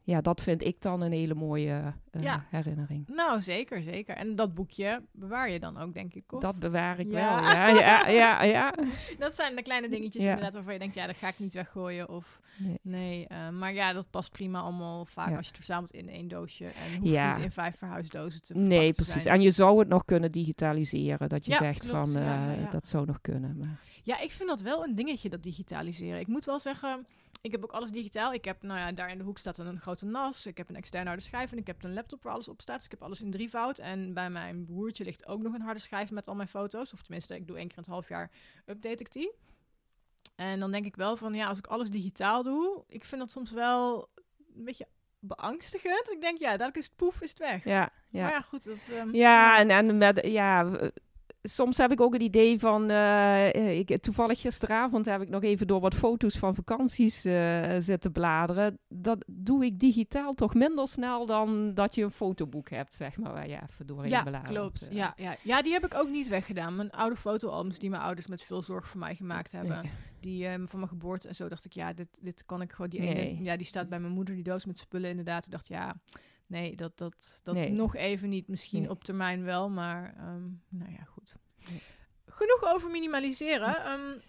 ja, 0.02 0.20
dat 0.20 0.42
vind 0.42 0.64
ik 0.64 0.76
dan 0.80 1.00
een 1.00 1.12
hele 1.12 1.34
mooie 1.34 1.94
ja. 2.18 2.44
herinnering. 2.48 3.08
Nou, 3.08 3.42
zeker, 3.42 3.82
zeker. 3.82 4.16
En 4.16 4.36
dat 4.36 4.54
boekje 4.54 5.02
bewaar 5.12 5.50
je 5.50 5.60
dan 5.60 5.78
ook, 5.78 5.94
denk 5.94 6.14
ik, 6.14 6.32
of? 6.32 6.40
Dat 6.40 6.58
bewaar 6.58 6.98
ik 6.98 7.08
wel, 7.08 7.20
ja. 7.20 7.68
ja, 7.68 8.08
ja, 8.08 8.42
ja, 8.42 8.74
Dat 9.18 9.34
zijn 9.34 9.56
de 9.56 9.62
kleine 9.62 9.88
dingetjes 9.88 10.24
inderdaad 10.24 10.54
waarvan 10.54 10.72
je 10.72 10.78
denkt, 10.78 10.94
ja, 10.94 11.06
dat 11.06 11.16
ga 11.16 11.28
ik 11.28 11.38
niet 11.38 11.54
weggooien. 11.54 12.08
Of 12.08 12.40
nee, 12.58 12.78
nee 12.82 13.26
maar 13.52 13.72
ja, 13.72 13.92
dat 13.92 14.10
past 14.10 14.32
prima 14.32 14.60
allemaal 14.60 15.04
vaak 15.04 15.36
als 15.36 15.40
je 15.40 15.46
het 15.46 15.56
verzamelt 15.56 15.92
in 15.92 16.08
één 16.08 16.28
doosje. 16.28 16.64
En 16.64 17.00
hoeft 17.00 17.36
niet 17.36 17.44
in 17.44 17.52
vijf 17.52 17.76
verhuisdozen 17.76 18.42
te 18.42 18.54
Nee, 18.54 18.92
precies. 18.92 19.24
En 19.24 19.40
je 19.40 19.50
zou 19.50 19.78
het 19.78 19.88
nog 19.88 20.04
kunnen 20.04 20.32
digitaliseren. 20.32 21.28
Dat 21.28 21.46
je 21.46 21.54
zegt 21.54 21.86
van 21.86 22.18
uh, 22.18 22.70
dat 22.70 22.88
zou 22.88 23.06
nog 23.06 23.20
kunnen. 23.20 23.56
Maar. 23.58 23.88
Ja, 24.02 24.18
ik 24.18 24.30
vind 24.30 24.48
dat 24.48 24.60
wel 24.60 24.84
een 24.84 24.94
dingetje, 24.94 25.28
dat 25.28 25.42
digitaliseren. 25.42 26.20
Ik 26.20 26.26
moet 26.26 26.44
wel 26.44 26.58
zeggen, 26.58 27.06
ik 27.40 27.52
heb 27.52 27.64
ook 27.64 27.72
alles 27.72 27.90
digitaal. 27.90 28.32
Ik 28.32 28.44
heb, 28.44 28.62
nou 28.62 28.78
ja, 28.78 28.92
daar 28.92 29.10
in 29.10 29.18
de 29.18 29.24
hoek 29.24 29.38
staat 29.38 29.58
een 29.58 29.80
grote 29.80 30.06
NAS. 30.06 30.46
Ik 30.46 30.56
heb 30.56 30.68
een 30.68 30.76
externe 30.76 31.08
harde 31.08 31.22
schijf 31.22 31.52
en 31.52 31.58
ik 31.58 31.66
heb 31.66 31.84
een 31.84 31.92
laptop 31.92 32.22
waar 32.22 32.32
alles 32.32 32.48
op 32.48 32.60
staat. 32.60 32.76
Dus 32.76 32.84
ik 32.84 32.90
heb 32.90 33.02
alles 33.02 33.22
in 33.22 33.30
drievoud. 33.30 33.78
En 33.78 34.14
bij 34.14 34.30
mijn 34.30 34.64
broertje 34.64 35.04
ligt 35.04 35.26
ook 35.26 35.42
nog 35.42 35.54
een 35.54 35.60
harde 35.60 35.80
schijf 35.80 36.10
met 36.10 36.28
al 36.28 36.34
mijn 36.34 36.48
foto's. 36.48 36.92
Of 36.92 37.02
tenminste, 37.02 37.34
ik 37.34 37.46
doe 37.46 37.56
één 37.56 37.68
keer 37.68 37.76
in 37.76 37.82
het 37.82 37.92
half 37.92 38.08
jaar 38.08 38.30
update 38.66 39.02
ik 39.04 39.12
die. 39.12 39.32
En 40.36 40.60
dan 40.60 40.70
denk 40.70 40.86
ik 40.86 40.96
wel 40.96 41.16
van, 41.16 41.34
ja, 41.34 41.46
als 41.46 41.58
ik 41.58 41.66
alles 41.66 41.90
digitaal 41.90 42.42
doe, 42.42 42.84
ik 42.88 43.04
vind 43.04 43.20
dat 43.20 43.30
soms 43.30 43.50
wel 43.50 44.10
een 44.56 44.64
beetje 44.64 44.86
beangstigend. 45.18 46.10
Ik 46.10 46.20
denk, 46.20 46.38
ja, 46.38 46.56
dat 46.56 46.76
is 46.76 46.84
het 46.84 46.96
poef, 46.96 47.20
is 47.20 47.30
het 47.30 47.38
weg. 47.38 47.64
Ja, 47.64 47.92
ja. 48.08 48.22
Maar 48.22 48.32
ja, 48.32 48.40
goed. 48.40 48.64
Dat, 48.64 48.78
um, 48.90 49.14
ja, 49.14 49.58
en, 49.58 49.70
en 49.70 49.98
met, 49.98 50.26
ja, 50.26 50.90
soms 51.42 51.76
heb 51.76 51.92
ik 51.92 52.00
ook 52.00 52.12
het 52.12 52.22
idee 52.22 52.58
van, 52.58 52.90
uh, 52.90 53.78
ik, 53.78 53.98
toevallig 54.00 54.40
gisteravond 54.40 55.06
heb 55.06 55.20
ik 55.20 55.28
nog 55.28 55.42
even 55.42 55.66
door 55.66 55.80
wat 55.80 55.94
foto's 55.94 56.38
van 56.38 56.54
vakanties 56.54 57.26
uh, 57.26 57.76
zitten 57.78 58.12
bladeren. 58.12 58.78
Dat 58.88 59.24
doe 59.26 59.64
ik 59.64 59.78
digitaal 59.78 60.32
toch 60.34 60.54
minder 60.54 60.88
snel 60.88 61.26
dan 61.26 61.74
dat 61.74 61.94
je 61.94 62.02
een 62.02 62.10
fotoboek 62.10 62.70
hebt, 62.70 62.94
zeg 62.94 63.16
maar, 63.16 63.32
waar 63.32 63.48
je 63.48 63.58
even 63.70 63.86
doorheen 63.86 64.10
ja, 64.10 64.22
bladert. 64.22 64.48
Klopt. 64.48 64.88
Ja, 64.92 65.14
ja. 65.16 65.36
ja, 65.42 65.62
die 65.62 65.72
heb 65.72 65.84
ik 65.84 65.94
ook 65.94 66.08
niet 66.08 66.28
weggedaan. 66.28 66.76
Mijn 66.76 66.90
oude 66.90 67.16
fotoalbums 67.16 67.78
die 67.78 67.90
mijn 67.90 68.02
ouders 68.02 68.26
met 68.26 68.42
veel 68.42 68.62
zorg 68.62 68.88
voor 68.88 69.00
mij 69.00 69.14
gemaakt 69.14 69.52
hebben. 69.52 69.90
Die 70.20 70.48
um, 70.48 70.68
van 70.68 70.78
mijn 70.78 70.90
geboorte 70.90 71.28
en 71.28 71.34
zo 71.34 71.48
dacht 71.48 71.64
ik, 71.64 71.72
ja, 71.72 71.92
dit, 71.92 72.18
dit 72.20 72.44
kan 72.46 72.60
ik 72.60 72.72
gewoon. 72.72 72.90
Die 72.90 73.00
ene, 73.00 73.42
ja, 73.42 73.56
die 73.56 73.66
staat 73.66 73.88
bij 73.88 74.00
mijn 74.00 74.12
moeder, 74.12 74.34
die 74.34 74.44
doos 74.44 74.66
met 74.66 74.78
spullen 74.78 75.10
inderdaad. 75.10 75.44
Ik 75.44 75.50
dacht, 75.50 75.68
ja, 75.68 75.96
Nee, 76.50 76.76
dat, 76.76 76.98
dat, 76.98 77.40
dat 77.42 77.68
nog 77.68 77.96
even 77.96 78.28
niet. 78.28 78.48
Misschien 78.48 78.90
op 78.90 79.04
termijn 79.04 79.44
wel, 79.44 79.68
maar 79.68 80.14
um, 80.18 80.62
nou 80.68 80.92
ja, 80.92 81.04
goed. 81.04 81.34
Nee. 81.68 81.80
Genoeg 82.26 82.64
over 82.64 82.90
minimaliseren. 82.90 83.90
Um, 83.92 84.22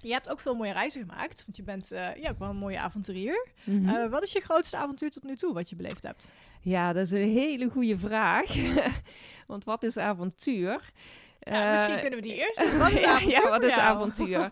je 0.00 0.12
hebt 0.12 0.30
ook 0.30 0.40
veel 0.40 0.54
mooie 0.54 0.72
reizen 0.72 1.00
gemaakt, 1.00 1.42
want 1.44 1.56
je 1.56 1.62
bent 1.62 1.92
uh, 1.92 2.16
ja, 2.16 2.30
ook 2.30 2.38
wel 2.38 2.48
een 2.48 2.56
mooie 2.56 2.78
avonturier. 2.78 3.48
Mm 3.64 3.86
-hmm. 3.86 3.96
uh, 3.96 4.10
wat 4.10 4.22
is 4.22 4.32
je 4.32 4.40
grootste 4.40 4.76
avontuur 4.76 5.10
tot 5.10 5.22
nu 5.22 5.36
toe 5.36 5.54
wat 5.54 5.68
je 5.68 5.76
beleefd 5.76 6.02
hebt? 6.02 6.28
Ja, 6.60 6.92
dat 6.92 7.04
is 7.04 7.10
een 7.10 7.30
hele 7.30 7.68
goede 7.68 7.98
vraag. 7.98 8.54
want 9.46 9.64
wat 9.64 9.82
is 9.82 9.96
avontuur? 9.96 10.92
Ja, 11.40 11.70
misschien 11.70 11.94
uh, 11.94 12.00
kunnen 12.00 12.18
we 12.18 12.26
die 12.26 12.34
eerst 12.34 12.60
doen. 12.64 12.78
Wat 12.78 12.90
is 12.92 13.02
avontuur? 13.04 13.30
ja, 13.30 13.48
wat 13.48 13.62
is 13.62 13.76
avontuur? 13.76 14.50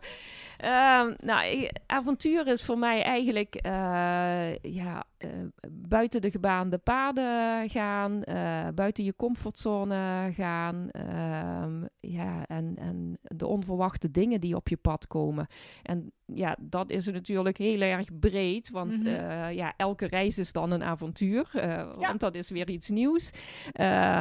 Uh, 0.64 1.06
nou, 1.18 1.68
avontuur 1.86 2.46
is 2.46 2.64
voor 2.64 2.78
mij 2.78 3.02
eigenlijk 3.02 3.60
uh, 3.66 4.56
ja, 4.56 5.04
uh, 5.24 5.30
buiten 5.70 6.20
de 6.20 6.30
gebaande 6.30 6.78
paden 6.78 7.70
gaan, 7.70 8.22
eh, 8.22 8.68
buiten 8.74 9.04
je 9.04 9.16
comfortzone 9.16 10.32
gaan. 10.34 10.90
Ehm, 10.90 11.84
ja, 12.00 12.46
en, 12.46 12.76
en 12.78 13.18
de 13.22 13.46
onverwachte 13.46 14.10
dingen 14.10 14.40
die 14.40 14.56
op 14.56 14.68
je 14.68 14.76
pad 14.76 15.06
komen. 15.06 15.46
En 15.82 16.12
ja, 16.24 16.56
dat 16.60 16.90
is 16.90 17.06
natuurlijk 17.06 17.58
heel 17.58 17.80
erg 17.80 18.18
breed, 18.18 18.70
want 18.70 18.90
mm 18.90 19.06
-hmm. 19.06 19.50
ja, 19.50 19.74
elke 19.76 20.06
reis 20.06 20.38
is 20.38 20.52
dan 20.52 20.70
een 20.70 20.84
avontuur, 20.84 21.48
ja. 21.52 21.90
want 21.98 22.20
dat 22.20 22.34
is 22.34 22.50
weer 22.50 22.70
iets 22.70 22.88
nieuws. 22.88 23.30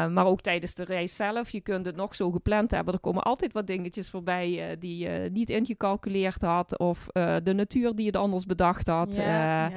maar 0.09 0.25
ook 0.25 0.41
tijdens 0.41 0.75
de 0.75 0.83
reis 0.83 1.15
zelf, 1.15 1.49
je 1.49 1.61
kunt 1.61 1.85
het 1.85 1.95
nog 1.95 2.15
zo 2.15 2.31
gepland 2.31 2.71
hebben. 2.71 2.93
Er 2.93 2.99
komen 2.99 3.23
altijd 3.23 3.53
wat 3.53 3.67
dingetjes 3.67 4.09
voorbij 4.09 4.75
die 4.79 4.97
je 4.97 5.29
niet 5.31 5.49
ingecalculeerd 5.49 6.24
had, 6.41 6.79
of 6.79 7.07
de 7.43 7.53
natuur 7.55 7.95
die 7.95 8.05
het 8.05 8.15
anders 8.15 8.45
bedacht 8.45 8.87
had. 8.87 9.15
Ja, 9.15 9.67
ja. 9.67 9.71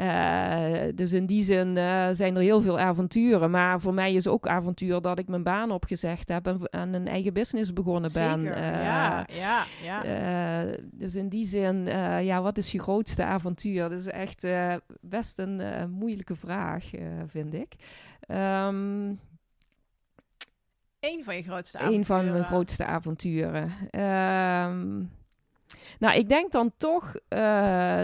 Uh, 0.00 0.92
dus 0.94 1.12
in 1.12 1.26
die 1.26 1.42
zin 1.42 1.76
zijn 2.12 2.36
er 2.36 2.40
heel 2.40 2.60
veel 2.60 2.78
avonturen. 2.78 3.50
Maar 3.50 3.80
voor 3.80 3.94
mij 3.94 4.12
is 4.14 4.26
ook 4.26 4.48
avontuur 4.48 5.00
dat 5.00 5.18
ik 5.18 5.28
mijn 5.28 5.42
baan 5.42 5.70
opgezegd 5.70 6.28
heb 6.28 6.46
en, 6.46 6.60
en 6.64 6.94
een 6.94 7.08
eigen 7.08 7.32
business 7.32 7.72
begonnen 7.72 8.10
ben. 8.12 8.40
Zeker, 8.40 8.56
ja, 8.62 9.26
ja, 9.28 9.64
ja. 9.82 10.64
dus 10.82 11.14
in 11.14 11.28
die 11.28 11.46
zin, 11.46 11.84
ja, 12.22 12.42
wat 12.42 12.58
is 12.58 12.72
je 12.72 12.78
grootste 12.78 13.24
avontuur? 13.24 13.88
Dat 13.88 13.98
is 13.98 14.06
echt 14.06 14.46
best 15.00 15.38
een 15.38 15.90
moeilijke 15.90 16.36
vraag, 16.36 16.90
vind 17.26 17.54
ik. 17.54 17.74
Um, 18.28 19.20
Eén 21.00 21.24
van 21.24 21.36
je 21.36 21.42
grootste 21.42 21.78
avonturen? 21.78 22.00
Een 22.00 22.06
van 22.06 22.32
mijn 22.32 22.44
grootste 22.44 22.84
avonturen. 22.84 23.72
Um, 24.70 25.10
nou, 25.98 26.18
ik 26.18 26.28
denk 26.28 26.52
dan 26.52 26.72
toch 26.76 27.06
uh, 27.06 27.18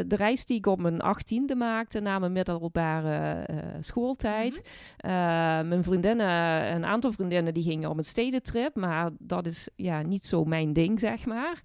de 0.07 0.16
reis 0.16 0.44
die 0.44 0.57
ik 0.57 0.66
op 0.66 0.81
mijn 0.81 1.00
achttiende 1.00 1.55
maakte 1.55 2.00
na 2.00 2.18
mijn 2.18 2.33
middelbare 2.33 3.46
uh, 3.50 3.57
schooltijd. 3.81 4.50
Mm 4.53 4.62
-hmm. 4.96 5.11
uh, 5.11 5.68
mijn 5.68 5.85
vriendinnen, 5.85 6.29
een 6.74 6.85
aantal 6.85 7.12
vriendinnen, 7.12 7.55
die 7.55 7.62
gingen 7.62 7.90
op 7.90 7.98
een 7.98 8.05
stedentrip, 8.05 8.74
maar 8.74 9.11
dat 9.18 9.46
is 9.46 9.68
ja, 9.77 10.03
niet 10.03 10.27
zo 10.27 10.44
mijn 10.44 10.72
ding, 10.72 11.00
zeg 11.00 11.27
maar. 11.27 11.61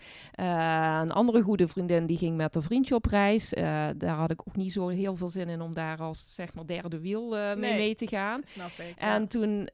een 1.01 1.11
andere 1.11 1.41
goede 1.41 1.67
vriendin 1.67 2.05
die 2.05 2.17
ging 2.17 2.37
met 2.37 2.55
een 2.55 2.61
vriendje 2.61 2.95
op 2.95 3.05
reis. 3.05 3.49
daar 3.97 4.15
had 4.15 4.31
ik 4.31 4.41
ook 4.47 4.55
niet 4.55 4.71
zo 4.71 4.87
heel 4.87 5.15
veel 5.15 5.29
zin 5.29 5.49
in 5.49 5.61
om 5.61 5.73
daar 5.73 5.97
als 5.97 6.35
zeg 6.35 6.53
maar 6.53 6.65
derde 6.65 6.99
wiel 6.99 7.29
mee 7.29 7.55
nee, 7.55 7.77
mee 7.77 7.95
te 7.95 8.07
gaan. 8.07 8.41
Snap 8.43 8.71
ik. 8.77 8.93
En 8.97 9.27
toen 9.27 9.69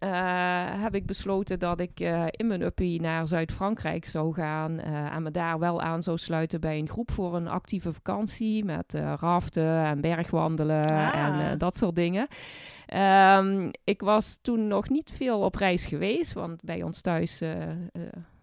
heb 0.79 0.95
ik 0.95 1.05
besloten 1.05 1.59
dat 1.59 1.79
ik 1.79 1.99
in 2.29 2.47
mijn 2.47 2.61
uppie 2.61 3.01
naar 3.01 3.27
Zuid-Frankrijk 3.27 4.05
zou 4.05 4.33
gaan 4.33 4.79
en 4.79 5.23
me 5.23 5.31
daar 5.31 5.59
wel 5.59 5.81
aan 5.81 6.03
zou 6.03 6.14
sluiten 6.17 6.61
bij 6.61 6.77
een 6.77 6.89
groep 6.89 7.11
voor 7.11 7.35
een 7.35 7.47
actieve 7.47 7.93
vakantie 7.93 8.65
met 8.65 8.93
uh, 8.93 9.13
raften 9.19 9.83
en 9.83 10.01
bergwandelen 10.01 10.91
ah. 10.91 11.15
en 11.15 11.33
uh, 11.39 11.57
dat 11.57 11.75
soort 11.75 11.95
dingen. 11.95 12.27
Um, 13.37 13.71
ik 13.83 14.01
was 14.01 14.39
toen 14.41 14.67
nog 14.67 14.89
niet 14.89 15.11
veel 15.11 15.39
op 15.39 15.55
reis 15.55 15.85
geweest, 15.85 16.33
want 16.33 16.61
bij 16.63 16.83
ons 16.83 17.01
thuis 17.01 17.41
uh, 17.41 17.51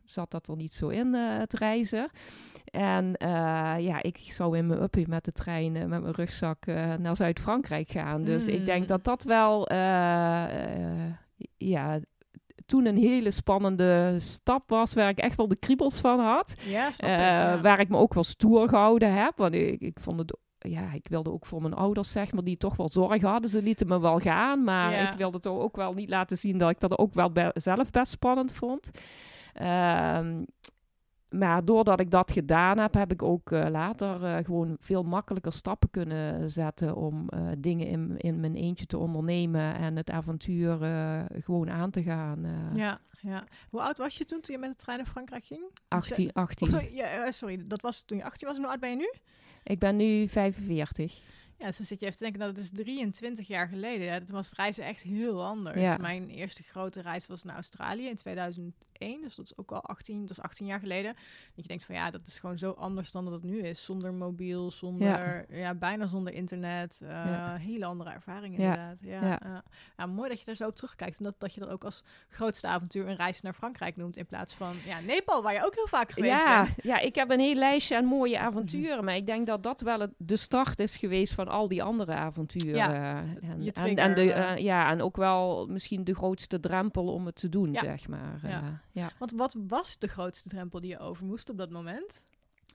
zat 0.05 0.31
dat 0.31 0.49
er 0.49 0.57
niet 0.57 0.73
zo 0.73 0.89
in, 0.89 1.15
het 1.15 1.53
reizen. 1.53 2.11
En 2.65 3.15
ja, 3.79 4.03
ik 4.03 4.17
zou 4.17 4.57
in 4.57 4.67
mijn 4.67 4.83
uppie 4.83 5.09
met 5.09 5.25
de 5.25 5.33
trein, 5.33 5.73
met 5.73 5.89
mijn 5.89 6.13
rugzak 6.13 6.67
naar 6.99 7.17
Zuid-Frankrijk 7.17 7.91
gaan. 7.91 8.25
Dus 8.25 8.47
mm. 8.47 8.53
ik 8.55 8.67
denk 8.67 8.89
dat 8.89 9.05
dat 9.05 9.23
wel, 9.23 9.73
ja, 11.57 12.01
toen 12.73 12.87
een 12.87 12.97
hele 12.97 13.31
spannende 13.31 14.15
stap 14.19 14.63
was, 14.71 14.95
waar 14.95 15.09
ik 15.09 15.19
echt 15.19 15.37
wel 15.37 15.49
de 15.49 15.57
kriebels 15.57 16.01
van 16.01 16.21
had. 16.21 16.55
Ja, 16.63 16.87
ik, 16.89 16.95
ja. 17.01 17.61
Waar 17.61 17.81
ik 17.81 17.89
me 17.89 17.97
ook 17.97 18.15
wel 18.15 18.25
stoer 18.25 18.69
gehouden 18.69 19.15
heb. 19.15 19.33
Want 19.37 19.55
ik, 19.55 19.81
ik 19.81 19.99
vond 20.01 20.19
het 20.19 20.37
ja, 20.59 20.93
ik 20.93 21.07
wilde 21.09 21.33
ook 21.33 21.47
voor 21.47 21.61
mijn 21.63 21.75
ouders, 21.75 22.13
zeg 22.13 22.33
maar, 22.33 22.45
die 22.45 22.57
toch 22.57 22.77
wel 22.77 22.89
zorg 22.89 23.23
hadden. 23.23 23.51
Ze 23.51 23.63
lieten 23.63 23.89
me 23.89 24.01
wel 24.01 24.19
gaan, 24.19 24.65
maar 24.65 24.93
Ja. 24.93 25.11
ik 25.13 25.17
wilde 25.19 25.39
toch 25.39 25.59
ook 25.59 25.77
wel 25.77 25.93
niet 25.93 26.09
laten 26.09 26.37
zien 26.37 26.59
dat 26.59 26.71
ik 26.71 26.81
dat 26.81 26.99
ook 26.99 27.15
wel 27.15 27.33
be- 27.33 27.51
zelf 27.55 27.91
best 27.91 28.13
spannend 28.13 28.53
vond. 28.53 28.91
Ehm, 29.53 30.43
maar 31.33 31.65
doordat 31.65 32.01
ik 32.01 32.11
dat 32.11 32.33
gedaan 32.33 32.79
heb, 32.79 32.95
heb 32.95 33.13
ik 33.13 33.23
ook 33.23 33.53
eh, 33.53 33.67
later 33.71 34.25
eh, 34.25 34.45
gewoon 34.45 34.77
veel 34.81 35.03
makkelijker 35.03 35.53
stappen 35.53 35.91
kunnen 35.91 36.51
zetten 36.51 36.97
om 36.97 37.29
eh, 37.29 37.49
dingen 37.59 37.87
in, 37.87 38.15
in 38.19 38.41
mijn 38.41 38.55
eentje 38.55 38.87
te 38.87 38.99
ondernemen 38.99 39.75
en 39.75 39.97
het 39.97 40.11
avontuur 40.11 40.77
gewoon 41.41 41.71
aan 41.71 41.91
te 41.91 42.03
gaan. 42.03 42.47
ja, 42.75 43.01
ja. 43.21 43.45
Hoe 43.71 43.81
oud 43.81 43.99
was 43.99 44.19
je 44.19 44.25
toen, 44.25 44.41
toen 44.41 44.55
je 44.55 44.61
met 44.61 44.71
de 44.71 44.77
trein 44.77 44.99
naar 44.99 45.07
Frankrijk 45.07 45.45
ging? 45.45 45.63
18, 45.89 46.29
Of 46.29 46.35
18. 46.35 46.69
sorry, 46.69 46.95
ja, 46.95 47.33
sorry, 47.33 47.63
dat 47.67 47.81
was 47.81 48.03
toen 48.03 48.19
je 48.19 48.25
18 48.25 48.49
was. 48.49 48.57
En 48.57 48.63
hoe 48.63 48.73
oud 48.73 48.81
ben 48.81 48.91
je 48.91 48.97
nu? 48.97 49.13
Ik 49.63 49.79
ben 49.79 49.97
nu 49.97 50.29
45. 50.29 51.23
Ja, 51.63 51.69
dus 51.69 51.77
dan 51.77 51.87
zit 51.87 52.01
je 52.01 52.07
even 52.07 52.19
te 52.19 52.23
denken, 52.25 52.41
dat 52.41 52.49
het 52.49 52.59
is 52.59 52.71
23 52.71 53.47
jaar 53.47 53.69
geleden. 53.69 54.07
Ja, 54.07 54.19
toen 54.19 54.35
was 54.35 54.53
reizen 54.53 54.85
echt 54.85 55.03
heel 55.03 55.45
anders. 55.45 55.81
Ja. 55.81 55.97
Mijn 55.97 56.29
eerste 56.29 56.63
grote 56.63 57.01
reis 57.01 57.27
was 57.27 57.45
naar 57.45 57.55
Australië 57.55 58.07
in 58.09 58.17
2001. 58.17 59.23
Dus 59.23 59.35
dat 59.35 59.45
is 59.45 59.57
ook 59.57 59.73
al 59.73 59.83
18, 59.83 60.21
dat 60.21 60.31
is 60.31 60.41
18 60.41 60.67
jaar 60.67 60.81
geleden. 60.81 61.13
Dat 61.15 61.63
je 61.63 61.67
denkt 61.67 61.85
van 61.85 61.95
ja, 61.95 62.11
dat 62.11 62.27
is 62.27 62.39
gewoon 62.39 62.59
zo 62.59 62.71
anders 62.71 63.11
dan 63.13 63.25
dat 63.25 63.33
het 63.35 63.43
nu 63.43 63.59
is. 63.63 63.85
Zonder 63.85 64.13
mobiel, 64.15 64.71
zonder, 64.71 65.47
ja, 65.57 65.75
bijna 65.75 66.07
zonder 66.07 66.33
internet. 66.33 67.01
Uh, 67.03 67.09
Ja. 67.09 67.57
Hele 67.57 67.85
andere 67.85 68.11
ervaring 68.11 68.59
inderdaad. 68.59 68.99
Ja, 69.01 69.21
Ja. 69.23 69.41
ja. 69.45 69.63
Ja, 69.97 70.07
mooi 70.07 70.29
dat 70.29 70.39
je 70.39 70.45
daar 70.45 70.55
zo 70.55 70.67
op 70.69 70.77
terugkijkt. 70.77 71.17
En 71.19 71.25
dat, 71.25 71.35
dat 71.39 71.55
je 71.55 71.61
dan 71.61 71.69
ook 71.69 71.85
als 71.85 72.03
grootste 72.29 72.67
avontuur 72.67 73.09
een 73.09 73.17
reis 73.17 73.41
naar 73.41 73.55
Frankrijk 73.55 73.97
noemt. 73.97 74.17
In 74.17 74.27
plaats 74.27 74.55
van 74.55 74.77
ja, 74.85 75.01
Nepal, 75.01 75.43
waar 75.43 75.53
je 75.55 75.65
ook 75.65 75.75
heel 75.75 75.87
vaak 75.89 76.13
geweest 76.13 76.39
Ja, 76.39 76.63
bent. 76.63 76.75
ja, 76.83 76.99
ik 76.99 77.15
heb 77.15 77.31
een 77.31 77.41
heel 77.41 77.55
lijstje 77.55 77.97
aan 77.97 78.05
mooie 78.05 78.39
avonturen. 78.39 79.05
Maar 79.05 79.17
ik 79.17 79.27
denk 79.27 79.47
dat 79.47 79.63
dat 79.63 79.81
wel 79.81 80.01
het, 80.01 80.11
de 80.17 80.37
start 80.37 80.81
is 80.81 80.97
geweest 80.97 81.33
van 81.33 81.49
al 81.53 81.69
die 81.69 81.83
andere 81.83 82.13
avonturen. 82.13 82.75
Ja, 82.75 83.19
en, 83.43 83.63
je 83.63 83.73
en, 83.73 83.97
en, 83.97 84.15
de, 84.15 84.33
eh. 84.33 84.53
eh, 84.53 84.59
ja, 84.59 84.91
en 84.91 85.03
ook 85.03 85.17
wel 85.17 85.67
misschien 85.67 86.05
de 86.05 86.15
grootste 86.15 86.61
drempel 86.61 87.05
om 87.13 87.27
het 87.27 87.35
te 87.35 87.49
doen, 87.49 87.73
Ja. 87.73 87.81
zeg 87.81 88.09
maar. 88.09 88.39
Ja. 88.43 88.49
Ja. 88.49 88.81
ja. 88.93 89.09
Want 89.19 89.33
wat 89.33 89.57
was 89.67 89.99
de 89.99 90.09
grootste 90.09 90.49
drempel 90.49 90.81
die 90.81 90.91
je 90.91 90.99
over 90.99 91.25
moest 91.25 91.51
op 91.51 91.59
dat 91.59 91.71
moment? 91.71 92.23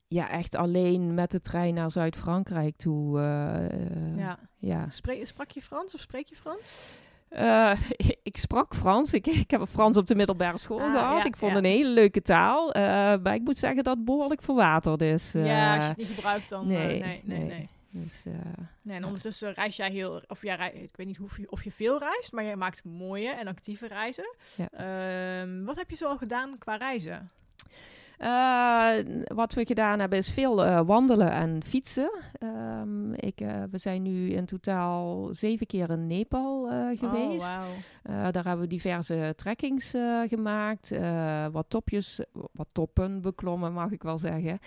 ja, 0.09 0.29
echt 0.29 0.55
alleen 0.55 1.13
met 1.13 1.31
de 1.31 1.41
trein 1.41 1.73
naar 1.73 1.91
Zuid-Frankrijk 1.91 2.77
toe. 2.77 3.19
eh, 3.19 3.65
eh, 3.65 4.17
ja. 4.17 4.37
ja. 4.57 4.89
Spre- 4.89 5.25
sprak 5.25 5.51
je 5.51 5.61
Frans 5.61 5.93
of 5.93 5.99
spreek 5.99 6.27
je 6.27 6.35
Frans? 6.35 6.95
Eh, 7.29 7.71
ik 8.23 8.37
sprak 8.37 8.75
Frans. 8.75 9.13
Ik, 9.13 9.25
ik 9.27 9.51
heb 9.51 9.65
Frans 9.69 9.97
op 9.97 10.07
de 10.07 10.15
middelbare 10.15 10.57
school 10.57 10.79
Ah, 10.79 10.91
gehad. 10.91 11.17
ja, 11.17 11.23
ik 11.25 11.37
vond 11.37 11.51
ja. 11.51 11.57
een 11.57 11.63
hele 11.65 11.89
leuke 11.89 12.21
taal. 12.21 12.71
eh, 12.71 12.81
maar 13.23 13.33
ik 13.33 13.41
moet 13.41 13.57
zeggen 13.57 13.83
dat 13.83 13.95
het 13.95 14.05
behoorlijk 14.05 14.41
verwaterd 14.41 15.01
is. 15.01 15.31
ja, 15.31 15.39
als 15.75 15.75
je 15.75 15.81
eh, 15.81 15.87
het 15.87 15.97
niet 15.97 16.07
gebruikt 16.07 16.49
dan... 16.49 16.61
eh, 16.61 16.67
nee, 16.77 16.85
nee, 16.87 17.21
nee, 17.23 17.37
nee. 17.39 17.47
nee. 17.47 17.69
Dus, 17.89 18.23
eh, 18.25 18.33
Nee, 18.81 18.95
en 18.95 19.01
Ja. 19.01 19.05
ondertussen 19.07 19.53
reis 19.53 19.75
jij 19.75 19.91
heel... 19.91 20.21
Of 20.27 20.41
jij 20.41 20.55
rei- 20.55 20.71
ik 20.83 20.95
weet 20.95 21.07
niet 21.07 21.19
of 21.19 21.37
je, 21.37 21.51
of 21.51 21.63
je 21.63 21.71
veel 21.71 21.99
reist, 21.99 22.31
maar 22.31 22.43
je 22.43 22.55
maakt 22.55 22.83
mooie 22.83 23.29
en 23.29 23.47
actieve 23.47 23.87
reizen. 23.87 24.35
Ja. 24.55 24.69
Ehm, 24.71 25.63
wat 25.63 25.75
heb 25.75 25.89
je 25.89 25.95
zo 25.95 26.07
al 26.07 26.17
gedaan 26.17 26.57
qua 26.57 26.75
reizen? 26.75 27.31
Eh, 28.17 28.89
wat 29.23 29.53
we 29.53 29.65
gedaan 29.65 29.99
hebben 29.99 30.17
is 30.17 30.31
veel 30.31 30.65
eh, 30.65 30.81
wandelen 30.85 31.31
en 31.31 31.63
fietsen. 31.63 32.11
Ehm, 32.39 33.13
ik, 33.13 33.41
eh, 33.41 33.63
we 33.71 33.77
zijn 33.77 34.01
nu 34.01 34.29
in 34.29 34.45
totaal 34.45 35.27
zeven 35.31 35.67
keer 35.67 35.89
in 35.89 36.07
Nepal 36.07 36.69
eh, 36.69 36.97
geweest. 36.99 37.49
Oh, 37.49 38.27
daar 38.31 38.43
hebben 38.43 38.59
we 38.59 38.67
diverse 38.67 39.33
trekkings 39.35 39.93
gemaakt. 40.27 40.91
wat 41.51 41.65
topjes, 41.67 42.19
wat 42.51 42.67
toppen 42.71 43.21
beklommen 43.21 43.73
mag 43.73 43.91
ik 43.91 44.03
wel 44.03 44.17
zeggen. 44.17 44.59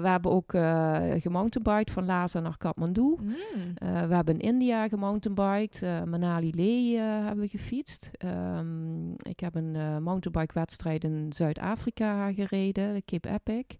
We 0.00 0.08
hebben 0.08 0.30
ook 0.30 0.54
eh 0.54 1.00
gemountainbiked 1.18 1.90
van 1.90 2.04
Lhasa 2.04 2.40
naar 2.40 2.56
Kathmandu. 2.58 3.16
Mm. 3.20 4.08
We 4.08 4.14
hebben 4.14 4.38
in 4.38 4.40
India 4.40 4.88
gemountainbiked. 4.88 5.82
Manali 6.06 6.52
Leh 6.54 7.00
eh, 7.00 7.24
hebben 7.24 7.44
we 7.44 7.48
gefietst. 7.48 8.10
Ehm, 8.12 9.12
ik 9.12 9.40
heb 9.40 9.54
een 9.54 9.76
eh 9.76 9.98
mountainbike-wedstrijd 9.98 11.04
in 11.04 11.32
Zuid-Afrika 11.34 12.32
gereden, 12.32 12.51
de 12.60 13.02
Cape 13.04 13.28
Epic. 13.28 13.76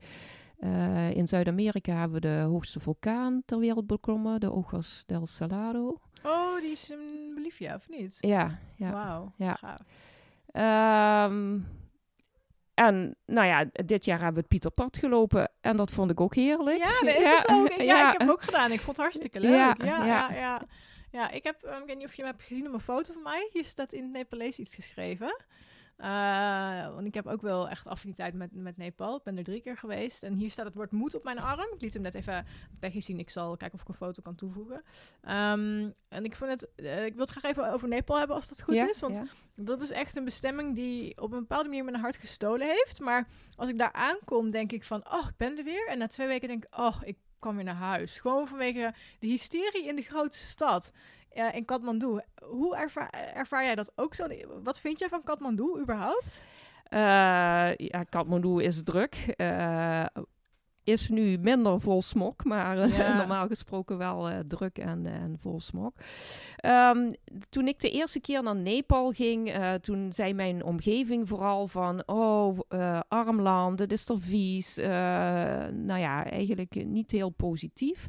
Eh, 0.58 1.10
in 1.10 1.28
Zuid-Amerika 1.28 1.94
hebben 1.94 2.20
we 2.20 2.28
de 2.28 2.40
hoogste 2.48 2.80
vulkaan 2.80 3.42
ter 3.46 3.58
wereld 3.58 3.86
beklommen, 3.86 4.40
de 4.40 4.50
Ojos 4.52 5.02
del 5.06 5.26
Salado. 5.26 6.00
Oh, 6.22 6.60
die 6.60 6.70
is 6.70 6.90
in 6.90 7.32
Bolivia, 7.34 7.74
of 7.74 7.88
niet? 7.88 8.16
Ja, 8.20 8.58
ja. 8.76 8.90
Wauw, 8.92 9.32
Ja. 9.36 9.54
gaaf. 9.54 9.80
Ehm, 10.46 11.58
en 12.74 13.16
nou 13.26 13.46
ja, 13.46 13.64
dit 13.72 14.04
jaar 14.04 14.16
hebben 14.16 14.34
we 14.34 14.40
het 14.40 14.48
Pieterpad 14.48 14.96
gelopen 14.98 15.50
en 15.60 15.76
dat 15.76 15.90
vond 15.90 16.10
ik 16.10 16.20
ook 16.20 16.34
heerlijk. 16.34 16.78
Ja, 16.78 17.00
dat 17.00 17.16
is 17.16 17.28
het 17.30 17.48
ook. 17.48 17.68
Ja, 17.72 17.82
ja. 17.94 18.06
ik 18.06 18.12
heb 18.12 18.20
het 18.20 18.30
ook 18.30 18.42
gedaan. 18.42 18.72
Ik 18.72 18.80
vond 18.80 18.96
het 18.96 19.04
hartstikke 19.06 19.40
leuk. 19.40 19.50
Ja, 19.52 19.74
Ja, 19.78 19.84
ja, 19.84 20.04
ja. 20.04 20.30
ja. 20.34 20.62
ja. 21.10 21.30
ik 21.30 21.44
heb, 21.44 21.62
eh, 21.62 21.76
ik 21.78 21.86
weet 21.86 21.96
niet 21.96 22.06
of 22.06 22.14
je 22.14 22.22
hem 22.22 22.30
hebt 22.30 22.44
gezien 22.44 22.66
op 22.66 22.72
een 22.72 22.80
foto 22.80 23.12
van 23.12 23.22
mij. 23.22 23.48
Hier 23.52 23.64
staat 23.64 23.92
in 23.92 24.02
het 24.02 24.12
Nepalees 24.12 24.58
iets 24.58 24.74
geschreven. 24.74 25.36
Eh, 26.02 26.94
want 26.94 27.06
ik 27.06 27.14
heb 27.14 27.26
ook 27.26 27.42
wel 27.42 27.68
echt 27.68 27.86
affiniteit 27.86 28.34
met, 28.34 28.50
met 28.52 28.76
Nepal. 28.76 29.16
Ik 29.16 29.22
ben 29.22 29.36
er 29.36 29.44
drie 29.44 29.60
keer 29.60 29.76
geweest. 29.76 30.22
En 30.22 30.34
hier 30.34 30.50
staat 30.50 30.66
het 30.66 30.74
woord 30.74 30.90
moed 30.90 31.14
op 31.14 31.24
mijn 31.24 31.38
arm. 31.38 31.74
Ik 31.74 31.80
liet 31.80 31.94
hem 31.94 32.02
net 32.02 32.14
even 32.14 32.46
Peggy 32.80 33.00
zien. 33.00 33.18
Ik 33.18 33.30
zal 33.30 33.56
kijken 33.56 33.78
of 33.78 33.84
ik 33.84 33.88
een 33.88 33.94
foto 33.94 34.22
kan 34.22 34.34
toevoegen. 34.34 34.82
Ehm, 35.20 35.90
en 36.08 36.24
ik, 36.24 36.36
vond 36.36 36.50
het, 36.50 36.68
eh, 36.76 37.04
ik 37.04 37.14
wil 37.14 37.24
het 37.24 37.30
graag 37.30 37.50
even 37.50 37.72
over 37.72 37.88
Nepal 37.88 38.18
hebben 38.18 38.36
als 38.36 38.48
dat 38.48 38.62
goed 38.62 38.74
Ja, 38.74 38.88
is. 38.88 39.00
Want 39.00 39.16
ja. 39.16 39.24
dat 39.64 39.82
is 39.82 39.90
echt 39.90 40.16
een 40.16 40.24
bestemming 40.24 40.74
die 40.74 41.20
op 41.20 41.32
een 41.32 41.38
bepaalde 41.38 41.68
manier 41.68 41.84
mijn 41.84 41.96
hart 41.96 42.16
gestolen 42.16 42.66
heeft. 42.66 43.00
Maar 43.00 43.28
als 43.56 43.68
ik 43.68 43.78
daar 43.78 43.92
aankom, 43.92 44.50
denk 44.50 44.72
ik 44.72 44.84
van, 44.84 45.12
oh, 45.12 45.26
ik 45.28 45.36
ben 45.36 45.58
er 45.58 45.64
weer. 45.64 45.88
En 45.88 45.98
na 45.98 46.06
twee 46.06 46.26
weken 46.26 46.48
denk 46.48 46.64
ik, 46.64 46.78
oh, 46.78 47.00
ik 47.04 47.16
kwam 47.38 47.54
weer 47.54 47.64
naar 47.64 47.74
huis. 47.74 48.20
Gewoon 48.20 48.48
vanwege 48.48 48.94
de 49.18 49.26
hysterie 49.26 49.86
in 49.86 49.96
de 49.96 50.02
grote 50.02 50.36
stad. 50.36 50.92
Eh, 51.34 51.54
in 51.54 51.64
Kathmandu. 51.64 52.20
Hoe 52.42 52.76
ervaar, 52.76 53.10
ervaar 53.10 53.64
jij 53.64 53.74
dat 53.74 53.92
ook 53.94 54.14
zo? 54.14 54.26
Wat 54.62 54.80
vind 54.80 54.98
jij 54.98 55.08
van 55.08 55.22
Kathmandu 55.22 55.78
überhaupt? 55.80 56.44
Eh, 56.84 57.76
ja, 57.76 58.02
Kathmandu 58.08 58.62
is 58.62 58.82
druk. 58.82 59.14
Eh, 59.36 60.06
is 60.84 61.08
nu 61.08 61.38
minder 61.38 61.80
vol 61.80 62.02
smok, 62.02 62.44
maar 62.44 62.78
eh, 62.78 62.98
Ja. 62.98 63.16
normaal 63.22 63.46
gesproken 63.46 63.98
wel 63.98 64.28
eh, 64.28 64.38
druk 64.48 64.78
en, 64.78 65.06
en 65.06 65.36
vol 65.40 65.60
smok. 65.60 65.94
Ehm, 66.56 67.10
toen 67.48 67.68
ik 67.68 67.80
de 67.80 67.90
eerste 67.90 68.20
keer 68.20 68.42
naar 68.42 68.56
Nepal 68.56 69.10
ging, 69.12 69.50
eh, 69.52 69.74
toen 69.74 70.12
zei 70.12 70.34
mijn 70.34 70.64
omgeving 70.64 71.28
vooral 71.28 71.66
van, 71.66 72.02
oh, 72.08 72.58
eh, 72.68 73.00
arm 73.08 73.40
land, 73.40 73.78
het 73.78 73.92
is 73.92 74.08
er 74.08 74.20
vies. 74.20 74.76
Nou 74.76 75.98
ja, 75.98 76.24
eigenlijk 76.24 76.84
niet 76.86 77.10
heel 77.10 77.30
positief. 77.30 78.06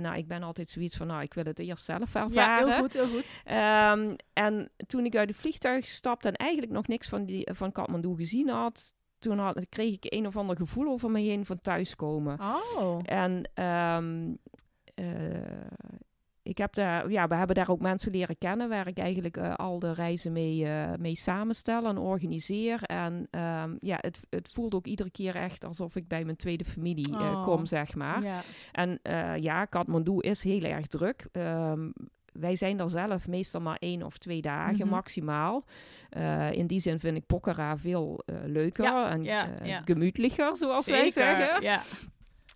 Nou, 0.00 0.16
ik 0.16 0.26
ben 0.28 0.42
altijd 0.42 0.68
zoiets 0.68 0.96
van, 0.96 1.06
nou, 1.06 1.22
ik 1.22 1.34
wil 1.34 1.44
het 1.44 1.58
eerst 1.58 1.84
zelf 1.84 2.12
Ja, 2.12 2.20
ervaren. 2.22 2.68
heel 2.72 2.78
goed, 2.82 2.92
heel 2.92 3.06
goed. 3.06 3.40
Ehm, 3.44 4.14
en 4.32 4.70
toen 4.86 5.04
ik 5.04 5.16
uit 5.16 5.28
het 5.28 5.38
vliegtuig 5.38 5.86
stapte 5.86 6.28
en 6.28 6.34
eigenlijk 6.34 6.72
nog 6.72 6.86
niks 6.86 7.08
van, 7.08 7.24
die, 7.24 7.48
van 7.52 7.72
Kathmandu 7.72 8.14
gezien 8.16 8.48
had, 8.48 8.92
toen 9.20 9.38
had, 9.38 9.66
kreeg 9.68 9.94
ik 9.94 10.06
een 10.08 10.26
of 10.26 10.36
ander 10.36 10.56
gevoel 10.56 10.88
over 10.88 11.10
me 11.10 11.20
heen 11.20 11.44
van 11.44 11.60
thuiskomen. 11.60 12.38
Oh. 12.40 12.98
En 13.02 13.50
ehm, 13.54 14.34
eh, 14.94 15.06
ik 16.42 16.58
heb 16.58 16.74
daar, 16.74 17.10
ja, 17.10 17.28
we 17.28 17.34
hebben 17.34 17.56
daar 17.56 17.68
ook 17.70 17.80
mensen 17.80 18.12
leren 18.12 18.38
kennen 18.38 18.68
waar 18.68 18.86
ik 18.86 18.98
eigenlijk 18.98 19.36
eh, 19.36 19.54
al 19.54 19.78
de 19.78 19.92
reizen 19.92 20.32
mee, 20.32 20.66
eh, 20.66 20.92
mee 20.98 21.16
samenstel 21.16 21.86
en 21.86 21.98
organiseer. 21.98 22.82
En 22.82 23.26
ehm, 23.30 23.76
ja, 23.80 23.96
het, 24.00 24.20
het 24.30 24.48
voelt 24.52 24.74
ook 24.74 24.86
iedere 24.86 25.10
keer 25.10 25.34
echt 25.34 25.64
alsof 25.64 25.96
ik 25.96 26.08
bij 26.08 26.24
mijn 26.24 26.36
tweede 26.36 26.64
familie 26.64 27.12
Oh. 27.12 27.44
kom, 27.44 27.66
zeg 27.66 27.94
maar. 27.94 28.22
Ja. 28.22 28.42
En 28.72 29.00
ja, 29.42 29.64
Kathmandu 29.64 30.18
is 30.18 30.42
heel 30.42 30.62
erg 30.62 30.86
druk. 30.86 31.26
Ehm, 31.32 31.90
wij 32.32 32.56
zijn 32.56 32.80
er 32.80 32.90
zelf 32.90 33.28
meestal 33.28 33.60
maar 33.60 33.76
één 33.80 34.02
of 34.02 34.18
twee 34.18 34.40
dagen 34.42 34.78
Mhm. 34.86 34.88
maximaal. 34.94 35.64
Eh, 36.10 36.52
in 36.52 36.66
die 36.66 36.80
zin 36.80 37.00
vind 37.00 37.16
ik 37.16 37.26
Pokhara 37.26 37.76
veel 37.78 38.22
eh, 38.26 38.34
leuker 38.46 38.84
Ja, 38.84 39.10
en 39.10 39.24
ja, 39.24 39.48
eh, 39.60 39.66
ja. 39.68 39.82
gemütlicher, 39.84 40.56
zoals 40.56 40.86
wij 40.86 41.10
zeggen. 41.10 41.62
Ja. 41.62 41.80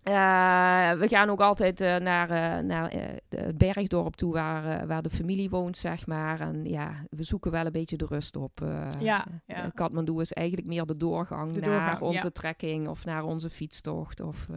Eh, 0.05 0.91
we 0.91 1.07
gaan 1.07 1.29
ook 1.29 1.41
altijd 1.41 1.81
eh, 1.81 1.95
naar, 1.95 2.29
eh, 2.29 2.63
naar 2.63 2.93
het 3.29 3.57
bergdorp 3.57 4.15
toe 4.15 4.33
waar, 4.33 4.87
waar 4.87 5.01
de 5.01 5.09
familie 5.09 5.49
woont, 5.49 5.77
zeg 5.77 6.07
maar. 6.07 6.39
En 6.39 6.65
ja, 6.65 7.05
we 7.09 7.23
zoeken 7.23 7.51
wel 7.51 7.65
een 7.65 7.71
beetje 7.71 7.97
de 7.97 8.05
rust 8.05 8.35
op. 8.35 8.59
Ja, 8.99 9.25
ja. 9.45 9.69
Kathmandu 9.69 10.19
is 10.19 10.33
eigenlijk 10.33 10.67
meer 10.67 10.85
de 10.85 10.97
doorgang 10.97 11.53
De 11.53 11.59
naar 11.59 12.01
onze 12.01 12.23
ja. 12.23 12.29
trekking 12.29 12.87
of 12.87 13.05
naar 13.05 13.23
onze 13.23 13.49
fietstocht. 13.49 14.21
Of, 14.21 14.47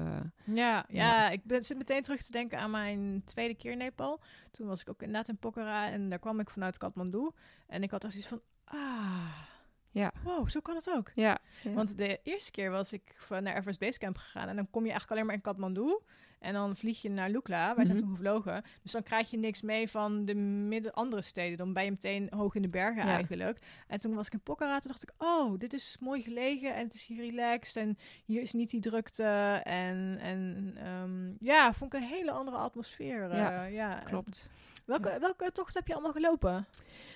Ja, 0.45 0.85
ja. 0.89 1.31
Ik 1.31 1.45
ben, 1.45 1.63
zit 1.63 1.77
meteen 1.77 2.03
terug 2.03 2.23
te 2.23 2.33
denken 2.33 2.59
aan 2.59 2.71
mijn 2.71 3.23
tweede 3.25 3.55
keer 3.55 3.77
Nepal. 3.77 4.21
Toen 4.51 4.67
was 4.67 4.81
ik 4.81 4.91
ook 4.91 5.03
inderdaad 5.03 5.29
in 5.29 5.39
Pokhara 5.39 5.91
en 5.91 6.09
daar 6.09 6.19
kwam 6.19 6.41
ik 6.41 6.51
vanuit 6.51 6.79
Kathmandu. 6.79 7.31
En 7.67 7.83
ik 7.83 7.91
had 7.91 8.05
echt 8.05 8.13
zoiets 8.13 8.31
van, 8.31 8.41
ah, 8.65 9.58
Ja. 9.91 10.13
Wow, 10.23 10.49
zo 10.49 10.61
kan 10.61 10.75
het 10.75 10.91
ook. 10.91 11.11
Ja. 11.15 11.39
ja. 11.63 11.73
Want 11.73 11.97
de 11.97 12.21
eerste 12.23 12.51
keer 12.51 12.71
was 12.71 12.93
ik 12.93 13.03
van 13.17 13.43
naar 13.43 13.57
Everest 13.57 13.79
Base 13.81 13.99
Camp 13.99 14.17
gegaan. 14.17 14.49
En 14.49 14.57
dan 14.57 14.71
kom 14.71 14.83
je 14.83 14.91
eigenlijk 14.91 15.11
alleen 15.13 15.27
maar 15.27 15.35
in 15.35 15.41
Kathmandu. 15.41 15.99
En 16.39 16.53
dan 16.53 16.77
vlieg 16.77 17.03
je 17.03 17.11
naar 17.11 17.31
Lukla. 17.31 17.77
Wij 17.77 17.85
zijn 17.85 17.99
toen 17.99 18.11
gevlogen. 18.11 18.63
Dus 18.83 18.93
dan 18.93 19.03
krijg 19.03 19.31
je 19.31 19.37
niks 19.37 19.63
mee 19.63 19.89
van 19.91 20.25
de 20.25 20.35
midden 20.35 20.93
andere 20.93 21.23
steden. 21.23 21.59
Dan 21.59 21.73
ben 21.73 21.85
je 21.85 21.91
meteen 21.91 22.29
hoog 22.31 22.55
in 22.55 22.63
de 22.63 22.69
bergen 22.69 23.07
Ja. 23.07 23.15
eigenlijk. 23.15 23.59
En 23.87 23.99
toen 23.99 24.15
was 24.15 24.27
ik 24.27 24.33
in 24.33 24.41
Pokhara. 24.41 24.79
Toen 24.79 24.91
dacht 24.91 25.03
ik, 25.03 25.13
oh, 25.19 25.59
dit 25.59 25.73
is 25.73 25.97
mooi 26.01 26.23
gelegen. 26.23 26.75
En 26.75 26.85
het 26.85 26.95
is 26.95 27.07
hier 27.07 27.25
relaxed. 27.25 27.77
En 27.77 27.99
hier 28.25 28.43
is 28.43 28.53
niet 28.53 28.71
die 28.71 28.81
drukte. 28.81 29.23
En, 29.65 30.19
en 30.21 30.73
ehm, 30.77 31.33
ja, 31.41 31.73
vond 31.73 31.95
ik 31.95 32.01
een 32.01 32.07
hele 32.07 32.31
andere 32.31 32.57
atmosfeer. 32.57 33.35
Ja, 33.37 33.65
eh, 33.67 33.73
ja. 33.73 33.95
Klopt. 33.95 34.49
Welke, 34.89 35.17
welke 35.21 35.53
tocht 35.53 35.75
heb 35.75 35.87
je 35.87 35.93
allemaal 35.93 36.13
gelopen? 36.13 36.67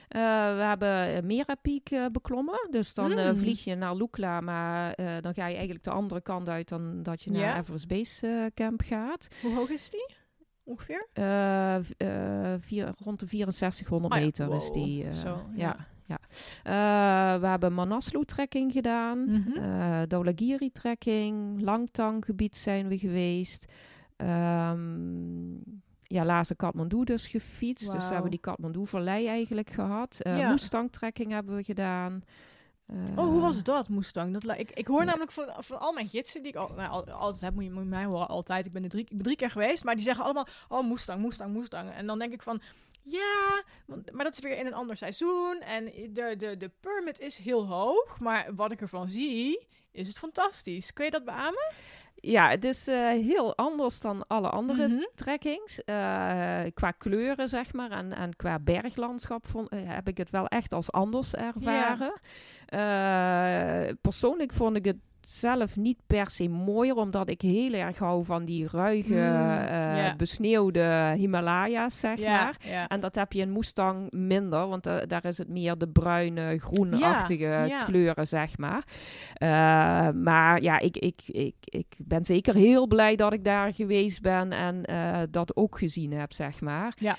Eh, 0.09 0.21
we 0.57 0.63
hebben 0.63 1.11
uh, 1.17 1.21
Mera 1.23 1.55
Peak 1.55 1.89
eh, 1.89 2.07
beklommen. 2.13 2.67
Dus 2.71 2.95
dan 2.95 3.13
eh, 3.13 3.29
Mm. 3.31 3.37
vlieg 3.37 3.65
je 3.65 3.75
naar 3.75 3.95
Lukla, 3.97 4.41
maar 4.41 4.93
eh, 4.93 5.07
dan 5.21 5.35
ga 5.35 5.47
je 5.47 5.55
eigenlijk 5.55 5.85
de 5.85 5.91
andere 5.91 6.21
kant 6.21 6.49
uit 6.49 6.69
dan 6.69 7.03
dat 7.03 7.23
je 7.23 7.31
naar 7.31 7.41
Ja. 7.41 7.57
Everest 7.59 7.89
Base 7.89 8.27
eh, 8.27 8.45
Camp 8.55 8.81
gaat. 8.85 9.29
Hoe 9.43 9.55
hoog 9.55 9.69
is 9.69 9.91
die? 9.91 10.15
Ongeveer? 10.65 11.07
Eh, 11.13 11.75
eh, 11.77 12.61
vier, 12.61 12.93
rond 13.05 13.21
de 13.21 13.27
6400 13.27 14.13
Oh 14.13 14.19
ja, 14.19 14.25
meter 14.25 14.55
is 14.55 14.71
die. 14.71 15.05
eh, 15.05 15.13
Zo, 15.13 15.47
ja. 15.55 15.77
ja. 16.07 16.19
ja. 16.65 17.35
Eh, 17.35 17.41
we 17.41 17.47
hebben 17.47 17.75
Manaslu-trekking 17.75 18.73
gedaan. 18.73 19.45
Eh 19.57 20.03
Dhaulagiri-trekking. 20.09 21.61
Langtang-gebied 21.63 22.57
zijn 22.57 22.89
we 22.89 22.99
geweest. 22.99 23.65
Ehm 24.17 25.55
ja, 26.13 26.25
laatste 26.25 26.55
Kathmandu 26.55 27.05
dus 27.05 27.27
gefietst. 27.27 27.93
Dus 27.93 28.07
we 28.09 28.13
hebben 28.13 28.31
die 28.31 28.41
Kathmandu-vallei 28.41 29.27
eigenlijk 29.27 29.71
gehad. 29.71 30.17
Eh 30.21 30.39
Ja. 30.39 30.51
Mustang-trekking 30.51 31.31
hebben 31.33 31.57
we 31.57 31.63
gedaan. 31.65 32.23
Oh, 33.17 33.25
hoe 33.25 33.37
Eh, 33.37 33.41
was 33.41 33.63
dat, 33.63 33.89
Mustang? 33.89 34.39
Dat, 34.41 34.59
ik, 34.59 34.71
ik 34.71 34.87
hoor 34.87 34.99
Ja. 34.99 35.05
namelijk 35.05 35.33
van, 35.33 35.49
van 35.59 35.81
al 35.81 35.93
mijn 35.93 36.09
gidsen, 36.09 36.43
die 36.43 36.53
ik 36.53 36.59
al, 36.59 36.69
nou, 36.77 36.91
al, 36.91 37.11
altijd 37.11 37.41
heb, 37.43 37.55
moet 37.55 37.65
je, 37.65 37.71
moet 37.71 37.85
mij 37.87 38.05
horen, 38.05 38.29
altijd. 38.29 38.67
Ik 38.67 38.73
ben 38.73 38.83
er 38.83 38.89
drie, 38.89 39.03
ik 39.03 39.09
ben 39.17 39.23
drie 39.23 39.37
keer 39.37 39.51
geweest, 39.51 39.85
maar 39.85 39.95
die 39.95 40.05
zeggen 40.05 40.25
allemaal, 40.25 40.47
oh, 40.69 40.89
Mustang, 40.89 41.23
Mustang, 41.23 41.55
Mustang. 41.55 41.91
En 41.91 42.07
dan 42.07 42.19
denk 42.19 42.33
ik 42.33 42.43
van, 42.43 42.63
ja, 43.03 43.63
want, 43.87 44.13
maar 44.13 44.25
dat 44.25 44.33
is 44.33 44.41
weer 44.41 44.59
in 44.59 44.67
een 44.67 44.75
ander 44.75 44.97
seizoen. 44.97 45.61
En 45.61 45.85
de, 45.85 46.35
de, 46.39 46.57
de 46.57 46.71
permit 46.81 47.21
is 47.21 47.39
heel 47.39 47.67
hoog, 47.67 48.19
maar 48.21 48.55
wat 48.55 48.73
ik 48.73 48.81
ervan 48.81 49.11
zie, 49.11 49.67
is 49.93 50.09
het 50.09 50.19
fantastisch. 50.19 50.93
Kun 50.93 51.05
je 51.05 51.11
dat 51.11 51.25
beamen? 51.25 51.73
Ja, 52.25 52.49
het 52.49 52.65
is 52.65 52.87
eh, 52.89 53.07
heel 53.09 53.57
anders 53.57 54.01
dan 54.01 54.25
alle 54.27 54.49
andere 54.49 54.89
Mhm. 54.89 55.01
trekkings. 55.15 55.85
Eh, 55.85 56.61
qua 56.75 56.91
kleuren, 56.91 57.49
zeg 57.49 57.73
maar, 57.73 57.91
en, 57.91 58.13
en 58.13 58.37
qua 58.37 58.59
berglandschap 58.59 59.47
vond, 59.47 59.69
eh, 59.69 59.79
heb 59.85 60.09
ik 60.09 60.17
het 60.17 60.31
wel 60.31 60.47
echt 60.47 60.73
als 60.73 60.93
anders 60.93 61.35
ervaren. 61.35 62.13
Persoonlijk 64.01 64.53
vond 64.53 64.77
ik 64.77 64.85
het 64.85 64.97
zelf 65.29 65.77
niet 65.77 65.99
per 66.07 66.31
se 66.31 66.49
mooier, 66.49 66.97
omdat 66.97 67.29
ik 67.29 67.41
heel 67.41 67.73
erg 67.73 67.99
hou 67.99 68.25
van 68.25 68.45
die 68.45 68.69
ruige, 68.71 69.15
Mm, 69.15 69.67
eh, 69.67 70.15
besneeuwde 70.17 71.13
Himalaya's, 71.17 72.01
zeg 72.01 72.19
maar. 72.21 72.57
En 72.89 73.01
dat 73.01 73.15
heb 73.15 73.33
je 73.33 73.41
in 73.41 73.53
Mustang 73.53 74.11
minder, 74.11 74.69
want 74.69 74.87
eh, 74.87 74.97
daar 75.07 75.25
is 75.25 75.39
het 75.39 75.49
meer 75.49 75.79
de 75.79 75.89
bruine, 75.89 76.59
groenachtige 76.59 77.83
kleuren, 77.87 78.27
zeg 78.27 78.59
maar. 78.59 78.83
Eh, 79.35 79.49
maar 80.15 80.63
ja, 80.63 80.79
ik, 80.79 80.97
ik, 80.97 81.23
ik, 81.27 81.55
ik 81.61 81.97
ben 82.05 82.25
zeker 82.25 82.55
heel 82.55 82.87
blij 82.87 83.17
dat 83.17 83.33
ik 83.33 83.45
daar 83.45 83.73
geweest 83.75 84.23
ben 84.23 84.53
en 84.53 84.83
dat 85.31 85.57
ook 85.57 85.79
gezien 85.79 86.13
heb, 86.13 86.33
zeg 86.33 86.61
maar. 86.61 86.93
Ja. 86.97 87.17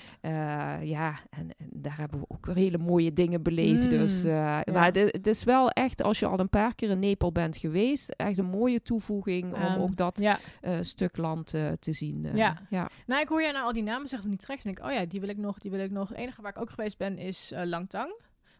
Ja, 0.82 1.14
en, 1.30 1.50
en 1.56 1.68
daar 1.72 1.96
hebben 1.96 2.20
we 2.20 2.24
ook 2.28 2.46
weer 2.46 2.56
hele 2.56 2.78
mooie 2.78 3.12
dingen 3.12 3.42
beleefd. 3.42 3.82
Mm, 3.82 3.88
dus, 3.88 4.24
Maar 4.24 4.84
het, 4.84 4.96
het 4.96 5.26
is 5.26 5.44
wel 5.44 5.70
echt, 5.70 6.02
als 6.02 6.18
je 6.18 6.26
al 6.26 6.38
een 6.40 6.48
paar 6.48 6.74
keer 6.74 6.90
in 6.90 6.98
Nepal 6.98 7.32
bent 7.32 7.56
geweest, 7.56 7.93
echt 8.08 8.38
een 8.38 8.44
mooie 8.44 8.82
toevoeging 8.82 9.54
om 9.54 9.60
Ehm, 9.60 9.80
ook 9.80 9.96
dat 9.96 10.18
ja. 10.18 10.38
eh, 10.60 10.78
stuk 10.80 11.16
land 11.16 11.54
eh, 11.54 11.72
te 11.80 11.92
zien. 11.92 12.24
eh. 12.24 12.34
Ja. 12.34 12.62
ja. 12.70 12.88
Nou, 13.06 13.22
ik 13.22 13.28
hoor 13.28 13.42
jij 13.42 13.52
nou 13.52 13.64
al 13.64 13.72
die 13.72 13.82
namen 13.82 14.08
zeggen 14.08 14.28
van 14.28 14.30
die 14.36 14.46
tracks 14.46 14.64
en 14.64 14.72
denk 14.72 14.84
ik, 14.86 14.92
oh 14.92 15.00
ja, 15.00 15.06
die 15.06 15.20
wil 15.20 15.28
ik 15.28 15.36
nog, 15.38 15.58
die 15.58 15.70
wil 15.70 15.80
ik 15.80 15.90
nog. 15.90 16.08
Het 16.08 16.18
enige 16.18 16.42
waar 16.42 16.50
ik 16.50 16.60
ook 16.60 16.70
geweest 16.70 16.98
ben 16.98 17.18
is 17.18 17.52
Langtang. 17.64 18.14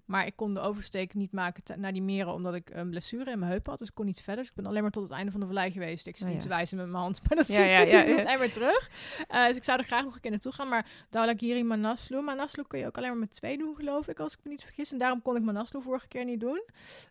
Maar 0.05 0.27
ik 0.27 0.37
kon 0.37 0.55
de 0.55 0.61
oversteek 0.61 1.14
niet 1.14 1.33
maken 1.33 1.81
naar 1.81 1.93
die 1.93 2.03
meren 2.03 2.33
omdat 2.33 2.55
ik 2.55 2.71
een 2.73 2.90
blessure 2.90 3.31
in 3.31 3.38
mijn 3.38 3.51
heup 3.51 3.67
had. 3.67 3.79
Dus 3.79 3.88
ik 3.88 3.95
kon 3.95 4.05
niet 4.05 4.21
verder. 4.21 4.37
Dus 4.43 4.49
ik 4.49 4.55
ben 4.57 4.67
alleen 4.67 4.83
maar 4.83 4.90
tot 4.90 5.03
het 5.03 5.12
einde 5.12 5.31
van 5.31 5.40
de 5.40 5.47
vallei 5.47 5.71
geweest. 5.71 6.07
Ik 6.07 6.17
zit 6.17 6.27
Oh 6.27 6.33
niet 6.33 6.43
ja. 6.43 6.49
te 6.49 6.55
wijzen 6.55 6.77
met 6.77 6.87
mijn 6.87 7.03
hand, 7.03 7.21
maar 7.29 7.38
dat 7.38 7.47
Ja, 7.47 7.55
zie 7.55 7.62
ik 7.64 7.71
ja, 7.71 7.79
ja, 7.79 7.85
natuurlijk 7.85 8.23
ja. 8.27 8.33
En 8.33 8.38
weer 8.38 8.53
terug. 8.53 8.90
Eh, 9.29 9.47
dus 9.47 9.57
ik 9.57 9.64
zou 9.64 9.79
er 9.79 9.85
graag 9.85 10.05
nog 10.05 10.14
een 10.14 10.21
keer 10.21 10.31
naartoe 10.31 10.53
gaan. 10.53 10.69
Maar 10.69 10.87
Dhaulagiri, 11.11 11.64
Manaslu. 11.64 12.21
Manaslu 12.21 12.62
kun 12.67 12.79
je 12.79 12.87
ook 12.87 12.97
alleen 12.97 13.09
maar 13.11 13.19
met 13.19 13.33
twee 13.33 13.59
doen, 13.59 13.75
geloof 13.77 14.09
ik, 14.09 14.19
als 14.19 14.33
ik 14.33 14.38
me 14.43 14.51
niet 14.51 14.62
vergis. 14.64 14.93
En 14.93 14.99
daarom 14.99 15.23
kon 15.23 15.37
ik 15.37 15.43
Manaslu 15.43 15.83
vorige 15.83 16.09
keer 16.09 16.25
niet 16.25 16.40
doen. 16.40 16.62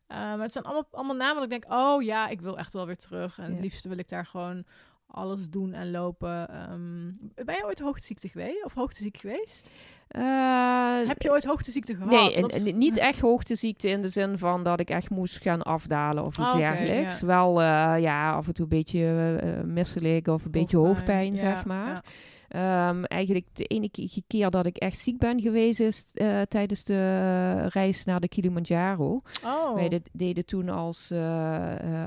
Eh, 0.08 0.18
maar 0.18 0.40
het 0.40 0.54
zijn 0.54 0.66
allemaal, 0.66 0.88
allemaal 0.92 1.16
namen 1.16 1.36
dat 1.36 1.44
ik 1.44 1.50
denk, 1.62 1.74
oh 1.74 2.02
ja, 2.02 2.28
ik 2.28 2.42
wil 2.42 2.58
echt 2.58 2.74
wel 2.74 2.86
weer 2.86 2.98
terug. 2.98 3.38
En 3.38 3.46
Ja. 3.48 3.52
het 3.52 3.62
liefste 3.62 3.90
wil 3.90 3.98
ik 3.98 4.10
daar 4.10 4.26
gewoon 4.26 4.66
alles 5.08 5.50
doen 5.50 5.74
en 5.74 5.92
lopen. 5.92 6.50
Ehm, 6.50 7.12
ben 7.46 7.56
je 7.56 7.66
ooit 7.66 7.80
hoogteziekte 7.80 8.28
geweest? 8.30 8.64
Of 8.66 8.74
hoogteziek 8.74 9.18
geweest? 9.18 9.70
Eh, 10.14 11.08
Heb 11.08 11.22
je 11.22 11.32
ooit 11.32 11.44
hoogteziekte 11.44 11.96
gehad? 11.96 12.10
Nee, 12.12 12.34
en- 12.36 12.48
en 12.48 12.78
niet 12.78 12.98
echt 12.98 13.20
hoogteziekte 13.20 13.90
in 13.90 14.02
de 14.02 14.08
zin 14.08 14.38
van 14.38 14.64
dat 14.64 14.80
ik 14.80 14.90
echt 14.90 15.10
moest 15.10 15.42
gaan 15.42 15.62
afdalen 15.62 16.24
of 16.26 16.38
iets 16.38 16.48
Ah, 16.48 16.56
dergelijks. 16.58 17.22
Wel 17.22 17.62
eh, 17.62 17.96
ja, 18.00 18.32
af 18.34 18.48
en 18.48 18.54
toe 18.54 18.64
een 18.64 18.70
beetje 18.78 19.38
eh 19.42 19.64
misselijk 19.64 20.28
of 20.28 20.46
een 20.46 20.52
beetje 20.52 20.78
hoofdpijn, 20.78 21.32
ja, 21.34 21.38
zeg 21.40 21.66
maar. 21.66 21.88
ja. 21.88 22.02
Ehm, 22.48 23.04
eigenlijk 23.04 23.46
de 23.54 23.64
enige 23.66 24.24
keer 24.28 24.50
dat 24.50 24.66
ik 24.66 24.78
echt 24.78 24.98
ziek 24.98 25.18
ben 25.18 25.42
geweest 25.42 25.80
is 25.80 26.06
tijdens 26.48 26.84
de 26.84 27.68
reis 27.68 28.04
naar 28.06 28.20
de 28.20 28.28
Kilimanjaro. 28.28 29.20
Oh, 29.46 29.74
Wij 29.76 29.90
de- 29.90 30.02
deden 30.12 30.46
toen 30.46 30.70
als 30.70 31.12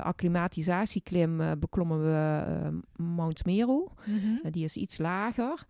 acclimatisatieklim 0.03 1.59
beklommen 1.59 2.01
we 2.03 2.43
Mount 3.03 3.45
Meru. 3.45 3.87
Mhm. 4.05 4.51
Die 4.51 4.63
is 4.63 4.75
iets 4.77 4.97
lager. 4.97 5.65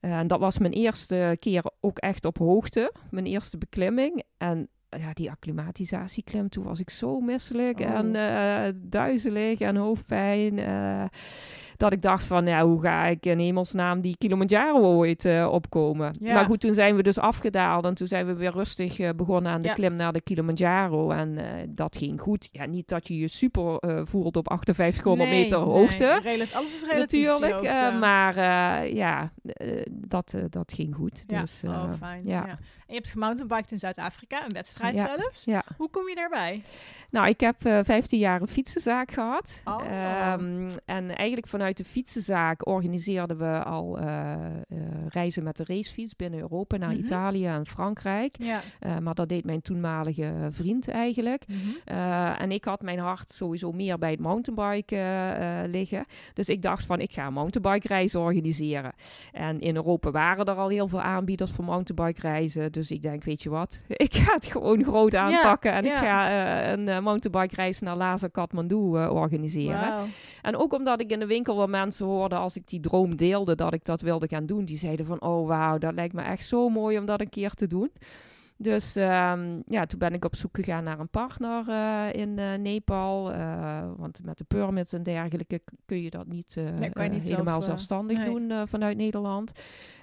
Eh, 0.00 0.18
En 0.18 0.26
dat 0.26 0.40
was 0.40 0.58
mijn 0.58 0.72
eerste 0.72 1.36
keer 1.40 1.62
ook 1.80 1.98
echt 1.98 2.24
op 2.24 2.38
hoogte. 2.38 2.92
Mijn 3.10 3.26
eerste 3.26 3.58
beklimming. 3.58 4.22
En 4.36 4.68
ja, 4.88 5.12
die 5.12 5.30
acclimatisatieklim, 5.30 6.48
toen 6.48 6.64
was 6.64 6.80
ik 6.80 6.90
zo 6.90 7.20
misselijk 7.20 7.80
Oh. 7.80 7.86
en 7.90 8.14
eh, 8.16 8.72
duizelig 8.76 9.60
en 9.60 9.76
hoofdpijn. 9.76 10.58
eh, 10.58 11.04
dat 11.76 11.92
ik 11.92 12.02
dacht 12.02 12.24
van, 12.24 12.46
ja, 12.46 12.64
hoe 12.64 12.80
ga 12.80 13.04
ik 13.04 13.26
in 13.26 13.38
hemelsnaam 13.38 14.00
die 14.00 14.16
Kilimanjaro 14.16 14.80
ooit 14.96 15.24
eh, 15.24 15.48
opkomen? 15.52 16.14
Ja. 16.20 16.34
Maar 16.34 16.44
goed, 16.44 16.60
toen 16.60 16.74
zijn 16.74 16.96
we 16.96 17.02
dus 17.02 17.18
afgedaald 17.18 17.84
en 17.84 17.94
toen 17.94 18.06
zijn 18.06 18.26
we 18.26 18.34
weer 18.34 18.52
rustig 18.52 18.98
eh, 18.98 19.08
begonnen 19.16 19.52
aan 19.52 19.62
de 19.62 19.68
Ja. 19.68 19.74
klim 19.74 19.94
naar 19.96 20.12
de 20.12 20.20
Kilimanjaro. 20.20 21.10
En 21.10 21.38
eh, 21.38 21.44
dat 21.68 21.96
ging 21.96 22.20
goed. 22.20 22.48
Ja, 22.52 22.66
niet 22.66 22.88
dat 22.88 23.08
je 23.08 23.18
je 23.18 23.28
super 23.28 23.78
voelt 24.06 24.36
op 24.36 24.46
5800 24.46 25.30
Nee, 25.30 25.42
meter 25.42 25.58
nee, 25.58 25.68
hoogte. 25.68 26.20
rela- 26.22 26.44
alles 26.54 26.74
is 26.74 26.86
relatief. 26.90 27.26
Natuurlijk, 27.26 27.98
maar 28.00 28.38
ja, 28.94 29.32
dat, 29.90 30.34
dat 30.50 30.72
ging 30.72 30.94
goed. 30.94 31.24
ja. 31.26 31.40
Dus, 31.40 31.62
oh, 31.66 31.92
fijn. 31.98 32.22
ja. 32.24 32.46
En 32.46 32.58
je 32.86 32.94
hebt 32.94 33.10
gemountainbiked 33.10 33.72
in 33.72 33.78
Zuid-Afrika, 33.78 34.44
een 34.44 34.52
wedstrijd 34.52 34.96
zelfs. 34.96 35.44
ja. 35.44 35.62
Hoe 35.76 35.90
kom 35.90 36.08
je 36.08 36.14
daarbij? 36.14 36.62
Nou, 37.10 37.28
ik 37.28 37.40
heb 37.40 37.64
eh 37.64 37.78
15 37.84 38.18
jaar 38.18 38.40
een 38.40 38.46
fietsenzaak 38.48 39.10
gehad. 39.12 39.60
Oh. 39.64 39.80
Ehm, 39.90 40.70
en 40.84 41.16
eigenlijk 41.16 41.46
vanuit 41.66 41.86
de 41.86 41.92
fietsenzaak 41.94 42.66
organiseerden 42.66 43.38
we 43.38 43.62
al 43.64 43.98
eh, 43.98 44.32
eh, 44.32 44.38
reizen 45.08 45.42
met 45.42 45.56
de 45.56 45.64
racefiets 45.66 46.16
binnen 46.16 46.40
Europa 46.40 46.76
naar 46.76 46.90
Mhm. 46.90 46.98
Italië 46.98 47.46
en 47.46 47.66
Frankrijk. 47.66 48.36
Ja. 48.38 48.60
Eh, 48.80 48.98
maar 48.98 49.14
dat 49.14 49.28
deed 49.28 49.44
mijn 49.44 49.62
toenmalige 49.62 50.32
vriend 50.50 50.88
eigenlijk. 50.88 51.44
Mhm. 51.48 51.98
En 52.38 52.52
ik 52.52 52.64
had 52.64 52.82
mijn 52.82 52.98
hart 52.98 53.30
sowieso 53.32 53.72
meer 53.72 53.98
bij 53.98 54.10
het 54.10 54.20
mountainbiken 54.20 55.70
liggen. 55.70 56.04
Dus 56.34 56.48
ik 56.48 56.62
dacht 56.62 56.86
van, 56.86 57.00
ik 57.00 57.12
ga 57.12 57.26
een 57.26 57.32
mountainbike 57.32 57.88
reis 57.88 58.14
organiseren. 58.14 58.92
En 59.32 59.60
in 59.60 59.76
Europa 59.76 60.10
waren 60.10 60.44
er 60.44 60.54
al 60.54 60.68
heel 60.68 60.88
veel 60.88 61.00
aanbieders 61.02 61.50
voor 61.50 61.64
mountainbike 61.64 62.20
reizen. 62.20 62.72
Dus 62.72 62.90
ik 62.90 63.02
denk, 63.02 63.24
weet 63.24 63.42
je 63.42 63.50
wat, 63.50 63.82
ik 64.06 64.14
ga 64.14 64.34
het 64.34 64.46
gewoon 64.46 64.84
groot 64.84 65.14
aanpakken. 65.14 65.72
en 65.72 65.84
ik 65.84 65.92
ga 65.92 66.30
een 66.72 67.02
mountainbike 67.02 67.54
reis 67.54 67.80
naar 67.80 67.96
Lhasa 67.96 68.28
Kathmandu 68.28 68.74
organiseren. 69.08 69.94
En 70.42 70.56
ook 70.56 70.72
omdat 70.72 71.00
ik 71.00 71.10
in 71.10 71.18
de 71.18 71.26
winkel 71.26 71.55
wel 71.56 71.66
mensen 71.66 72.06
hoorde 72.06 72.34
als 72.34 72.56
ik 72.56 72.68
die 72.68 72.80
droom 72.80 73.16
deelde 73.16 73.54
dat 73.54 73.74
ik 73.74 73.84
dat 73.84 74.00
wilde 74.00 74.28
gaan 74.28 74.46
doen. 74.46 74.64
Die 74.64 74.78
zeiden 74.78 75.06
van, 75.06 75.20
oh 75.20 75.48
wauw, 75.48 75.78
dat 75.78 75.94
lijkt 75.94 76.14
me 76.14 76.22
echt 76.22 76.46
zo 76.46 76.68
mooi 76.68 76.98
om 76.98 77.06
dat 77.06 77.20
een 77.20 77.28
keer 77.28 77.50
te 77.50 77.66
doen. 77.66 77.90
Dus 78.58 78.96
ehm, 78.96 79.60
ja, 79.66 79.86
toen 79.86 79.98
ben 79.98 80.12
ik 80.12 80.24
op 80.24 80.36
zoek 80.36 80.56
gegaan 80.56 80.84
naar 80.84 80.98
een 81.00 81.08
partner 81.08 81.68
eh, 81.68 82.20
in 82.20 82.38
eh, 82.38 82.54
Nepal. 82.54 83.32
eh, 83.32 83.90
want 83.96 84.20
met 84.24 84.38
de 84.38 84.44
permits 84.44 84.92
en 84.92 85.02
dergelijke 85.02 85.60
kun 85.84 86.02
je 86.02 86.10
dat 86.10 86.26
niet, 86.26 86.56
Nee, 86.78 86.90
kan 86.90 87.04
je 87.04 87.10
niet 87.10 87.22
helemaal 87.22 87.62
zelf, 87.62 87.64
zelfstandig 87.64 88.18
nee. 88.18 88.30
doen 88.30 88.68
vanuit 88.68 88.96
Nederland. 88.96 89.52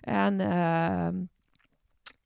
En 0.01 0.39
ehm, 0.39 1.15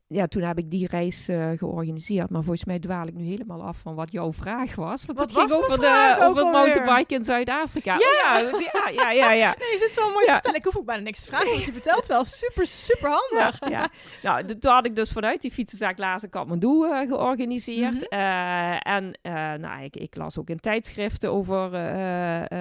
ja, 0.09 0.27
toen 0.27 0.41
heb 0.41 0.57
ik 0.57 0.69
die 0.71 0.87
reis 0.87 1.29
uh, 1.29 1.49
georganiseerd. 1.55 2.29
Maar 2.29 2.43
volgens 2.43 2.65
mij 2.65 2.79
dwaal 2.79 3.07
ik 3.07 3.13
nu 3.13 3.25
helemaal 3.25 3.63
af 3.63 3.77
van 3.77 3.95
wat 3.95 4.11
jouw 4.11 4.33
vraag 4.33 4.75
was. 4.75 5.05
Want 5.05 5.19
wat 5.19 5.31
het 5.31 5.39
ging 5.39 5.63
over, 5.63 5.79
de, 5.79 6.17
over 6.21 6.45
het 6.45 6.53
motorbike 6.53 7.13
in 7.13 7.23
Zuid-Afrika. 7.23 7.93
Ja. 7.93 8.41
Oh, 8.41 8.61
ja, 8.61 8.89
ja, 8.89 9.11
ja, 9.11 9.31
ja, 9.31 9.55
Nee, 9.59 9.71
je 9.71 9.77
zit 9.77 9.91
zo 9.91 10.11
mooi 10.11 10.25
te 10.25 10.31
vertellen. 10.31 10.57
Ik 10.57 10.63
hoef 10.63 10.77
ook 10.77 10.85
bijna 10.85 11.01
niks 11.01 11.19
te 11.19 11.25
vragen, 11.25 11.49
want 11.49 11.65
je 11.65 11.71
vertelt 11.71 12.07
wel 12.07 12.25
super, 12.25 12.67
super 12.67 13.09
handig. 13.09 13.69
Ja, 13.69 13.89
Nou, 14.21 14.45
toen 14.45 14.71
had 14.71 14.85
ik 14.85 14.95
dus 14.95 15.11
vanuit 15.11 15.41
die 15.41 15.51
fietsenzaak 15.51 15.97
Lazen 15.97 16.29
Kathmandu 16.29 16.67
uh, 16.67 16.99
georganiseerd. 16.99 17.93
Mm 17.93 18.07
-hmm. 18.09 18.19
uh, 18.19 18.87
en 18.87 19.19
nou, 19.61 19.83
ik, 19.83 19.95
ik, 19.95 20.15
las 20.15 20.39
ook 20.39 20.49
in 20.49 20.59
tijdschriften 20.59 21.31
over 21.31 21.69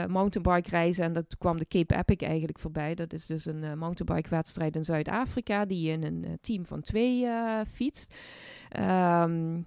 mountainbike 0.08 0.70
reizen. 0.70 1.04
En 1.04 1.12
dat 1.12 1.36
kwam 1.38 1.58
de 1.58 1.66
Cape 1.68 1.96
Epic 1.96 2.28
eigenlijk 2.28 2.58
voorbij. 2.58 2.94
Dat 2.94 3.12
is 3.12 3.26
dus 3.26 3.44
een 3.44 3.78
mountainbike 3.78 4.28
wedstrijd 4.28 4.76
in 4.76 4.84
Zuid-Afrika 4.84 5.64
die 5.64 5.90
in 5.90 6.02
een 6.02 6.38
team 6.40 6.66
van 6.66 6.80
twee 6.80 7.26
fietst. 7.66 8.12
Um, 8.74 9.66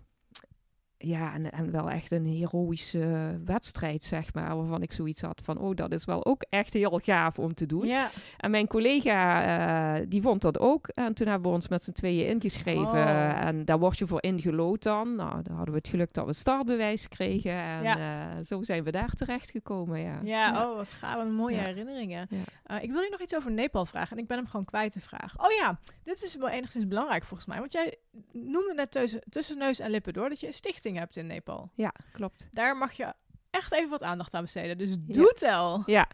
ja, 1.02 1.34
en, 1.34 1.52
en 1.52 1.72
wel 1.72 1.90
echt 1.90 2.12
een 2.12 2.26
heroïsche 2.26 3.40
wedstrijd, 3.46 4.04
zeg 4.04 4.34
maar. 4.34 4.58
Waarvan 4.58 4.82
ik 4.82 4.92
zoiets 4.92 5.22
had 5.22 5.42
van, 5.44 5.58
oh, 5.58 5.76
dat 5.76 5.92
is 5.92 6.06
wel 6.06 6.26
ook 6.26 6.46
echt 6.50 6.74
heel 6.74 7.00
gaaf 7.04 7.40
om 7.40 7.54
te 7.54 7.66
doen. 7.66 7.88
Ja. 7.88 8.10
En 8.38 8.52
mijn 8.52 8.68
collega, 8.68 10.00
uh, 10.00 10.06
die 10.08 10.22
vond 10.22 10.42
dat 10.42 10.60
ook. 10.60 10.88
En 10.88 11.14
toen 11.14 11.28
hebben 11.28 11.50
we 11.50 11.56
ons 11.56 11.68
met 11.68 11.84
z'n 11.84 11.92
tweeën 11.92 12.28
ingeschreven. 12.28 12.86
Oh. 12.86 13.46
En 13.46 13.66
daar 13.66 13.80
word 13.80 13.98
je 13.98 14.08
voor 14.08 14.24
ingelood 14.24 14.84
dan. 14.84 15.16
Nou, 15.16 15.42
dan 15.44 15.56
hadden 15.56 15.74
we 15.74 15.80
het 15.80 15.90
geluk 15.90 16.14
dat 16.14 16.26
we 16.26 16.34
startbewijs 16.34 17.08
kregen. 17.08 17.52
En 17.52 17.84
ja. 17.84 17.98
uh, 17.98 18.44
zo 18.44 18.64
zijn 18.64 18.84
we 18.84 18.92
daar 18.92 19.10
terecht 19.10 19.50
gekomen, 19.50 20.00
ja. 20.00 20.20
Ja, 20.22 20.52
ja. 20.52 20.70
oh, 20.70 20.76
wat 20.76 20.92
gaaf. 20.92 21.16
Wat 21.16 21.30
mooie 21.30 21.58
herinneringen. 21.58 22.28
Uh, 22.32 22.84
ik 22.84 22.92
wil 22.92 23.02
je 23.02 23.10
nog 23.12 23.22
iets 23.22 23.36
over 23.36 23.52
Nepal 23.52 23.86
vragen. 23.86 24.18
En 24.18 24.22
ik 24.22 24.28
ben 24.28 24.38
hem 24.38 24.48
gewoon 24.48 24.66
kwijt 24.66 24.92
te 24.92 25.02
vragen. 25.02 25.40
Oh 25.40 25.52
ja, 25.52 25.80
dit 26.04 26.24
is 26.24 26.36
wel 26.36 26.50
enigszins 26.50 26.88
belangrijk 26.88 27.24
volgens 27.24 27.48
mij. 27.48 27.60
Want 27.60 27.74
jij 27.74 27.98
noemde 28.32 28.74
net 28.74 28.92
tussen, 28.92 29.22
tussen 29.30 29.58
neus 29.58 29.80
en 29.80 29.90
lippen 29.92 30.14
door 30.14 30.30
dat 30.30 30.40
je 30.40 30.48
een 30.48 30.54
stichting 30.54 30.98
hebt 30.98 31.16
in 31.16 31.28
Nepal. 31.28 31.70
Ja, 31.76 31.94
klopt. 32.12 32.48
Daar 32.52 32.78
mag 32.78 32.92
je 32.92 33.14
echt 33.52 33.74
even 33.74 33.90
wat 33.90 34.04
aandacht 34.04 34.34
aan 34.34 34.42
besteden. 34.42 34.78
Dus 34.78 34.96
doe 35.00 35.28
het 35.28 35.38
tel. 35.38 35.84
Ja, 35.86 36.08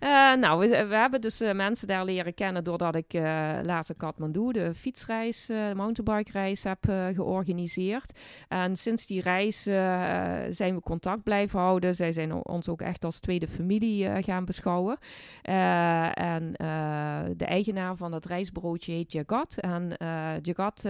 uh, 0.00 0.40
nou, 0.40 0.60
we, 0.60 0.86
we, 0.86 0.96
hebben 0.96 1.20
dus 1.20 1.40
uh, 1.40 1.52
mensen 1.52 1.86
daar 1.86 2.04
leren 2.04 2.34
kennen 2.34 2.64
doordat 2.64 2.94
ik 2.94 3.14
uh, 3.14 3.22
laatst 3.62 3.96
Kathmandu, 3.96 4.52
de 4.52 4.74
fietsreis, 4.74 5.46
de 5.46 5.72
mountainbike 5.76 6.32
reis, 6.32 6.62
heb 6.62 6.84
georganiseerd. 7.14 8.18
En 8.48 8.76
sinds 8.76 9.06
die 9.06 9.22
reis 9.22 9.62
zijn 10.48 10.74
we 10.74 10.80
contact 10.80 11.22
blijven 11.22 11.58
houden. 11.58 11.94
Zij 11.94 12.12
zijn 12.12 12.32
ons 12.32 12.68
ook 12.68 12.80
echt 12.80 13.04
als 13.04 13.20
tweede 13.20 13.48
familie 13.48 14.22
gaan 14.22 14.44
beschouwen. 14.44 14.98
en 15.42 16.52
de 17.36 17.44
eigenaar 17.44 17.96
van 17.96 18.10
dat 18.10 18.24
reisbureautje 18.24 18.92
heet 18.92 19.12
Jagat. 19.12 19.56
En 19.56 19.96
Jagat 20.42 20.84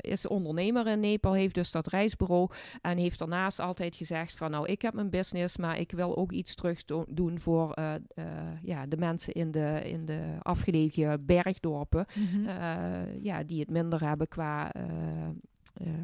is 0.00 0.26
ondernemer 0.26 0.86
in 0.86 1.00
Nepal, 1.00 1.32
heeft 1.32 1.54
dus 1.54 1.70
dat 1.70 1.86
reisbureau 1.86 2.50
en 2.82 2.98
heeft 2.98 3.18
daarnaast 3.18 3.60
altijd 3.60 3.96
gezegd 3.96 4.36
van 4.36 4.50
nou 4.50 4.67
ik 4.68 4.82
heb 4.82 4.94
mijn 4.94 5.10
business, 5.10 5.56
maar 5.56 5.78
ik 5.78 5.90
wil 5.90 6.16
ook 6.16 6.32
iets 6.32 6.54
terug 6.54 6.84
do 6.84 7.04
doen 7.08 7.40
voor 7.40 7.78
uh, 7.78 7.94
uh, 8.14 8.24
ja, 8.62 8.86
de 8.86 8.96
mensen 8.96 9.32
in 9.32 9.50
de, 9.50 9.80
in 9.84 10.04
de 10.04 10.20
afgelegen 10.42 11.26
bergdorpen. 11.26 12.06
Mm 12.14 12.26
-hmm. 12.26 12.46
uh, 12.46 13.22
ja, 13.22 13.42
die 13.42 13.60
het 13.60 13.70
minder 13.70 14.06
hebben 14.06 14.28
qua 14.28 14.72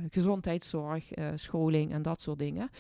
gezondheidszorg, 0.09 1.11
scholing 1.35 1.93
en 1.93 2.03
dat 2.03 2.21
soort 2.21 2.39
dingen. 2.39 2.71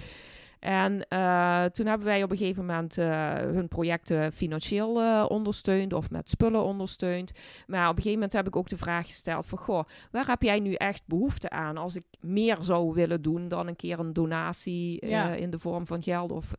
En 0.64 1.06
uh, 1.08 1.64
toen 1.64 1.86
hebben 1.86 2.06
wij 2.06 2.22
op 2.22 2.30
een 2.30 2.36
gegeven 2.36 2.66
moment 2.66 2.98
uh, 2.98 3.34
hun 3.34 3.68
projecten 3.68 4.32
financieel 4.32 5.02
uh, 5.02 5.24
ondersteund 5.28 5.92
of 5.92 6.10
met 6.10 6.28
spullen 6.28 6.62
ondersteund. 6.62 7.32
Maar 7.66 7.82
op 7.82 7.96
een 7.96 8.02
gegeven 8.02 8.12
moment 8.12 8.32
heb 8.32 8.46
ik 8.46 8.56
ook 8.56 8.68
de 8.68 8.76
vraag 8.76 9.06
gesteld 9.06 9.46
van, 9.46 9.58
goh, 9.58 9.84
waar 10.10 10.26
heb 10.26 10.42
jij 10.42 10.60
nu 10.60 10.74
echt 10.74 11.02
behoefte 11.06 11.50
aan 11.50 11.76
als 11.76 11.96
ik 11.96 12.04
meer 12.20 12.56
zou 12.60 12.94
willen 12.94 13.22
doen 13.22 13.48
dan 13.48 13.66
een 13.66 13.76
keer 13.76 13.98
een 13.98 14.12
donatie 14.12 15.06
ja. 15.06 15.34
in 15.34 15.50
de 15.50 15.58
vorm 15.58 15.86
van 15.86 16.02
geld 16.02 16.32
of 16.32 16.50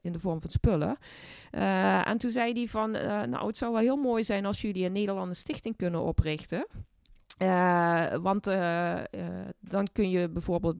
in 0.00 0.12
de 0.12 0.18
vorm 0.18 0.40
van 0.40 0.50
spullen? 0.50 0.96
en 2.04 2.18
toen 2.18 2.30
zei 2.30 2.52
hij 2.52 2.68
van, 2.68 2.90
nou, 3.30 3.46
het 3.46 3.56
zou 3.56 3.72
wel 3.72 3.80
heel 3.80 3.96
mooi 3.96 4.24
zijn 4.24 4.46
als 4.46 4.60
jullie 4.60 4.84
in 4.84 4.92
Nederland 4.92 5.28
een 5.28 5.36
stichting 5.36 5.76
kunnen 5.76 6.00
oprichten. 6.00 6.66
Uh, 7.38 8.14
want 8.22 8.46
uh, 8.46 8.94
uh, 8.94 9.00
dan 9.60 9.88
kun 9.92 10.10
je 10.10 10.28
bijvoorbeeld 10.28 10.78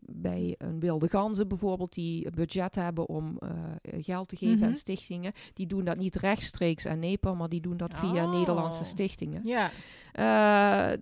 bij 0.00 0.54
een 0.58 0.80
wilde 0.80 1.08
ganzen 1.08 1.48
bijvoorbeeld 1.48 1.94
die 1.94 2.30
budget 2.30 2.74
hebben 2.74 3.08
om 3.08 3.38
geld 3.82 4.28
te 4.28 4.36
geven 4.36 4.54
mm 4.54 4.60
-hmm. 4.60 4.68
aan 4.68 4.76
stichtingen. 4.76 5.32
Die 5.54 5.66
doen 5.66 5.84
dat 5.84 5.96
niet 5.96 6.16
rechtstreeks 6.16 6.86
aan 6.86 6.98
Nepal, 6.98 7.34
maar 7.34 7.48
die 7.48 7.60
doen 7.60 7.76
dat 7.76 7.94
via 7.94 8.24
oh. 8.24 8.32
Nederlandse 8.32 8.84
stichtingen. 8.84 9.40
Ja. 9.44 9.70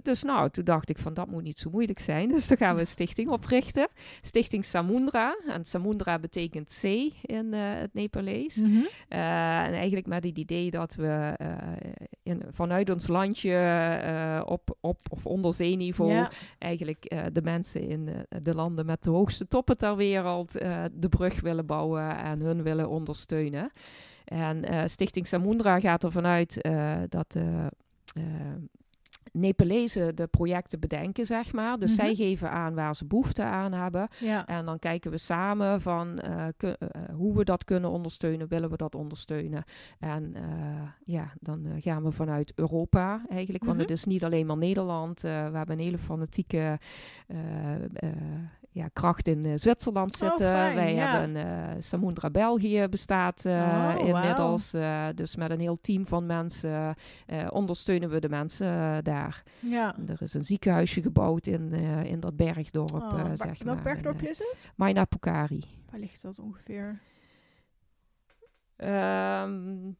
dus 0.02 0.22
nou, 0.22 0.50
toen 0.50 0.64
dacht 0.64 0.90
ik 0.90 0.98
van 0.98 1.14
dat 1.14 1.30
moet 1.30 1.42
niet 1.42 1.58
zo 1.58 1.70
moeilijk 1.70 1.98
zijn. 1.98 2.28
Dus 2.40 2.48
dan 2.48 2.56
gaan 2.56 2.74
we 2.74 2.80
een 2.80 2.86
stichting 2.86 3.28
oprichten. 3.28 3.88
Stichting 4.20 4.64
Samundra. 4.64 5.36
En 5.46 5.64
Samundra 5.64 6.18
betekent 6.18 6.70
zee 6.70 7.14
in 7.22 7.52
het 7.52 7.94
Nepalees. 7.94 8.56
Mm 8.56 8.64
-hmm. 8.64 8.86
en 9.08 9.72
eigenlijk 9.72 10.06
met 10.06 10.24
het 10.24 10.38
idee 10.38 10.70
dat 10.70 10.94
we 10.94 11.38
in, 12.22 12.42
vanuit 12.50 12.90
ons 12.90 13.08
landje 13.08 13.58
op 14.46 14.59
op, 14.60 14.76
op 14.80 15.00
of 15.10 15.26
onder 15.26 15.54
zeeniveau 15.54 16.12
ja. 16.12 16.30
eigenlijk 16.58 17.12
uh, 17.12 17.22
de 17.32 17.42
mensen 17.42 17.88
in 17.88 18.06
uh, 18.08 18.14
de 18.42 18.54
landen 18.54 18.86
met 18.86 19.02
de 19.02 19.10
hoogste 19.10 19.48
toppen 19.48 19.78
ter 19.78 19.96
wereld 19.96 20.62
uh, 20.62 20.84
de 20.92 21.08
brug 21.08 21.40
willen 21.40 21.66
bouwen 21.66 22.16
en 22.16 22.40
hun 22.40 22.62
willen 22.62 22.88
ondersteunen. 22.88 23.72
En 24.24 24.88
Stichting 24.90 25.26
Samundra 25.26 25.80
gaat 25.80 26.04
ervan 26.04 26.26
uit 26.26 26.58
dat 27.08 27.36
Nepalezen 29.32 30.16
de 30.16 30.26
projecten 30.26 30.80
bedenken, 30.80 31.26
zeg 31.26 31.52
maar. 31.52 31.78
Dus 31.78 31.90
mm 31.90 31.98
-hmm. 31.98 32.06
zij 32.06 32.26
geven 32.26 32.50
aan 32.50 32.74
waar 32.74 32.96
ze 32.96 33.04
behoefte 33.04 33.42
aan 33.42 33.72
hebben. 33.72 34.08
Ja. 34.18 34.46
En 34.46 34.64
dan 34.64 34.78
kijken 34.78 35.10
we 35.10 35.18
samen 35.18 35.80
van 35.80 36.20
uh, 36.24 36.46
uh, 36.60 36.72
hoe 37.12 37.36
we 37.36 37.44
dat 37.44 37.64
kunnen 37.64 37.90
ondersteunen, 37.90 38.48
willen 38.48 38.70
we 38.70 38.76
dat 38.76 38.94
ondersteunen. 38.94 39.64
En 39.98 40.34
uh, 40.36 40.42
ja, 41.04 41.32
dan 41.40 41.66
gaan 41.78 42.02
we 42.02 42.10
vanuit 42.10 42.52
Europa 42.54 43.22
eigenlijk, 43.28 43.64
want 43.64 43.76
mm 43.76 43.82
-hmm. 43.82 43.90
het 43.90 43.98
is 43.98 44.04
niet 44.04 44.24
alleen 44.24 44.46
maar 44.46 44.58
Nederland. 44.58 45.20
we 45.20 45.28
hebben 45.28 45.70
een 45.70 45.84
hele 45.84 45.98
fanatieke 45.98 46.78
ja, 48.72 48.88
kracht 48.92 49.28
in 49.28 49.46
uh, 49.46 49.52
Zwitserland 49.54 50.14
zitten. 50.14 50.46
Oh, 50.46 50.52
fijn, 50.52 50.74
Wij 50.74 50.94
ja. 50.94 51.10
hebben 51.10 51.46
uh, 51.46 51.68
Samundra 51.78 52.30
België 52.30 52.86
bestaat 52.90 53.44
uh, 53.44 53.52
oh, 53.98 54.06
inmiddels. 54.06 54.72
Wow. 54.72 55.16
dus 55.16 55.36
met 55.36 55.50
een 55.50 55.60
heel 55.60 55.80
team 55.80 56.06
van 56.06 56.26
mensen 56.26 56.94
ondersteunen 57.48 58.10
we 58.10 58.20
de 58.20 58.28
mensen 58.28 59.04
daar. 59.04 59.42
Ja. 59.58 59.96
Er 60.06 60.22
is 60.22 60.34
een 60.34 60.44
ziekenhuisje 60.44 61.02
gebouwd 61.02 61.46
in, 61.46 61.72
in 62.04 62.20
dat 62.20 62.36
bergdorp. 62.36 62.90
Oh, 62.92 63.24
zeg 63.34 63.62
welk 63.62 63.64
maar. 63.64 63.82
bergdorpje 63.82 64.28
is 64.28 64.38
het? 64.38 64.72
Maina 64.76 65.04
Pukari. 65.04 65.64
Waar 65.90 66.00
ligt 66.00 66.22
dat 66.22 66.38
ongeveer? 66.38 67.00
Um, 68.76 69.96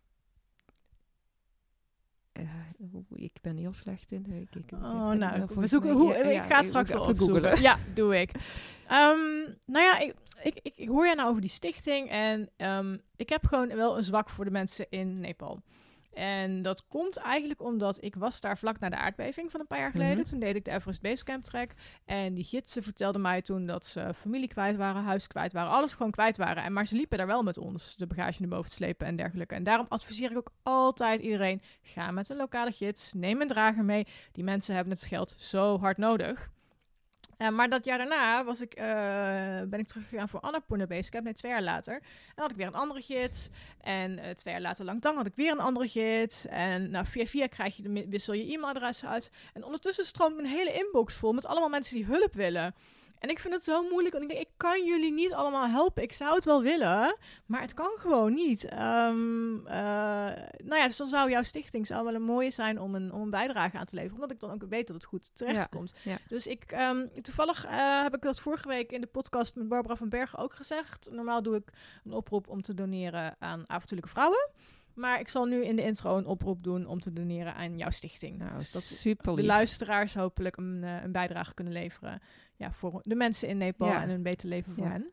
uh, 2.40 3.00
ik 3.14 3.32
ben 3.40 3.56
heel 3.56 3.72
slecht 3.72 4.12
in. 4.12 4.26
Ik, 4.26 4.54
ik, 4.54 4.72
oh, 4.72 5.10
nou, 5.10 5.46
we 5.54 5.66
zoeken 5.66 5.90
hoe. 5.90 6.14
Ja, 6.14 6.24
ik 6.24 6.42
ga 6.42 6.58
het 6.58 6.66
straks 6.66 6.90
wel 6.90 7.04
googlen. 7.04 7.60
Ja, 7.60 7.78
doe 7.94 8.20
ik. 8.20 8.30
Um, 8.92 9.56
nou 9.66 9.84
ja, 9.84 9.98
ik, 9.98 10.14
ik, 10.42 10.60
ik, 10.62 10.72
ik, 10.76 10.88
hoor 10.88 11.04
jij 11.04 11.14
nou 11.14 11.28
over 11.28 11.40
die 11.40 11.50
stichting 11.50 12.08
en 12.08 12.48
um, 12.56 13.00
ik 13.16 13.28
heb 13.28 13.46
gewoon 13.46 13.68
wel 13.68 13.96
een 13.96 14.04
zwak 14.04 14.30
voor 14.30 14.44
de 14.44 14.50
mensen 14.50 14.86
in 14.88 15.20
Nepal. 15.20 15.62
En 16.12 16.62
dat 16.62 16.86
komt 16.88 17.16
eigenlijk 17.16 17.62
omdat 17.62 17.98
ik 18.04 18.14
was 18.14 18.40
daar 18.40 18.58
vlak 18.58 18.78
na 18.78 18.88
de 18.88 18.96
aardbeving 18.96 19.50
van 19.50 19.60
een 19.60 19.66
paar 19.66 19.78
jaar 19.78 19.90
geleden. 19.90 20.12
Mm 20.12 20.20
-hmm. 20.20 20.30
Toen 20.30 20.40
deed 20.40 20.56
ik 20.56 20.64
de 20.64 20.70
Everest 20.70 21.00
Basecamp 21.00 21.44
trek. 21.44 21.74
En 22.04 22.34
die 22.34 22.44
gidsen 22.44 22.82
vertelden 22.82 23.20
mij 23.20 23.42
toen 23.42 23.66
dat 23.66 23.86
ze 23.86 24.14
familie 24.14 24.48
kwijt 24.48 24.76
waren, 24.76 25.02
huis 25.02 25.26
kwijt 25.26 25.52
waren, 25.52 25.70
alles 25.70 25.94
gewoon 25.94 26.12
kwijt 26.12 26.36
waren. 26.36 26.62
En 26.62 26.72
maar 26.72 26.86
ze 26.86 26.96
liepen 26.96 27.18
daar 27.18 27.26
wel 27.26 27.42
met 27.42 27.58
ons, 27.58 27.96
de 27.96 28.06
bagage 28.06 28.40
naar 28.40 28.50
boven 28.50 28.70
te 28.70 28.76
slepen 28.76 29.06
en 29.06 29.16
dergelijke. 29.16 29.54
En 29.54 29.64
daarom 29.64 29.86
adviseer 29.88 30.30
ik 30.30 30.36
ook 30.36 30.52
altijd 30.62 31.20
iedereen, 31.20 31.62
ga 31.82 32.10
met 32.10 32.28
een 32.28 32.36
lokale 32.36 32.72
gids, 32.72 33.12
neem 33.12 33.40
een 33.40 33.48
drager 33.48 33.84
mee. 33.84 34.06
Die 34.32 34.44
mensen 34.44 34.74
hebben 34.74 34.92
het 34.92 35.02
geld 35.02 35.34
zo 35.38 35.78
hard 35.78 35.96
nodig. 35.96 36.50
Uh, 37.40 37.48
maar 37.48 37.68
dat 37.68 37.84
jaar 37.84 37.98
daarna 37.98 38.44
was 38.44 38.60
ik, 38.60 38.78
uh, 38.80 38.84
ben 39.68 39.78
ik 39.78 39.86
teruggegaan 39.86 40.28
voor 40.28 40.40
Annapurna 40.40 40.86
Basecamp, 40.86 41.24
nee, 41.24 41.34
twee 41.34 41.52
jaar 41.52 41.62
later. 41.62 41.94
En 41.94 42.42
had 42.42 42.50
ik 42.50 42.56
weer 42.56 42.66
een 42.66 42.74
andere 42.74 43.00
gids. 43.00 43.48
En 43.80 44.18
uh, 44.18 44.24
twee 44.28 44.54
jaar 44.54 44.62
later, 44.62 44.84
lang 44.84 45.04
had 45.04 45.26
ik 45.26 45.32
weer 45.36 45.50
een 45.50 45.60
andere 45.60 45.88
gids. 45.88 46.46
En 46.46 46.90
nou, 46.90 47.06
via 47.06 47.26
via 47.26 47.46
krijg 47.46 47.76
je 47.76 47.82
de, 47.82 48.06
wissel 48.08 48.34
je 48.34 48.52
e-mailadres 48.52 49.04
uit. 49.04 49.30
En 49.52 49.64
ondertussen 49.64 50.04
stroomt 50.04 50.36
mijn 50.36 50.48
hele 50.48 50.72
inbox 50.72 51.14
vol 51.14 51.32
met 51.32 51.46
allemaal 51.46 51.68
mensen 51.68 51.96
die 51.96 52.04
hulp 52.04 52.34
willen. 52.34 52.74
En 53.20 53.28
ik 53.28 53.38
vind 53.38 53.54
het 53.54 53.64
zo 53.64 53.82
moeilijk, 53.88 54.14
want 54.14 54.30
ik 54.30 54.36
denk, 54.36 54.48
ik 54.48 54.54
kan 54.56 54.84
jullie 54.84 55.12
niet 55.12 55.32
allemaal 55.32 55.66
helpen. 55.68 56.02
Ik 56.02 56.12
zou 56.12 56.34
het 56.34 56.44
wel 56.44 56.62
willen, 56.62 57.16
maar 57.46 57.60
het 57.60 57.74
kan 57.74 57.90
gewoon 57.98 58.34
niet. 58.34 58.64
Um, 58.72 59.56
uh, 59.56 59.72
nou 60.64 60.76
ja, 60.76 60.86
dus 60.86 60.96
dan 60.96 61.06
zou 61.06 61.30
jouw 61.30 61.42
stichting 61.42 61.86
zou 61.86 62.04
wel 62.04 62.14
een 62.14 62.22
mooie 62.22 62.50
zijn 62.50 62.80
om 62.80 62.94
een, 62.94 63.12
om 63.12 63.20
een 63.20 63.30
bijdrage 63.30 63.78
aan 63.78 63.84
te 63.84 63.94
leveren. 63.94 64.14
Omdat 64.14 64.30
ik 64.30 64.40
dan 64.40 64.50
ook 64.50 64.64
weet 64.68 64.86
dat 64.86 64.96
het 64.96 65.04
goed 65.04 65.36
terecht 65.36 65.68
komt. 65.68 65.94
Ja, 66.02 66.10
ja. 66.10 66.18
Dus 66.28 66.46
ik, 66.46 66.72
um, 66.72 67.22
toevallig 67.22 67.66
uh, 67.66 68.02
heb 68.02 68.14
ik 68.14 68.22
dat 68.22 68.40
vorige 68.40 68.68
week 68.68 68.92
in 68.92 69.00
de 69.00 69.06
podcast 69.06 69.54
met 69.54 69.68
Barbara 69.68 69.96
van 69.96 70.08
Bergen 70.08 70.38
ook 70.38 70.54
gezegd. 70.54 71.08
Normaal 71.10 71.42
doe 71.42 71.56
ik 71.56 71.70
een 72.04 72.12
oproep 72.12 72.48
om 72.48 72.62
te 72.62 72.74
doneren 72.74 73.36
aan 73.38 73.64
avontuurlijke 73.66 74.12
vrouwen. 74.12 74.50
Maar 74.94 75.20
ik 75.20 75.28
zal 75.28 75.44
nu 75.44 75.64
in 75.64 75.76
de 75.76 75.82
intro 75.82 76.16
een 76.16 76.26
oproep 76.26 76.62
doen 76.62 76.86
om 76.86 77.00
te 77.00 77.12
doneren 77.12 77.54
aan 77.54 77.78
jouw 77.78 77.90
stichting. 77.90 78.38
Nou, 78.38 78.58
Dus 78.58 78.72
dat 78.72 78.82
super 78.82 79.34
de 79.34 79.40
lief. 79.40 79.50
luisteraars 79.50 80.14
hopelijk 80.14 80.56
een, 80.56 80.84
eh, 80.84 81.02
een 81.02 81.12
bijdrage 81.12 81.54
kunnen 81.54 81.72
leveren. 81.72 82.20
Ja, 82.60 82.72
voor 82.72 83.00
de 83.04 83.14
mensen 83.14 83.48
in 83.48 83.56
Nepal 83.58 83.88
Ja. 83.88 84.02
en 84.02 84.08
een 84.10 84.22
beter 84.22 84.48
leven 84.48 84.74
voor 84.74 84.84
Ja. 84.84 84.90
hen. 84.90 85.10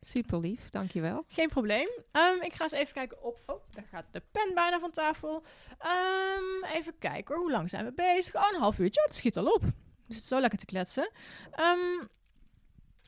Super 0.00 0.40
lief, 0.40 0.68
dankjewel. 0.70 1.24
Geen 1.28 1.48
probleem. 1.48 1.88
Ehm, 2.12 2.40
ik 2.40 2.52
ga 2.52 2.62
eens 2.62 2.72
even 2.72 2.94
kijken 2.94 3.22
op. 3.22 3.38
Oh, 3.46 3.62
daar 3.72 3.84
gaat 3.90 4.04
de 4.10 4.22
pen 4.32 4.54
bijna 4.54 4.78
van 4.78 4.90
tafel. 4.90 5.42
Ehm, 5.78 6.64
even 6.74 6.98
kijken 6.98 7.34
hoor. 7.34 7.42
Hoe 7.42 7.50
lang 7.52 7.70
zijn 7.70 7.84
we 7.84 7.92
bezig? 7.92 8.34
Oh, 8.34 8.46
een 8.52 8.60
half 8.60 8.78
uurtje. 8.78 9.00
Oh, 9.00 9.06
dat 9.06 9.16
schiet 9.16 9.36
al 9.36 9.46
op. 9.52 9.62
We 9.62 9.72
zitten 10.14 10.28
zo 10.28 10.40
lekker 10.40 10.58
te 10.58 10.64
kletsen. 10.64 11.10
Ehm, 11.50 12.04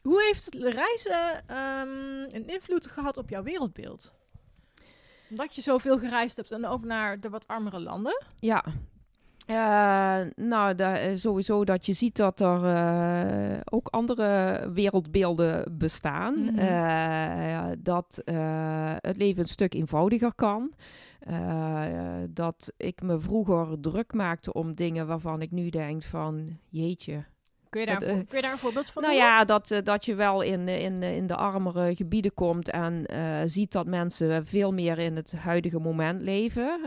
hoe 0.02 0.22
heeft 0.22 0.44
het 0.44 0.54
reizen 0.54 1.44
een 2.36 2.46
invloed 2.46 2.86
gehad 2.86 3.16
op 3.16 3.28
jouw 3.28 3.42
wereldbeeld? 3.42 4.12
Omdat 5.30 5.54
je 5.54 5.60
zoveel 5.60 5.98
gereisd 5.98 6.36
hebt 6.36 6.50
en 6.52 6.66
ook 6.66 6.84
naar 6.84 7.20
de 7.20 7.28
wat 7.30 7.46
armere 7.48 7.80
landen. 7.80 8.24
Ja. 8.40 8.64
Eh, 9.46 10.20
nou, 10.36 10.74
da- 10.74 10.98
eh, 10.98 11.16
sowieso 11.16 11.64
dat 11.64 11.86
je 11.86 11.92
ziet 11.92 12.16
dat 12.16 12.40
er 12.40 12.64
eh, 12.64 13.60
ook 13.64 13.88
andere 13.88 14.60
wereldbeelden 14.72 15.76
bestaan. 15.78 16.34
Mhm. 16.44 17.74
Dat 17.78 18.22
het 19.00 19.16
leven 19.16 19.42
een 19.42 19.48
stuk 19.48 19.74
eenvoudiger 19.74 20.34
kan. 20.34 20.72
Dat 22.28 22.72
ik 22.76 23.02
me 23.02 23.18
vroeger 23.18 23.80
druk 23.80 24.12
maakte 24.12 24.52
om 24.52 24.74
dingen 24.74 25.06
waarvan 25.06 25.42
ik 25.42 25.50
nu 25.50 25.68
denk 25.70 26.02
van 26.02 26.58
jeetje. 26.68 27.24
Kun 27.72 27.80
je 27.80 27.86
daar, 27.86 28.00
Dat, 28.00 28.08
eh, 28.08 28.14
kun 28.14 28.36
je 28.36 28.42
daar 28.42 28.52
een 28.52 28.58
voorbeeld 28.58 28.88
van 28.90 29.02
Nou 29.02 29.14
ja, 29.14 29.44
dat, 29.44 29.70
eh, 29.70 29.78
dat 29.82 30.04
je 30.04 30.14
wel 30.14 30.40
in, 30.42 30.68
eh, 30.68 30.84
in, 30.84 31.02
in 31.02 31.26
de 31.26 31.36
armere 31.36 31.94
gebieden 31.94 32.34
komt 32.34 32.70
en 32.70 33.06
ziet 33.46 33.72
dat 33.72 33.86
mensen 33.86 34.46
veel 34.46 34.72
meer 34.72 34.98
in 34.98 35.16
het 35.16 35.32
huidige 35.32 35.78
moment 35.78 36.22
leven, 36.22 36.80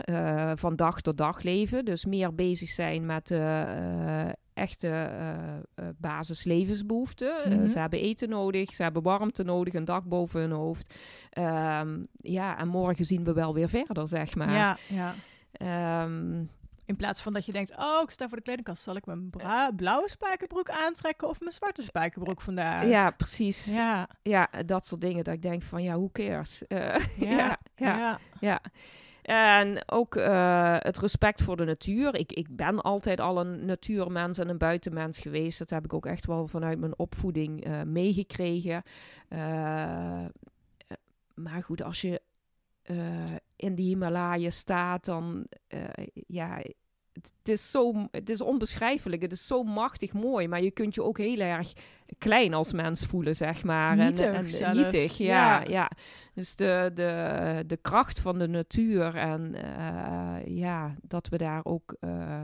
van 0.54 0.76
dag 0.76 1.00
tot 1.00 1.18
dag 1.18 1.42
leven. 1.42 1.84
Dus 1.84 2.04
meer 2.04 2.34
bezig 2.34 2.68
zijn 2.68 3.06
met 3.06 3.30
echte 4.56 4.88
eh, 4.88 5.56
eh, 5.74 5.94
basislevensbehoeften. 5.98 7.44
Eh, 7.44 7.52
Mhm. 7.56 7.66
ze 7.68 7.78
hebben 7.78 8.00
eten 8.00 8.28
nodig, 8.28 8.72
ze 8.74 8.82
hebben 8.82 9.02
warmte 9.02 9.42
nodig, 9.42 9.74
een 9.74 9.84
dak 9.84 10.04
boven 10.04 10.40
hun 10.40 10.50
hoofd. 10.50 10.94
Ehm, 11.30 11.98
ja, 12.16 12.58
en 12.58 12.68
morgen 12.68 13.04
zien 13.04 13.24
we 13.24 13.32
wel 13.32 13.54
weer 13.54 13.68
verder, 13.68 14.08
zeg 14.08 14.34
maar. 14.34 14.50
Ja, 14.50 14.78
ja. 14.88 15.14
Ehm, 15.52 16.44
In 16.86 16.96
plaats 16.96 17.22
van 17.22 17.32
dat 17.32 17.46
je 17.46 17.52
denkt, 17.52 17.76
oh, 17.76 18.00
ik 18.02 18.10
sta 18.10 18.28
voor 18.28 18.36
de 18.36 18.42
kledingkast. 18.42 18.82
Zal 18.82 18.96
ik 18.96 19.06
mijn 19.06 19.30
blauwe 19.76 20.10
spijkerbroek 20.10 20.70
aantrekken 20.70 21.28
of 21.28 21.40
mijn 21.40 21.52
zwarte 21.52 21.82
spijkerbroek 21.82 22.40
vandaag? 22.40 22.88
ja, 22.88 23.10
precies. 23.10 23.64
Ja, 23.64 24.08
Ja, 24.22 24.48
dat 24.66 24.86
soort 24.86 25.00
dingen 25.00 25.24
dat 25.24 25.34
ik 25.34 25.42
denk 25.42 25.62
van, 25.62 25.82
ja, 25.82 25.92
who 25.92 26.10
cares? 26.12 26.66
Eh, 26.66 27.06
ja, 27.36 27.58
ja, 27.76 28.18
ja. 28.40 28.60
En 29.22 29.82
ook 29.90 30.16
eh, 30.16 30.76
het 30.78 30.98
respect 30.98 31.42
voor 31.42 31.56
de 31.56 31.64
natuur. 31.64 32.14
Ik, 32.14 32.32
ik 32.32 32.56
ben 32.56 32.80
altijd 32.80 33.20
al 33.20 33.40
een 33.40 33.64
natuurmens 33.64 34.38
en 34.38 34.48
een 34.48 34.58
buitenmens 34.58 35.18
geweest. 35.18 35.58
Dat 35.58 35.70
heb 35.70 35.84
ik 35.84 35.92
ook 35.92 36.06
echt 36.06 36.26
wel 36.26 36.46
vanuit 36.46 36.78
mijn 36.78 36.98
opvoeding 36.98 37.64
eh, 37.64 37.82
meegekregen. 37.82 38.82
Maar 41.34 41.62
goed, 41.62 41.82
als 41.82 42.00
je 42.00 42.20
eh, 42.86 42.96
in 43.56 43.74
de 43.74 43.82
Himalaya 43.82 44.50
staat, 44.50 45.04
dan 45.04 45.46
eh, 45.66 45.80
ja. 46.26 46.56
Het 46.56 47.32
het 47.38 47.48
is, 47.48 47.70
zo, 47.70 48.06
het 48.10 48.30
is 48.30 48.40
onbeschrijfelijk. 48.40 49.22
Het 49.22 49.32
is 49.32 49.46
zo 49.46 49.62
machtig 49.62 50.12
mooi. 50.12 50.48
Maar 50.48 50.62
je 50.62 50.70
kunt 50.70 50.94
je 50.94 51.02
ook 51.02 51.18
heel 51.18 51.38
erg 51.40 51.72
klein 52.18 52.54
als 52.54 52.72
mens 52.72 53.04
voelen, 53.04 53.36
zeg 53.36 53.64
maar. 53.64 53.96
Nietig 53.96 54.26
en, 54.26 54.34
en, 54.34 54.50
zelfs, 54.50 54.74
nietig, 54.74 55.16
ja, 55.18 55.60
ja. 55.60 55.68
ja. 55.68 55.90
Dus 56.34 56.56
de, 56.56 56.90
de, 56.94 57.64
de 57.66 57.76
kracht 57.76 58.20
van 58.20 58.38
de 58.38 58.48
natuur 58.48 59.14
en 59.14 59.54
eh, 59.54 60.56
ja, 60.56 60.94
dat 61.02 61.28
we 61.28 61.36
daar 61.36 61.60
ook 61.64 61.96
eh, 62.00 62.42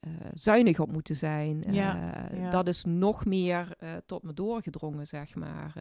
eh, 0.00 0.10
zuinig 0.32 0.78
op 0.80 0.92
moeten 0.92 1.16
zijn. 1.16 1.64
Ja, 1.70 2.12
Eh, 2.30 2.40
ja. 2.40 2.50
Dat 2.50 2.68
is 2.68 2.84
nog 2.84 3.24
meer 3.24 3.74
eh, 3.78 3.88
tot 4.06 4.22
me 4.22 4.32
doorgedrongen, 4.34 5.06
zeg 5.06 5.34
maar. 5.34 5.72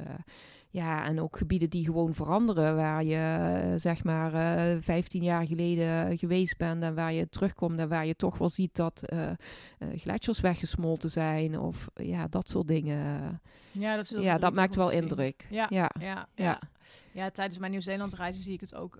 Ja, 0.71 1.05
en 1.05 1.21
ook 1.21 1.37
gebieden 1.37 1.69
die 1.69 1.85
gewoon 1.85 2.13
veranderen, 2.13 2.75
waar 2.75 3.03
je 3.03 3.15
eh, 3.15 3.73
zeg 3.75 4.03
maar 4.03 4.33
eh 4.33 4.77
15 4.81 5.23
jaar 5.23 5.45
geleden 5.47 6.17
geweest 6.17 6.57
bent 6.57 6.83
en 6.83 6.95
waar 6.95 7.13
je 7.13 7.29
terugkomt 7.29 7.79
en 7.79 7.89
waar 7.89 8.05
je 8.05 8.15
toch 8.15 8.37
wel 8.37 8.49
ziet 8.49 8.75
dat 8.75 9.03
eh, 9.03 9.31
gletsjers 9.95 10.39
weggesmolten 10.39 11.09
zijn 11.09 11.59
of 11.59 11.87
ja, 11.93 12.27
dat 12.27 12.49
soort 12.49 12.67
dingen. 12.67 13.41
Ja, 13.71 13.95
dat, 13.95 14.09
ja, 14.09 14.35
dat 14.35 14.53
maakt 14.53 14.75
wel 14.75 14.89
zien. 14.89 15.01
indruk. 15.01 15.47
Ja, 15.49 15.67
Ja. 15.69 15.91
ja, 15.99 16.27
ja. 17.11 17.29
Tijdens 17.29 17.57
mijn 17.57 17.71
Nieuw-Zeeland 17.71 18.13
reizen 18.13 18.43
zie 18.43 18.53
ik 18.53 18.61
het 18.61 18.75
ook 18.75 18.97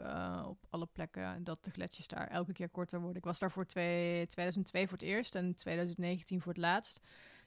op 0.48 0.58
alle 0.70 0.88
plekken 0.94 1.44
dat 1.44 1.64
de 1.64 1.72
gletsjers 1.72 2.08
daar 2.08 2.28
elke 2.28 2.54
keer 2.54 2.70
korter 2.70 3.00
worden. 3.00 3.18
Ik 3.18 3.26
was 3.26 3.40
daar 3.40 3.52
voor 3.52 3.66
twee, 3.66 4.28
2002 4.28 4.88
voor 4.88 4.98
het 4.98 5.08
eerst 5.08 5.36
en 5.36 5.56
2019 5.56 6.42
voor 6.42 6.52
het 6.52 6.62
laatst. 6.62 7.00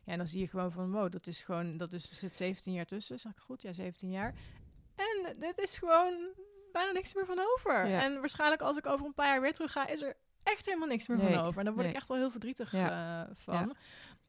Ja, 0.05 0.13
en 0.13 0.19
dan 0.19 0.27
zie 0.27 0.41
je 0.41 0.47
gewoon 0.47 0.73
van, 0.73 0.91
wow, 0.91 1.13
dat 1.13 1.27
is 1.27 1.43
gewoon, 1.43 1.77
dat 1.77 1.93
is, 1.93 2.11
er 2.11 2.17
zit 2.17 2.37
17 2.37 2.73
jaar 2.73 2.87
tussen, 2.87 3.19
zeg 3.19 3.33
ik 3.33 3.39
goed? 3.39 3.63
Ja, 3.63 3.73
17 3.73 4.11
jaar. 4.11 4.35
En 4.97 5.37
dit 5.39 5.59
is 5.59 5.79
gewoon 5.79 6.15
bijna 6.73 6.93
niks 6.93 7.15
meer 7.15 7.27
van 7.27 7.39
over. 7.55 7.87
Ja. 7.89 8.03
En 8.03 8.19
waarschijnlijk 8.21 8.63
als 8.63 8.77
ik 8.77 8.87
over 8.87 9.07
een 9.07 9.15
paar 9.15 9.27
jaar 9.27 9.41
weer 9.41 9.53
terug 9.53 9.73
ga, 9.73 9.87
is 9.87 10.03
er 10.03 10.15
echt 10.43 10.67
helemaal 10.67 10.89
niks 10.89 11.07
meer 11.09 11.17
Nee, 11.17 11.35
van 11.35 11.45
over. 11.45 11.59
En 11.59 11.65
daar 11.65 11.75
word 11.75 11.87
ik 11.87 11.95
echt 11.95 12.09
wel 12.09 12.17
heel 12.17 12.31
verdrietig 12.31 12.73
Ja. 12.73 13.25
eh, 13.29 13.31
van. 13.37 13.55
Ja. 13.55 13.61
En 13.61 13.75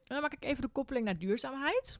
dan 0.06 0.20
maak 0.20 0.32
ik 0.32 0.44
even 0.44 0.62
de 0.62 0.68
koppeling 0.68 1.04
naar 1.04 1.18
duurzaamheid. 1.18 1.98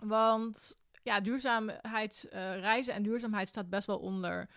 Want 0.00 0.78
ja, 1.02 1.20
duurzaamheid, 1.20 2.26
eh, 2.30 2.58
reizen 2.58 2.94
en 2.94 3.02
duurzaamheid 3.02 3.48
staat 3.48 3.68
best 3.70 3.86
wel 3.86 3.98
onder, 3.98 4.48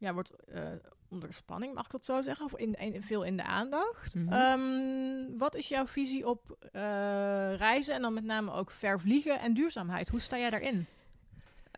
ja, 0.00 0.12
wordt 0.12 0.30
eh, 0.46 0.62
onder 1.10 1.32
spanning, 1.32 1.74
mag 1.74 1.84
ik 1.84 1.90
dat 1.90 2.04
zo 2.04 2.22
zeggen? 2.22 2.44
Of 2.44 2.56
in, 2.56 2.74
in- 2.74 3.02
veel 3.02 3.22
in 3.24 3.36
de 3.36 3.42
aandacht. 3.42 4.14
Mhm. 4.14 4.32
Ehm, 4.32 5.38
wat 5.38 5.54
is 5.54 5.68
jouw 5.68 5.86
visie 5.86 6.28
op 6.28 6.56
eh, 6.72 6.80
reizen 7.56 7.94
en 7.94 8.02
dan 8.02 8.14
met 8.14 8.24
name 8.24 8.52
ook 8.52 8.70
ver 8.70 9.00
vliegen 9.00 9.40
en 9.40 9.54
duurzaamheid? 9.54 10.08
Hoe 10.08 10.20
sta 10.20 10.38
jij 10.38 10.50
daarin? 10.50 10.86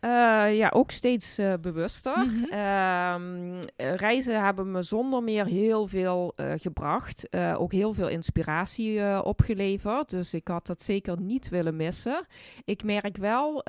Eh, 0.03 0.57
ja, 0.57 0.69
ook 0.73 0.91
steeds 0.91 1.37
eh, 1.37 1.53
bewuster. 1.61 2.25
Mhm. 2.25 2.43
Ehm, 2.43 3.61
eh, 3.75 3.95
reizen 3.95 4.43
hebben 4.43 4.71
me 4.71 4.81
zonder 4.81 5.23
meer 5.23 5.45
heel 5.45 5.87
veel 5.87 6.33
eh, 6.35 6.51
gebracht. 6.57 7.27
Ook 7.57 7.71
heel 7.71 7.93
veel 7.93 8.07
inspiratie 8.07 9.23
opgeleverd. 9.23 10.09
Dus 10.09 10.33
ik 10.33 10.47
had 10.47 10.65
dat 10.67 10.81
zeker 10.81 11.21
niet 11.21 11.49
willen 11.49 11.75
missen. 11.75 12.25
Ik 12.65 12.83
merk 12.83 13.17
wel 13.17 13.63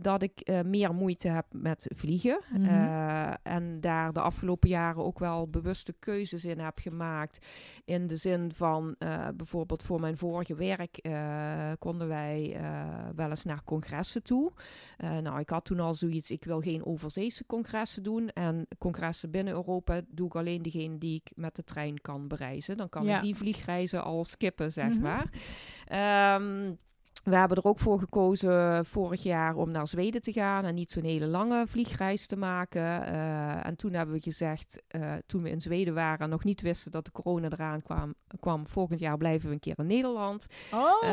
dat 0.00 0.22
ik 0.22 0.62
meer 0.64 0.94
moeite 0.94 1.28
heb 1.28 1.46
met 1.52 1.86
vliegen. 1.94 2.40
Mhm. 2.50 3.34
En 3.42 3.80
daar 3.80 4.12
de 4.12 4.20
afgelopen 4.20 4.68
jaren 4.68 5.04
ook 5.04 5.18
wel 5.18 5.48
bewuste 5.48 5.94
keuzes 5.98 6.44
in 6.44 6.58
heb 6.58 6.78
gemaakt. 6.78 7.46
In 7.84 8.06
de 8.06 8.16
zin 8.16 8.52
van 8.54 8.96
bijvoorbeeld 9.36 9.82
voor 9.82 10.00
mijn 10.00 10.16
vorige 10.16 10.54
werk 10.54 11.08
konden 11.78 12.08
wij 12.08 12.60
wel 13.16 13.30
eens 13.30 13.44
naar 13.44 13.64
congressen 13.64 14.22
toe. 14.22 14.52
Nou, 15.22 15.38
ik 15.38 15.47
had 15.50 15.64
toen 15.64 15.80
al 15.80 15.94
zoiets, 15.94 16.30
ik 16.30 16.44
wil 16.44 16.60
geen 16.60 16.84
overzeese 16.86 17.46
congressen 17.46 18.02
doen. 18.02 18.28
En 18.28 18.66
congressen 18.78 19.30
binnen 19.30 19.54
Europa 19.54 20.00
doe 20.08 20.26
ik 20.26 20.34
alleen 20.36 20.62
degene 20.62 20.98
die 20.98 21.14
ik 21.24 21.30
met 21.34 21.56
de 21.56 21.64
trein 21.64 22.00
kan 22.00 22.28
bereizen. 22.28 22.76
Dan 22.76 22.88
kan 22.88 23.04
Ja. 23.04 23.14
ik 23.16 23.20
die 23.22 23.34
vliegreizen 23.36 24.04
al 24.04 24.24
skippen, 24.24 24.72
zeg 24.72 24.88
Mhm. 24.88 25.00
maar. 25.00 25.26
Ehm, 25.86 26.72
we 27.24 27.36
hebben 27.36 27.56
er 27.56 27.64
ook 27.68 27.78
voor 27.78 27.98
gekozen 27.98 28.84
vorig 28.86 29.22
jaar 29.22 29.56
om 29.56 29.70
naar 29.70 29.86
Zweden 29.86 30.22
te 30.22 30.32
gaan 30.32 30.64
en 30.64 30.74
niet 30.74 30.90
zo'n 30.90 31.02
hele 31.04 31.26
lange 31.26 31.64
vliegreis 31.66 32.26
te 32.26 32.36
maken. 32.36 33.06
Eh, 33.06 33.66
en 33.66 33.76
toen 33.76 33.92
hebben 33.92 34.14
we 34.14 34.20
gezegd, 34.20 34.82
eh, 34.88 35.12
toen 35.26 35.42
we 35.42 35.50
in 35.50 35.60
Zweden 35.60 35.94
waren 35.94 36.18
en 36.18 36.28
nog 36.30 36.44
niet 36.44 36.60
wisten 36.60 36.90
dat 36.90 37.04
de 37.04 37.12
corona 37.12 37.48
eraan 37.50 37.82
kwam, 37.82 38.14
kwam 38.40 38.66
volgend 38.66 39.00
jaar 39.00 39.16
blijven 39.16 39.48
we 39.48 39.54
een 39.54 39.60
keer 39.60 39.78
in 39.78 39.86
Nederland. 39.86 40.46
Oh, 40.74 41.02
Eh, 41.04 41.10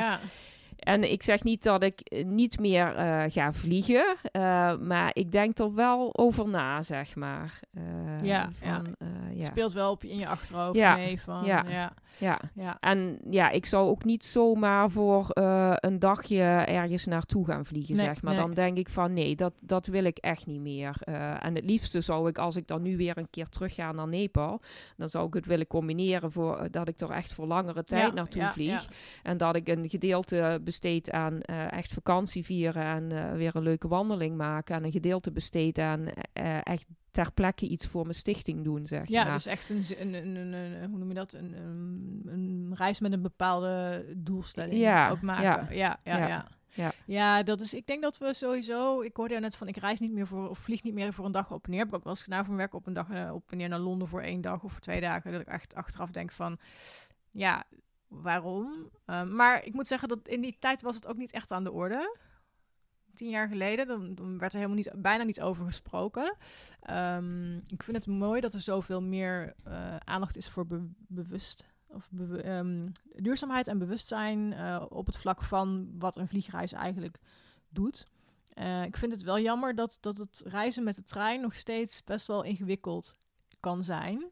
ja. 0.00 0.18
En 0.76 1.10
ik 1.12 1.22
zeg 1.22 1.44
niet 1.44 1.62
dat 1.62 1.82
ik 1.82 2.00
eh, 2.00 2.24
niet 2.24 2.58
meer 2.60 2.94
eh, 2.94 3.22
ga 3.28 3.52
vliegen, 3.52 4.16
eh, 4.32 4.76
maar 4.76 5.10
ik 5.12 5.32
denk 5.32 5.58
er 5.58 5.74
wel 5.74 6.16
over 6.18 6.48
na, 6.48 6.82
zeg 6.82 7.14
maar. 7.16 7.60
Eh, 7.74 7.82
Ja, 8.22 8.50
van, 8.60 8.86
Het 8.98 9.38
ja. 9.42 9.44
speelt 9.46 9.72
wel 9.72 9.90
op 9.90 10.02
je, 10.02 10.10
in 10.10 10.18
je 10.18 10.26
achterhoofd 10.28 10.76
Ja, 10.76 10.94
mee 10.96 11.20
van, 11.20 11.44
ja. 11.44 11.64
ja, 11.68 11.92
ja. 12.18 12.38
ja. 12.54 12.76
En 12.80 13.18
ja, 13.30 13.50
ik 13.50 13.66
zou 13.66 13.88
ook 13.88 14.04
niet 14.04 14.24
zomaar 14.24 14.90
voor 14.90 15.26
een 15.80 15.98
dagje 15.98 16.42
ergens 16.66 17.06
naartoe 17.06 17.46
gaan 17.46 17.64
vliegen, 17.64 17.96
Nee, 17.96 18.04
zeg 18.04 18.22
maar. 18.22 18.32
nee. 18.34 18.42
Dan 18.42 18.54
denk 18.54 18.76
ik 18.78 18.88
van 18.88 19.12
nee, 19.12 19.36
dat, 19.36 19.52
dat 19.60 19.86
wil 19.86 20.04
ik 20.04 20.18
echt 20.18 20.46
niet 20.46 20.60
meer. 20.60 20.96
En 21.40 21.54
het 21.54 21.64
liefste 21.64 22.00
zou 22.00 22.28
ik, 22.28 22.38
als 22.38 22.56
ik 22.56 22.66
dan 22.66 22.82
nu 22.82 22.96
weer 22.96 23.18
een 23.18 23.30
keer 23.30 23.48
terug 23.48 23.74
ga 23.74 23.92
naar 23.92 24.08
Nepal, 24.08 24.60
dan 24.96 25.08
zou 25.08 25.26
ik 25.26 25.34
het 25.34 25.46
willen 25.46 25.66
combineren 25.66 26.32
voor 26.32 26.68
dat 26.70 26.88
ik 26.88 27.00
er 27.00 27.10
echt 27.10 27.32
voor 27.32 27.46
langere 27.46 27.84
tijd 27.84 28.06
Ja, 28.06 28.12
naartoe 28.12 28.40
ja, 28.40 28.52
vlieg. 28.52 28.82
ja. 28.82 28.88
En 29.22 29.36
dat 29.36 29.56
ik 29.56 29.68
een 29.68 29.88
gedeelte 29.90 30.60
besteed 30.66 31.10
aan 31.10 31.40
eh, 31.40 31.72
echt 31.72 31.92
vakantie 31.92 32.44
vieren 32.44 32.84
en 32.84 33.12
eh, 33.12 33.32
weer 33.36 33.56
een 33.56 33.62
leuke 33.62 33.88
wandeling 33.88 34.36
maken. 34.36 34.74
En 34.76 34.84
een 34.84 34.92
gedeelte 34.92 35.32
besteed 35.32 35.78
aan 35.78 36.06
eh, 36.32 36.58
echt 36.62 36.86
ter 37.10 37.32
plekke 37.32 37.68
iets 37.68 37.86
voor 37.86 38.02
mijn 38.02 38.14
stichting 38.14 38.64
doen, 38.64 38.86
zeg 38.86 39.08
Ja, 39.08 39.24
maar. 39.24 39.32
dus 39.32 39.46
echt 39.46 39.70
een, 39.70 39.84
een, 39.98 40.36
een, 40.36 40.90
hoe 40.90 40.98
noem 40.98 41.08
je 41.08 41.14
dat? 41.14 41.32
Een, 41.32 41.54
een, 42.26 42.72
reis 42.74 43.00
met 43.00 43.12
een 43.12 43.22
bepaalde 43.22 44.04
doelstelling 44.16 44.74
Ja, 44.74 45.10
ook 45.10 45.20
maken. 45.20 45.76
ja, 45.76 45.98
Ja, 46.04 46.18
ja, 46.18 46.26
ja. 46.28 46.48
Ja. 46.74 46.92
ja. 47.06 47.42
Dat 47.42 47.60
is. 47.60 47.74
Ik 47.74 47.86
denk 47.86 48.02
dat 48.02 48.18
we 48.18 48.34
sowieso. 48.34 49.00
Ik 49.00 49.16
hoorde 49.16 49.34
ja 49.34 49.40
net 49.40 49.56
van. 49.56 49.68
Ik 49.68 49.76
reis 49.76 50.00
niet 50.00 50.12
meer 50.12 50.26
voor. 50.26 50.48
of 50.48 50.58
vlieg 50.58 50.82
niet 50.82 50.94
meer 50.94 51.12
voor 51.12 51.24
een 51.24 51.32
dag 51.32 51.52
op 51.52 51.64
en 51.64 51.70
neer. 51.70 51.78
Heb 51.78 51.88
ik 51.88 51.94
ook 51.94 52.04
wel 52.04 52.12
eens 52.12 52.22
gedaan 52.22 52.44
voor 52.44 52.54
mijn 52.54 52.68
werk 52.68 52.74
op 52.74 52.86
een 52.86 52.92
dag. 52.92 53.32
op 53.32 53.50
en 53.50 53.56
neer 53.56 53.68
naar 53.68 53.78
Londen 53.78 54.08
voor 54.08 54.20
één 54.20 54.40
dag 54.40 54.62
of 54.62 54.72
voor 54.72 54.80
twee 54.80 55.00
dagen. 55.00 55.32
Dat 55.32 55.40
ik 55.40 55.48
echt 55.48 55.74
achteraf 55.74 56.10
denk 56.10 56.30
van. 56.30 56.58
Ja, 57.30 57.64
waarom? 58.08 58.90
Ehm, 59.04 59.34
maar 59.34 59.64
ik 59.64 59.74
moet 59.74 59.86
zeggen 59.86 60.08
dat 60.08 60.28
in 60.28 60.40
die 60.40 60.56
tijd 60.58 60.82
was 60.82 60.94
het 60.96 61.06
ook 61.06 61.16
niet 61.16 61.32
echt 61.32 61.52
aan 61.52 61.64
de 61.64 61.72
orde. 61.72 62.16
Tien 63.14 63.28
jaar 63.30 63.48
geleden, 63.48 63.86
dan, 63.86 64.14
dan 64.14 64.38
werd 64.38 64.52
er 64.52 64.58
helemaal 64.58 64.76
niet, 64.76 64.92
bijna 65.02 65.24
niet 65.24 65.40
over 65.40 65.64
gesproken. 65.64 66.36
Ehm, 66.80 67.56
ik 67.56 67.82
vind 67.82 67.96
het 67.96 68.06
mooi 68.06 68.40
dat 68.40 68.52
er 68.52 68.60
zoveel 68.60 69.02
meer 69.02 69.54
eh, 69.64 69.96
aandacht 69.96 70.36
is 70.36 70.48
voor 70.48 70.66
be- 70.66 70.90
bewust 70.96 71.64
of 71.88 72.08
bewu- 72.10 72.38
ehm, 72.40 72.86
duurzaamheid 73.14 73.66
en 73.68 73.78
bewustzijn 73.78 74.52
eh, 74.52 74.84
op 74.88 75.06
het 75.06 75.16
vlak 75.16 75.42
van 75.42 75.90
wat 75.98 76.16
een 76.16 76.28
vliegreis 76.28 76.72
eigenlijk 76.72 77.18
doet. 77.68 78.06
Eh, 78.48 78.84
ik 78.84 78.96
vind 78.96 79.12
het 79.12 79.22
wel 79.22 79.38
jammer 79.38 79.74
dat, 79.74 79.98
dat 80.00 80.16
het 80.18 80.42
reizen 80.44 80.84
met 80.84 80.94
de 80.94 81.02
trein 81.02 81.40
nog 81.40 81.54
steeds 81.54 82.04
best 82.04 82.26
wel 82.26 82.42
ingewikkeld 82.42 83.16
kan 83.60 83.84
zijn. 83.84 84.30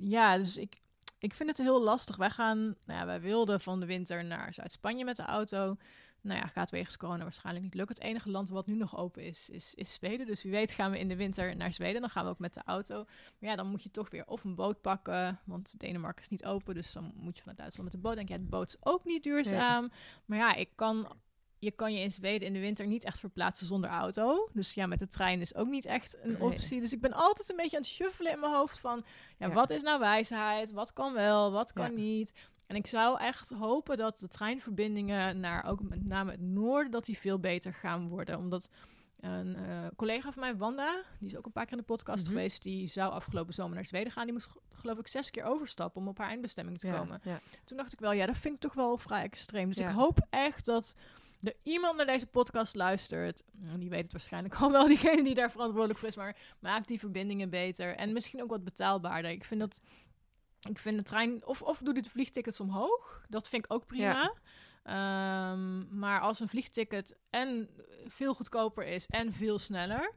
Ja, 0.00 0.36
dus 0.36 0.56
ik, 0.56 0.76
ik 1.18 1.34
vind 1.34 1.48
het 1.48 1.58
heel 1.58 1.82
lastig. 1.82 2.16
Wij 2.16 2.30
gaan, 2.30 2.58
nou 2.58 3.00
ja, 3.00 3.06
wij 3.06 3.20
wilden 3.20 3.60
van 3.60 3.80
de 3.80 3.86
winter 3.86 4.24
naar 4.24 4.54
Zuid-Spanje 4.54 5.04
met 5.04 5.16
de 5.16 5.22
auto. 5.22 5.76
Nou 6.22 6.40
ja, 6.40 6.46
gaat 6.46 6.70
wegens 6.70 6.96
corona 6.96 7.22
waarschijnlijk 7.22 7.64
niet 7.64 7.74
lukken. 7.74 7.94
Het 7.94 8.04
enige 8.04 8.30
land 8.30 8.48
wat 8.48 8.66
nu 8.66 8.74
nog 8.74 8.96
open 8.96 9.22
is, 9.22 9.50
is, 9.50 9.74
is 9.74 9.92
Zweden. 9.92 10.26
Dus 10.26 10.42
wie 10.42 10.52
weet 10.52 10.70
gaan 10.70 10.90
we 10.90 10.98
in 10.98 11.08
de 11.08 11.16
winter 11.16 11.56
naar 11.56 11.72
Zweden. 11.72 12.00
Dan 12.00 12.10
gaan 12.10 12.24
we 12.24 12.30
ook 12.30 12.38
met 12.38 12.54
de 12.54 12.62
auto. 12.64 13.04
Maar 13.38 13.50
ja, 13.50 13.56
dan 13.56 13.66
moet 13.66 13.82
je 13.82 13.90
toch 13.90 14.10
weer 14.10 14.26
of 14.26 14.44
een 14.44 14.54
boot 14.54 14.80
pakken. 14.80 15.40
Want 15.44 15.80
Denemarken 15.80 16.22
is 16.22 16.28
niet 16.28 16.44
open. 16.44 16.74
Dus 16.74 16.92
dan 16.92 17.12
moet 17.16 17.34
je 17.34 17.40
vanuit 17.40 17.58
Duitsland 17.58 17.92
met 17.92 18.00
de 18.00 18.08
boot. 18.08 18.16
Denk 18.16 18.28
je, 18.28 18.34
ja, 18.34 18.40
de 18.40 18.46
boot 18.46 18.68
is 18.68 18.76
ook 18.80 19.04
niet 19.04 19.22
duurzaam. 19.22 19.90
Maar 20.24 20.38
ja, 20.38 20.54
ik 20.54 20.68
kan, 20.74 21.12
je 21.60 21.70
kan 21.70 21.92
je 21.92 22.00
in 22.00 22.10
Zweden 22.10 22.46
in 22.46 22.52
de 22.52 22.58
winter 22.60 22.86
niet 22.86 23.04
echt 23.04 23.20
verplaatsen 23.20 23.66
zonder 23.66 23.90
auto. 23.90 24.48
Dus 24.52 24.74
ja, 24.74 24.86
met 24.86 24.98
de 24.98 25.08
trein 25.08 25.40
is 25.40 25.54
ook 25.54 25.68
niet 25.68 25.84
echt 25.86 26.18
een 26.22 26.32
Nee. 26.32 26.40
optie. 26.42 26.80
Dus 26.80 26.92
ik 26.92 27.00
ben 27.00 27.12
altijd 27.12 27.50
een 27.50 27.56
beetje 27.56 27.76
aan 27.76 27.82
het 27.82 27.90
shuffelen 27.90 28.32
in 28.32 28.40
mijn 28.40 28.52
hoofd 28.52 28.78
van... 28.80 29.04
Ja, 29.38 29.46
Ja. 29.46 29.52
wat 29.54 29.70
is 29.70 29.82
nou 29.82 29.98
wijsheid? 29.98 30.72
Wat 30.72 30.92
kan 30.92 31.12
wel? 31.12 31.52
Wat 31.52 31.72
kan 31.72 31.90
Ja. 31.90 31.96
niet? 31.96 32.32
En 32.66 32.76
ik 32.76 32.86
zou 32.86 33.18
echt 33.20 33.50
hopen 33.50 33.96
dat 33.96 34.18
de 34.18 34.28
treinverbindingen 34.28 35.40
naar 35.40 35.64
ook 35.64 35.82
met 35.82 36.04
name 36.06 36.30
het 36.30 36.40
noorden, 36.40 36.90
dat 36.90 37.04
die 37.04 37.18
veel 37.18 37.38
beter 37.38 37.74
gaan 37.74 38.08
worden. 38.08 38.38
Omdat 38.38 38.70
een 39.20 39.56
eh, 39.56 39.86
collega 39.96 40.32
van 40.32 40.42
mij, 40.42 40.56
Wanda, 40.56 41.02
die 41.18 41.28
is 41.28 41.36
ook 41.36 41.46
een 41.46 41.52
paar 41.52 41.64
keer 41.64 41.72
in 41.72 41.78
de 41.78 41.84
podcast 41.84 42.24
Mhm. 42.24 42.32
geweest, 42.34 42.62
die 42.62 42.86
zou 42.86 43.12
afgelopen 43.12 43.54
zomer 43.54 43.74
naar 43.74 43.84
Zweden 43.86 44.12
gaan. 44.12 44.24
Die 44.24 44.32
moest 44.32 44.48
geloof 44.72 44.98
ik 44.98 45.08
zes 45.08 45.30
keer 45.30 45.44
overstappen 45.44 46.00
om 46.00 46.08
op 46.08 46.18
haar 46.18 46.28
eindbestemming 46.28 46.78
te 46.78 46.86
Ja, 46.86 46.98
komen. 46.98 47.20
Toen 47.64 47.76
dacht 47.76 47.92
ik 47.92 47.98
wel, 47.98 48.12
ja, 48.12 48.26
dat 48.26 48.38
vind 48.38 48.54
ik 48.54 48.60
toch 48.60 48.74
wel 48.74 48.96
vrij 48.98 49.22
extreem. 49.22 49.68
Dus 49.68 49.78
ik 49.78 49.88
hoop 49.88 50.26
echt 50.30 50.64
dat 50.64 50.94
er 51.42 51.54
iemand 51.62 51.96
naar 51.96 52.06
deze 52.06 52.26
podcast 52.26 52.74
luistert. 52.74 53.44
Nou, 53.52 53.78
Die 53.78 53.90
weet 53.90 54.02
het 54.02 54.12
waarschijnlijk 54.12 54.54
al 54.54 54.72
wel, 54.72 54.86
diegene 54.94 55.22
die 55.22 55.34
daar 55.34 55.50
verantwoordelijk 55.50 55.98
voor 55.98 56.08
is. 56.08 56.16
Maar 56.16 56.36
maak 56.58 56.86
die 56.86 56.98
verbindingen 56.98 57.50
beter. 57.50 57.96
En 57.96 58.12
misschien 58.12 58.42
ook 58.42 58.50
wat 58.50 58.64
betaalbaarder. 58.64 59.30
Ik 59.30 59.44
vind 59.44 59.60
dat... 59.60 59.80
Ik 60.68 60.78
vind 60.78 60.96
de 60.96 61.02
trein... 61.02 61.46
Of, 61.46 61.62
of 61.62 61.78
doe 61.78 61.94
de 61.94 62.10
vliegtickets 62.10 62.60
omhoog. 62.60 63.24
Dat 63.28 63.48
vind 63.48 63.64
ik 63.64 63.72
ook 63.72 63.86
prima. 63.86 64.34
Ehm, 64.82 65.98
maar 65.98 66.20
als 66.20 66.40
een 66.40 66.48
vliegticket 66.48 67.16
en 67.30 67.68
veel 68.06 68.34
goedkoper 68.34 68.86
is 68.86 69.06
en 69.06 69.32
veel 69.32 69.58
sneller... 69.58 70.14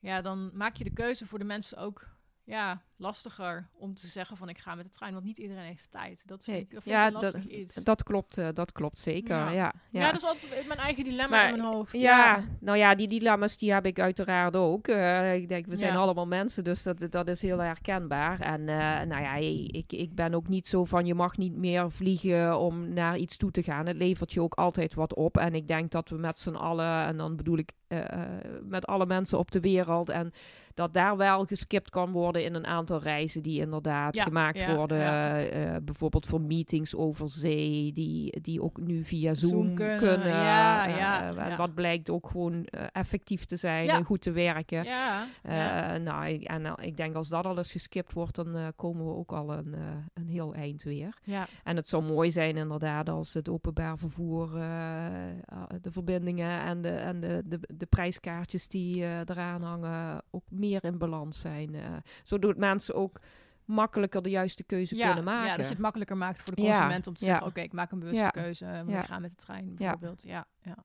Ja, 0.00 0.20
dan 0.20 0.50
maak 0.54 0.76
je 0.76 0.84
de 0.84 0.92
keuze 0.92 1.26
voor 1.26 1.38
de 1.38 1.44
mensen 1.44 1.78
ook 1.78 2.17
ja, 2.48 2.82
lastiger 2.96 3.68
om 3.72 3.94
te 3.94 4.06
zeggen 4.06 4.36
van 4.36 4.48
ik 4.48 4.58
ga 4.58 4.74
met 4.74 4.84
de 4.84 4.90
trein, 4.90 5.12
want 5.12 5.24
niet 5.24 5.38
iedereen 5.38 5.64
heeft 5.64 5.90
tijd. 5.90 6.22
Dat 6.26 6.44
vind 6.44 6.56
ik, 6.56 6.70
dat 6.70 6.82
vind 6.82 6.94
ja, 6.94 7.10
dat- 7.10 7.34
iets. 7.34 7.74
Dat 7.74 8.02
klopt, 8.02 8.38
eh, 8.38 8.48
dat 8.54 8.72
klopt 8.72 8.98
zeker. 8.98 9.36
Ja. 9.36 9.50
Ja, 9.50 9.72
ja, 9.90 10.00
ja. 10.00 10.06
dat 10.06 10.20
is 10.20 10.26
altijd 10.26 10.66
mijn 10.66 10.78
eigen 10.78 11.04
dilemma 11.04 11.36
Maar, 11.36 11.48
in 11.48 11.56
mijn 11.56 11.72
hoofd. 11.72 11.98
Ja, 11.98 12.44
nou 12.60 12.78
ja, 12.78 12.94
die 12.94 13.08
dilemma's 13.08 13.56
die 13.58 13.72
heb 13.72 13.86
ik 13.86 14.00
uiteraard 14.00 14.56
ook. 14.56 14.88
Eh, 14.88 15.34
ik 15.34 15.48
denk, 15.48 15.66
we 15.66 15.76
zijn 15.76 15.96
allemaal 15.96 16.26
mensen, 16.26 16.64
dus 16.64 16.82
dat, 16.82 17.10
dat 17.10 17.28
is 17.28 17.42
heel 17.42 17.58
herkenbaar. 17.58 18.40
En 18.40 18.68
eh, 18.68 19.06
nou 19.06 19.22
ja, 19.22 19.34
ik, 19.34 19.92
ik 19.92 20.14
ben 20.14 20.34
ook 20.34 20.48
niet 20.48 20.66
zo 20.66 20.84
van 20.84 21.06
je 21.06 21.14
mag 21.14 21.36
niet 21.36 21.56
meer 21.56 21.90
vliegen 21.90 22.58
om 22.58 22.92
naar 22.92 23.16
iets 23.16 23.36
toe 23.36 23.50
te 23.50 23.62
gaan. 23.62 23.86
Het 23.86 23.96
levert 23.96 24.32
je 24.32 24.42
ook 24.42 24.54
altijd 24.54 24.94
wat 24.94 25.14
op. 25.14 25.36
En 25.36 25.54
ik 25.54 25.68
denk 25.68 25.90
dat 25.90 26.08
we 26.08 26.16
met 26.16 26.38
z'n 26.38 26.54
allen, 26.54 27.04
en 27.06 27.16
dan 27.16 27.36
bedoel 27.36 27.58
ik 27.58 27.72
met 28.62 28.86
alle 28.86 29.06
mensen 29.06 29.38
op 29.38 29.50
de 29.50 29.60
wereld, 29.60 30.08
en 30.08 30.32
dat 30.78 30.92
daar 30.94 31.16
wel 31.16 31.44
geskipt 31.44 31.90
kan 31.90 32.10
worden 32.12 32.44
in 32.44 32.54
een 32.54 32.66
aantal 32.66 33.00
reizen 33.00 33.42
die 33.42 33.60
inderdaad 33.60 34.14
Ja, 34.14 34.22
gemaakt 34.22 34.58
ja, 34.58 34.74
worden. 34.76 34.98
ja. 34.98 35.40
eh, 35.40 35.76
bijvoorbeeld 35.82 36.26
voor 36.26 36.40
meetings 36.40 36.94
over 36.94 37.28
zee, 37.28 37.92
die, 37.92 38.40
die 38.40 38.62
ook 38.62 38.80
nu 38.80 39.04
via 39.04 39.34
Zoom, 39.34 39.50
Zoom 39.50 39.74
kunnen, 39.74 39.98
kunnen. 39.98 40.28
ja, 40.28 41.34
Eh, 41.50 41.56
wat 41.56 41.74
blijkt 41.74 42.10
ook 42.10 42.26
gewoon 42.30 42.64
eh, 42.64 42.84
effectief 42.92 43.44
te 43.44 43.56
zijn 43.56 43.88
en 43.88 44.04
goed 44.04 44.20
te 44.20 44.30
werken. 44.30 44.84
Eh. 45.42 45.94
Nou, 46.04 46.26
ik- 46.26 46.42
en 46.42 46.66
eh, 46.66 46.72
ik 46.80 46.96
denk 46.96 47.14
als 47.16 47.28
dat 47.28 47.44
alles 47.46 47.72
geskipt 47.72 48.12
wordt, 48.12 48.34
dan 48.34 48.56
eh, 48.56 48.66
komen 48.76 49.04
we 49.06 49.14
ook 49.14 49.32
al 49.32 49.52
een, 49.52 49.74
eh, 49.74 49.80
een 50.14 50.28
heel 50.28 50.54
eind 50.54 50.82
weer. 50.82 51.14
ja. 51.24 51.46
En 51.64 51.76
het 51.76 51.88
zou 51.88 52.02
mooi 52.02 52.30
zijn 52.30 52.56
inderdaad 52.56 53.08
als 53.08 53.34
het 53.34 53.48
openbaar 53.48 53.98
vervoer, 53.98 54.56
eh, 54.56 55.06
eh, 55.28 55.34
de 55.80 55.90
verbindingen 55.90 56.60
en 56.60 56.82
de, 56.82 56.88
en 56.90 57.20
de, 57.20 57.42
de, 57.46 57.58
de 57.76 57.86
prijskaartjes 57.86 58.68
die 58.68 59.02
eh, 59.04 59.18
eraan 59.18 59.62
hangen 59.62 60.22
ook 60.30 60.44
meer 60.50 60.67
in 60.68 60.98
balans 60.98 61.40
zijn. 61.40 61.74
eh 61.74 61.96
zodat 62.22 62.56
mensen 62.56 62.94
ook 62.94 63.20
makkelijker 63.64 64.22
de 64.22 64.30
juiste 64.30 64.64
keuze 64.64 64.96
Ja, 64.96 65.06
kunnen 65.06 65.24
maken. 65.24 65.46
ja, 65.50 65.56
dat 65.56 65.64
je 65.64 65.72
het 65.72 65.78
makkelijker 65.82 66.16
maakt 66.16 66.42
voor 66.42 66.54
de 66.54 66.62
consument 66.62 67.06
om 67.06 67.14
te 67.14 67.24
zeggen, 67.24 67.46
oké, 67.46 67.60
ik 67.60 67.72
maak 67.72 67.90
een 67.92 67.98
bewuste 67.98 68.30
keuze, 68.32 68.64
eh, 68.66 68.72
want 68.76 68.90
ja. 68.90 69.00
ik 69.00 69.06
ga 69.06 69.18
met 69.18 69.30
de 69.30 69.36
trein 69.36 69.74
bijvoorbeeld. 69.74 70.22
Ja, 70.22 70.46
ja. 70.62 70.76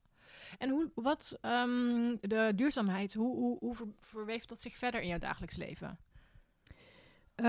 En 0.57 0.69
hoe, 0.69 0.91
wat, 0.95 1.37
ehm, 1.41 2.15
de 2.21 2.51
duurzaamheid, 2.55 3.13
hoe, 3.13 3.35
hoe, 3.35 3.57
hoe 3.59 3.75
ver- 3.75 3.87
verweeft 3.99 4.49
dat 4.49 4.59
zich 4.59 4.77
verder 4.77 5.01
in 5.01 5.07
jouw 5.07 5.17
dagelijks 5.19 5.55
leven? 5.57 5.97
Eh, 7.35 7.45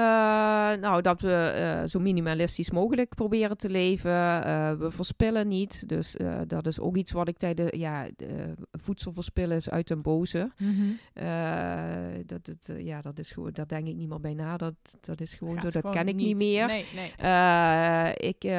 nou, 0.81 1.03
dat 1.03 1.21
we 1.21 1.33
eh, 1.33 1.89
zo 1.89 2.01
minimalistisch 2.01 2.71
mogelijk 2.71 3.15
proberen 3.15 3.57
te 3.57 3.69
leven. 3.71 4.11
Eh, 4.45 4.73
we 4.73 4.91
verspillen 4.91 5.49
niet. 5.49 5.89
Dus 5.89 6.17
dat 6.47 6.67
is 6.67 6.81
ook 6.81 6.97
iets 6.97 7.13
wat 7.13 7.29
ik 7.29 7.37
tijdens... 7.39 7.71
Ja, 7.71 8.07
de- 8.17 8.55
voedsel 8.73 9.13
verspillen 9.13 9.57
is 9.57 9.71
uit 9.71 9.89
den 9.89 10.03
boze. 10.03 10.51
Eh, 11.15 11.85
dat, 12.27 12.47
het, 12.47 12.69
eh, 12.69 12.85
ja, 12.87 13.01
dat 13.01 13.19
is 13.19 13.33
gewoon... 13.33 13.51
Daar 13.53 13.67
denk 13.67 13.87
ik 13.87 13.95
niet 13.97 14.09
meer 14.09 14.21
bij 14.21 14.35
na. 14.35 14.57
Dat, 14.57 14.75
dat 15.01 15.21
is 15.21 15.35
gewoon 15.35 15.55
Gaat 15.55 15.63
zo. 15.63 15.69
Dat 15.71 15.81
gewoon 15.81 15.97
ken 15.97 16.09
ik 16.09 16.15
niet, 16.15 16.37
meer. 16.37 16.67
Nee, 16.67 16.85
nee. 16.95 18.13
Ik, 18.15 18.51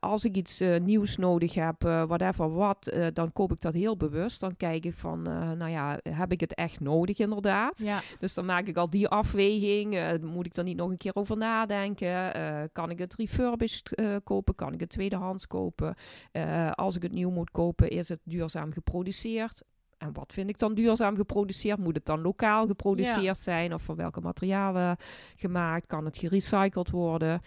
als 0.00 0.24
ik 0.24 0.36
iets 0.36 0.62
nieuws 0.82 1.16
nodig 1.16 1.54
heb, 1.54 1.82
whatever 1.82 2.52
wat, 2.52 2.92
dan 3.12 3.32
koop 3.32 3.52
ik 3.52 3.60
dat 3.60 3.74
heel 3.74 3.96
bewust. 3.96 4.40
Dan 4.40 4.56
kijk 4.56 4.84
ik 4.84 4.94
van, 4.96 5.22
nou 5.56 5.68
ja, 5.68 5.98
heb 6.08 6.32
ik 6.32 6.40
het 6.40 6.54
echt 6.54 6.80
nodig 6.80 7.18
inderdaad? 7.18 7.78
Ja, 7.78 8.00
Dus 8.18 8.34
dan 8.34 8.44
maak 8.44 8.66
ik 8.66 8.76
al 8.76 8.90
die 8.90 9.08
afweging. 9.08 10.18
Moet 10.22 10.46
ik 10.46 10.49
er 10.58 10.64
niet 10.64 10.76
nog 10.76 10.90
een 10.90 10.96
keer 10.96 11.14
over 11.14 11.36
nadenken? 11.36 12.34
Eh, 12.34 12.62
kan 12.72 12.90
ik 12.90 12.98
het 12.98 13.14
refurbished 13.14 13.94
eh, 13.94 14.16
kopen? 14.24 14.54
Kan 14.54 14.72
ik 14.72 14.80
het 14.80 14.88
tweedehands 14.88 15.46
kopen? 15.46 15.94
Eh, 16.32 16.70
als 16.70 16.96
ik 16.96 17.02
het 17.02 17.12
nieuw 17.12 17.30
moet 17.30 17.50
kopen, 17.50 17.90
is 17.90 18.08
het 18.08 18.20
duurzaam 18.24 18.72
geproduceerd? 18.72 19.62
En 19.98 20.12
wat 20.12 20.32
vind 20.32 20.48
ik 20.48 20.58
dan 20.58 20.74
duurzaam 20.74 21.16
geproduceerd? 21.16 21.78
Moet 21.78 21.94
het 21.94 22.06
dan 22.06 22.20
lokaal 22.20 22.66
geproduceerd 22.66 23.22
Ja. 23.22 23.34
zijn? 23.34 23.74
Of 23.74 23.82
van 23.82 23.96
welke 23.96 24.20
materialen 24.20 24.96
gemaakt? 25.36 25.86
Kan 25.86 26.04
het 26.04 26.18
gerecycled 26.18 26.90
worden? 26.90 27.40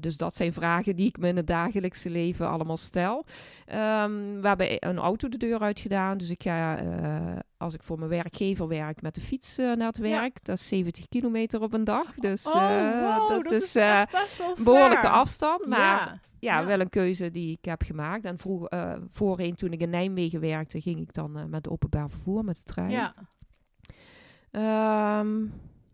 Dus 0.00 0.16
dat 0.16 0.34
zijn 0.34 0.52
vragen 0.52 0.96
die 0.96 1.06
ik 1.06 1.18
me 1.18 1.28
in 1.28 1.36
het 1.36 1.46
dagelijkse 1.46 2.10
leven 2.10 2.48
allemaal 2.48 2.76
stel. 2.76 3.24
Ehm, 3.66 4.40
we 4.40 4.48
hebben 4.48 4.88
een 4.88 4.98
auto 4.98 5.28
de 5.28 5.36
deur 5.36 5.60
uit 5.60 5.80
gedaan. 5.80 6.18
Dus 6.18 6.30
ik 6.30 6.42
ga, 6.42 6.78
als 7.60 7.74
ik 7.74 7.82
voor 7.82 7.98
mijn 7.98 8.10
werkgever 8.10 8.68
werk, 8.68 9.02
met 9.02 9.14
de 9.14 9.20
fiets 9.20 9.56
naar 9.56 9.86
het 9.86 9.96
Ja. 9.96 10.02
werk. 10.02 10.44
Dat 10.44 10.58
is 10.58 10.68
70 10.68 11.08
kilometer 11.08 11.62
op 11.62 11.72
een 11.72 11.84
dag. 11.84 12.14
Dus 12.14 12.46
oh, 12.46 12.54
eh, 12.54 13.00
wow, 13.18 13.44
dat, 13.44 13.52
is, 13.52 13.76
eh, 13.76 14.02
een 14.56 14.64
behoorlijke 14.64 15.08
afstand. 15.08 15.66
Maar 15.66 16.20
ja, 16.38 16.60
ja. 16.60 16.66
wel 16.66 16.80
een 16.80 16.88
keuze 16.88 17.30
die 17.30 17.52
ik 17.52 17.64
heb 17.64 17.82
gemaakt. 17.82 18.24
En 18.24 18.38
vroeg, 18.38 18.68
eh, 18.68 18.92
voorheen, 19.08 19.54
toen 19.54 19.72
ik 19.72 19.80
in 19.80 19.90
Nijmegen 19.90 20.40
werkte, 20.40 20.80
ging 20.80 21.00
ik 21.00 21.12
dan 21.14 21.50
met 21.50 21.68
openbaar 21.68 22.10
vervoer, 22.10 22.44
met 22.44 22.56
de 22.56 22.62
trein. 22.62 22.90
ja. 22.90 23.14
Ehm, 24.50 25.36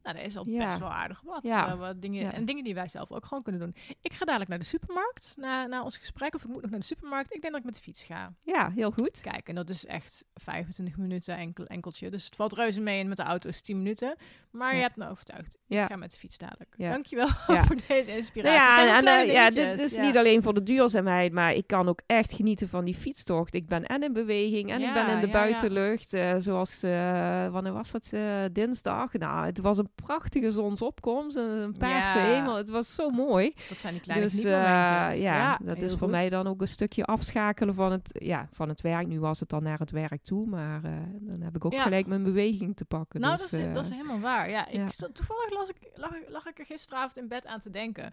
Nou, 0.07 0.19
dat 0.19 0.27
is 0.27 0.37
al 0.37 0.45
Ja. 0.49 0.67
best 0.67 0.79
wel 0.79 0.93
aardig 0.93 1.21
wat. 1.25 1.41
Ja. 1.43 1.67
Eh, 1.67 1.79
wat 1.79 2.03
dingen, 2.03 2.23
Ja. 2.25 2.33
En 2.33 2.45
dingen 2.45 2.65
die 2.65 2.75
wij 2.75 2.89
zelf 2.89 3.11
ook 3.11 3.25
gewoon 3.27 3.43
kunnen 3.43 3.61
doen. 3.61 3.75
Ik 4.03 4.13
ga 4.13 4.25
dadelijk 4.25 4.51
naar 4.51 4.59
de 4.59 4.65
supermarkt, 4.65 5.35
na, 5.39 5.67
na 5.67 5.83
ons 5.83 5.97
gesprek. 5.99 6.35
Of 6.35 6.43
ik 6.45 6.49
moet 6.49 6.63
nog 6.63 6.71
naar 6.71 6.81
de 6.81 6.87
supermarkt. 6.87 7.35
Ik 7.35 7.41
denk 7.41 7.53
dat 7.53 7.61
ik 7.63 7.67
met 7.67 7.75
de 7.75 7.81
fiets 7.81 8.05
ga. 8.05 8.33
ja, 8.43 8.71
heel 8.75 8.91
goed. 8.91 9.21
Kijk, 9.21 9.49
en 9.49 9.55
dat 9.55 9.71
is 9.71 9.87
echt 9.87 10.25
25 10.35 10.97
minuten 10.97 11.37
enkel, 11.37 11.65
enkeltje. 11.65 12.11
Dus 12.11 12.25
het 12.25 12.37
valt 12.37 12.53
reuze 12.53 12.81
mee 12.81 13.01
en 13.01 13.09
met 13.09 13.17
de 13.17 13.23
auto 13.23 13.49
is 13.49 13.61
10 13.61 13.77
minuten. 13.77 14.17
Maar 14.51 14.75
je 14.75 14.81
hebt 14.81 14.97
me 14.97 15.09
overtuigd. 15.11 15.59
Ja. 15.67 15.83
Ik 15.83 15.89
ga 15.91 15.97
met 15.97 16.11
de 16.11 16.17
fiets 16.17 16.39
dadelijk. 16.39 16.75
Ja. 16.77 16.91
Dankjewel 16.91 17.29
voor 17.67 17.77
deze 17.89 18.11
Nou 18.11 18.17
inspiratie. 18.17 18.75
Zijn 18.75 18.87
ja, 18.87 18.99
en, 18.99 19.07
eh, 19.29 19.33
ja, 19.33 19.51
dit 19.51 19.79
is 19.81 19.97
niet 19.97 20.17
alleen 20.17 20.43
voor 20.43 20.55
de 20.55 20.63
duurzaamheid, 20.63 21.33
maar 21.33 21.53
ik 21.55 21.67
kan 21.67 21.89
ook 21.89 22.01
echt 22.07 22.33
genieten 22.33 22.69
van 22.69 22.85
die 22.85 22.95
fietstocht. 22.95 23.55
Ik 23.55 23.67
ben 23.69 23.85
en 23.87 24.03
in 24.03 24.13
beweging 24.13 24.71
en 24.71 24.81
ik 24.81 24.93
ben 24.93 25.07
in 25.09 25.21
de 25.21 25.29
buitenlucht. 25.29 26.13
eh, 26.13 26.35
zoals, 26.39 26.81
wanneer 27.51 27.73
was 27.73 27.93
eh, 28.13 28.21
dinsdag. 28.53 29.13
Nou, 29.13 29.47
het 29.47 29.59
was 29.59 29.79
een 29.79 29.89
prachtige 30.03 30.51
zonsopkomst 30.51 31.37
en 31.37 31.49
een 31.51 31.77
paarse 31.77 32.19
Ja. 32.19 32.25
hemel. 32.25 32.57
Het 32.57 32.69
was 32.69 32.95
zo 32.95 33.11
mooi. 33.11 33.55
Dat 33.69 33.81
zijn 33.81 33.93
die 33.93 34.03
kleine 34.03 34.25
dus 34.27 34.45
eh, 34.45 35.21
ja, 35.23 35.59
dat 35.63 35.77
is 35.79 35.91
voor 35.91 35.99
goed. 35.99 36.11
mij 36.11 36.29
dan 36.29 36.47
ook 36.47 36.61
een 36.61 36.69
stukje 36.69 37.05
afschakelen 37.05 37.75
van 37.75 37.93
het, 37.93 38.11
ja, 38.13 38.49
van 38.53 38.69
het 38.69 38.81
werk. 38.81 39.07
Nu 39.07 39.21
was 39.21 39.41
het 39.41 39.49
dan 39.49 39.63
naar 39.63 39.79
het 39.79 39.91
werk 39.91 40.23
toe, 40.23 40.47
maar 40.47 40.85
eh, 40.85 40.93
dan 41.21 41.41
heb 41.41 41.57
ik 41.57 41.65
ook 41.65 41.73
Ja. 41.73 41.83
gelijk 41.83 42.07
mijn 42.07 42.23
beweging 42.23 42.77
te 42.77 42.85
pakken. 42.85 43.21
Nou, 43.21 43.37
dus, 43.37 43.51
dat, 43.51 43.61
is, 43.61 43.67
eh, 43.67 43.75
dat 43.75 43.85
is 43.85 43.91
helemaal 43.91 44.21
waar. 44.21 44.51
Ja, 44.51 44.69
ik 44.69 44.91
toevallig 45.13 45.51
las 45.51 45.69
ik, 45.69 45.77
lag, 45.95 46.11
ik- 46.15 46.29
lag 46.29 46.47
ik 46.47 46.59
er 46.59 46.65
gisteravond 46.67 47.17
in 47.17 47.29
bed 47.29 47.47
aan 47.47 47.61
te 47.61 47.71
denken. 47.71 48.13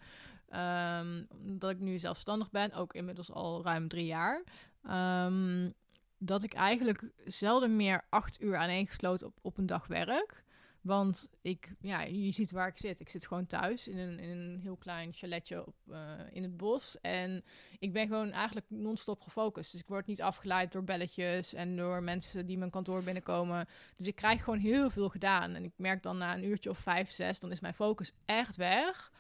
Ehm, 0.49 1.23
omdat 1.45 1.69
ik 1.71 1.79
nu 1.79 1.99
zelfstandig 1.99 2.49
ben, 2.51 2.73
ook 2.73 2.93
inmiddels 2.93 3.31
al 3.31 3.63
ruim 3.63 3.88
drie 3.88 4.05
jaar. 4.05 4.43
Ehm, 4.84 5.69
dat 6.17 6.43
ik 6.43 6.53
eigenlijk 6.53 7.03
zelden 7.25 7.75
meer 7.75 8.01
acht 8.09 8.41
uur 8.41 8.57
aaneengesloten 8.57 9.27
op, 9.27 9.38
op 9.41 9.57
een 9.57 9.65
dag 9.65 9.88
werk. 9.88 10.43
Want 10.84 11.29
ik, 11.41 11.73
ja, 11.79 12.01
je 12.01 12.31
ziet 12.31 12.51
waar 12.51 12.67
ik 12.67 12.77
zit. 12.77 12.99
Ik 12.99 13.09
zit 13.09 13.27
gewoon 13.27 13.45
thuis 13.45 13.88
in 13.88 13.97
een, 13.97 14.19
in 14.19 14.29
een 14.29 14.59
heel 14.61 14.75
klein 14.75 15.13
chaletje 15.13 15.65
op, 15.65 15.75
eh, 15.91 16.19
in 16.31 16.43
het 16.43 16.57
bos. 16.57 17.01
En 17.01 17.43
ik 17.79 17.93
ben 17.93 18.07
gewoon 18.07 18.31
eigenlijk 18.31 18.65
non-stop 18.69 19.21
gefocust. 19.21 19.71
Dus 19.71 19.81
ik 19.81 19.88
word 19.88 20.05
niet 20.05 20.21
afgeleid 20.21 20.71
door 20.71 20.84
belletjes 20.84 21.53
en 21.53 21.75
door 21.75 22.03
mensen 22.03 22.45
die 22.45 22.57
mijn 22.57 22.69
kantoor 22.71 23.03
binnenkomen. 23.03 23.67
Dus 23.97 24.07
ik 24.07 24.15
krijg 24.15 24.43
gewoon 24.43 24.59
heel 24.59 24.89
veel 24.89 25.09
gedaan. 25.09 25.53
En 25.53 25.63
ik 25.63 25.73
merk 25.75 26.03
dan 26.03 26.17
na 26.17 26.34
een 26.36 26.45
uurtje 26.45 26.69
of 26.69 26.77
vijf, 26.77 27.09
zes, 27.09 27.39
dan 27.39 27.51
is 27.51 27.59
mijn 27.59 27.73
focus 27.73 28.13
echt 28.25 28.55
weg. 28.55 29.11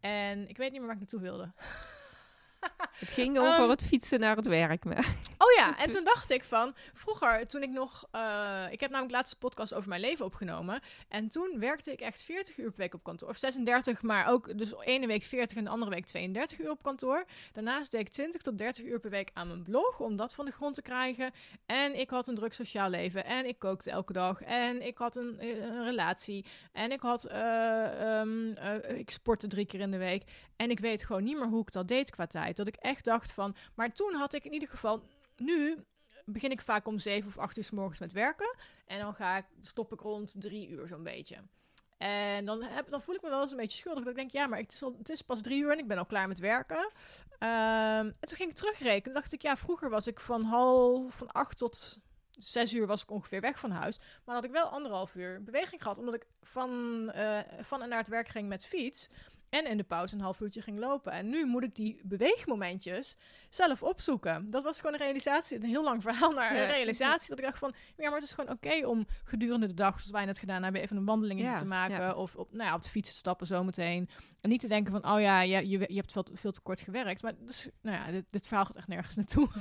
En 0.00 0.48
ik 0.48 0.56
weet 0.56 0.70
niet 0.70 0.78
meer 0.78 0.88
waar 0.88 1.00
ik 1.00 1.02
naartoe 1.02 1.20
wilde. 1.20 1.52
Het 3.00 3.08
ging 3.08 3.38
over 3.38 3.52
Ehm, 3.52 3.68
het 3.68 3.82
fietsen 3.82 4.20
naar 4.20 4.36
het 4.36 4.46
werk. 4.46 4.84
Maar, 4.84 5.14
Oh 5.38 5.52
ja, 5.56 5.78
en 5.82 5.90
toen 5.90 6.04
dacht 6.04 6.30
ik 6.30 6.44
van, 6.44 6.74
vroeger 6.94 7.46
toen 7.46 7.62
ik 7.62 7.70
nog, 7.70 8.06
eh, 8.10 8.64
ik 8.70 8.80
heb 8.80 8.90
namelijk 8.90 9.14
laatst 9.14 9.32
een 9.32 9.38
podcast 9.38 9.74
over 9.74 9.88
mijn 9.88 10.00
leven 10.00 10.24
opgenomen. 10.24 10.80
En 11.08 11.28
toen 11.28 11.56
werkte 11.58 11.92
ik 11.92 12.00
echt 12.00 12.22
40 12.22 12.58
uur 12.58 12.70
per 12.70 12.78
week 12.78 12.94
op 12.94 13.02
kantoor. 13.02 13.28
Of 13.28 13.36
36, 13.36 14.02
maar 14.02 14.28
ook 14.28 14.58
dus 14.58 14.74
ene 14.80 15.06
week 15.06 15.22
40 15.22 15.56
en 15.56 15.64
de 15.64 15.70
andere 15.70 15.90
week 15.90 16.06
32 16.06 16.58
uur 16.58 16.70
op 16.70 16.82
kantoor. 16.82 17.24
Daarnaast 17.52 17.90
deed 17.90 18.00
ik 18.00 18.08
20 18.08 18.42
tot 18.42 18.58
30 18.58 18.84
uur 18.84 19.00
per 19.00 19.10
week 19.10 19.30
aan 19.34 19.46
mijn 19.46 19.62
blog, 19.62 20.00
om 20.00 20.16
dat 20.16 20.34
van 20.34 20.44
de 20.44 20.50
grond 20.50 20.74
te 20.74 20.82
krijgen. 20.82 21.30
En 21.66 21.98
ik 21.98 22.10
had 22.10 22.28
een 22.28 22.34
druk 22.34 22.52
sociaal 22.52 22.88
leven. 22.90 23.24
En 23.24 23.46
ik 23.46 23.58
kookte 23.58 23.90
elke 23.90 24.12
dag. 24.12 24.42
En 24.42 24.86
ik 24.86 24.98
had 24.98 25.16
een, 25.16 25.38
eh, 25.38 25.48
een 25.48 25.84
relatie. 25.84 26.44
En 26.72 26.92
ik 26.92 27.00
had, 27.00 27.24
eh, 27.24 28.18
ehm, 28.20 28.50
eh, 28.50 28.98
ik 28.98 29.10
sportte 29.10 29.46
drie 29.46 29.66
keer 29.66 29.80
in 29.80 29.90
de 29.90 29.98
week. 29.98 30.24
En 30.60 30.70
ik 30.70 30.80
weet 30.80 31.04
gewoon 31.04 31.24
niet 31.24 31.38
meer 31.38 31.48
hoe 31.48 31.60
ik 31.60 31.72
dat 31.72 31.88
deed 31.88 32.10
qua 32.10 32.26
tijd. 32.26 32.56
Dat 32.56 32.66
ik 32.66 32.74
echt 32.74 33.04
dacht 33.04 33.32
van, 33.32 33.56
maar 33.74 33.92
toen 33.92 34.14
had 34.14 34.34
ik 34.34 34.44
in 34.44 34.52
ieder 34.52 34.68
geval, 34.68 35.02
nu 35.36 35.84
begin 36.24 36.50
ik 36.50 36.60
vaak 36.60 36.86
om 36.86 36.98
zeven 36.98 37.28
of 37.28 37.38
acht 37.38 37.56
uur 37.56 37.64
s 37.64 37.70
morgens 37.70 37.98
met 37.98 38.12
werken. 38.12 38.56
En 38.86 38.98
dan 38.98 39.14
ga 39.14 39.36
ik, 39.36 39.44
stop 39.60 39.92
ik 39.92 40.00
rond 40.00 40.34
drie 40.38 40.68
uur 40.68 40.88
zo'n 40.88 41.02
beetje. 41.02 41.36
En 41.98 42.44
dan, 42.44 42.66
dan 42.88 43.02
voel 43.02 43.14
ik 43.14 43.22
me 43.22 43.28
wel 43.28 43.40
eens 43.40 43.50
een 43.50 43.56
beetje 43.56 43.78
schuldig. 43.78 44.04
Dat 44.04 44.12
ik 44.12 44.18
denk, 44.18 44.30
ja, 44.30 44.46
maar 44.46 44.58
het 44.58 44.72
is, 44.72 44.80
het 44.80 45.10
is 45.10 45.22
pas 45.22 45.40
drie 45.40 45.62
uur 45.62 45.72
en 45.72 45.78
ik 45.78 45.88
ben 45.88 45.98
al 45.98 46.06
klaar 46.06 46.28
met 46.28 46.38
werken. 46.38 46.90
Ehm, 47.38 48.06
en 48.06 48.16
toen 48.20 48.36
ging 48.36 48.50
ik 48.50 48.56
terugrekenen. 48.56 49.14
dacht 49.14 49.32
ik, 49.32 49.42
ja, 49.42 49.56
vroeger 49.56 49.90
was 49.90 50.06
ik 50.06 50.20
van 50.20 50.42
half, 50.42 51.14
van 51.14 51.32
acht 51.32 51.56
tot 51.56 51.98
zes 52.30 52.74
uur 52.74 52.86
was 52.86 53.02
ik 53.02 53.10
ongeveer 53.10 53.40
weg 53.40 53.58
van 53.58 53.70
huis. 53.70 53.98
Maar 54.24 54.34
had 54.34 54.44
ik 54.44 54.50
wel 54.50 54.68
anderhalf 54.68 55.14
uur 55.14 55.42
beweging 55.42 55.82
gehad. 55.82 55.98
Omdat 55.98 56.14
ik 56.14 56.26
van, 56.42 57.10
eh, 57.10 57.40
van 57.62 57.82
en 57.82 57.88
naar 57.88 57.98
het 57.98 58.08
werk 58.08 58.28
ging 58.28 58.48
met 58.48 58.64
fiets. 58.64 59.10
En 59.50 59.66
in 59.66 59.76
de 59.76 59.82
pauze 59.84 60.14
een 60.14 60.20
half 60.20 60.40
uurtje 60.40 60.62
ging 60.62 60.78
lopen. 60.78 61.12
En 61.12 61.28
nu 61.28 61.46
moet 61.46 61.64
ik 61.64 61.74
die 61.74 62.00
beweegmomentjes 62.04 63.16
zelf 63.48 63.82
opzoeken. 63.82 64.50
Dat 64.50 64.62
was 64.62 64.76
gewoon 64.80 64.92
een 64.92 65.00
realisatie. 65.00 65.56
Een 65.56 65.62
heel 65.68 65.84
lang 65.84 66.02
verhaal 66.02 66.30
naar 66.32 66.54
Ja. 66.54 66.62
een 66.62 66.68
realisatie. 66.68 67.28
Dat 67.30 67.38
ik 67.38 67.44
dacht 67.44 67.58
van, 67.58 67.74
ja, 67.96 68.04
maar 68.04 68.14
het 68.18 68.22
is 68.24 68.32
gewoon 68.32 68.50
oké 68.50 68.86
om 68.86 69.06
gedurende 69.24 69.66
de 69.66 69.74
dag, 69.74 69.94
zoals 69.94 70.10
wij 70.10 70.24
net 70.24 70.38
gedaan 70.38 70.62
hebben, 70.62 70.82
even 70.82 70.96
een 70.96 71.04
wandeling 71.04 71.40
Ja, 71.40 71.58
te 71.58 71.64
maken. 71.64 72.00
ja. 72.00 72.12
Of 72.14 72.36
op, 72.36 72.52
nou 72.52 72.64
ja, 72.68 72.74
op 72.74 72.82
de 72.82 72.88
fiets 72.88 73.10
te 73.10 73.16
stappen 73.16 73.46
zometeen. 73.46 74.08
En 74.40 74.48
niet 74.48 74.60
te 74.60 74.68
denken 74.68 74.92
van, 74.92 75.12
oh 75.14 75.20
ja, 75.20 75.40
je, 75.42 75.68
je, 75.68 75.78
je 75.88 75.96
hebt 75.96 76.12
veel, 76.12 76.22
te- 76.22 76.36
veel 76.36 76.52
te 76.52 76.60
kort 76.60 76.80
gewerkt. 76.80 77.22
Maar 77.22 77.32
dus, 77.40 77.68
nou 77.82 77.96
ja, 77.96 78.10
dit, 78.10 78.24
dit 78.30 78.46
verhaal 78.46 78.64
gaat 78.64 78.76
echt 78.76 78.88
nergens 78.88 79.16
naartoe. 79.16 79.48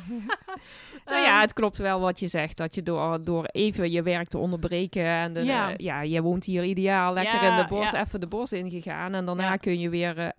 nou 1.05 1.19
ja, 1.21 1.31
Ehm, 1.33 1.41
het 1.41 1.53
klopt 1.53 1.77
wel 1.77 1.99
wat 1.99 2.19
je 2.19 2.27
zegt. 2.27 2.57
Dat 2.57 2.75
je 2.75 2.83
door, 2.83 3.23
door 3.23 3.45
even 3.45 3.91
je 3.91 4.03
werk 4.03 4.27
te 4.27 4.37
onderbreken. 4.37 5.03
En 5.05 5.33
de, 5.33 5.43
Ja. 5.43 5.67
ja. 5.69 5.73
ja, 5.77 6.01
je 6.01 6.21
woont 6.21 6.45
hier 6.45 6.63
ideaal. 6.63 7.13
Lekker 7.13 7.43
in 7.43 7.55
de 7.55 7.65
bos, 7.69 7.91
even 7.91 8.19
de 8.19 8.27
bos 8.27 8.51
ingegaan. 8.53 9.13
En 9.13 9.25
daarna 9.25 9.43
Ja. 9.51 9.57
Kun 9.79 9.89
je 9.89 9.89
weer 9.89 10.17
eh, 10.25 10.29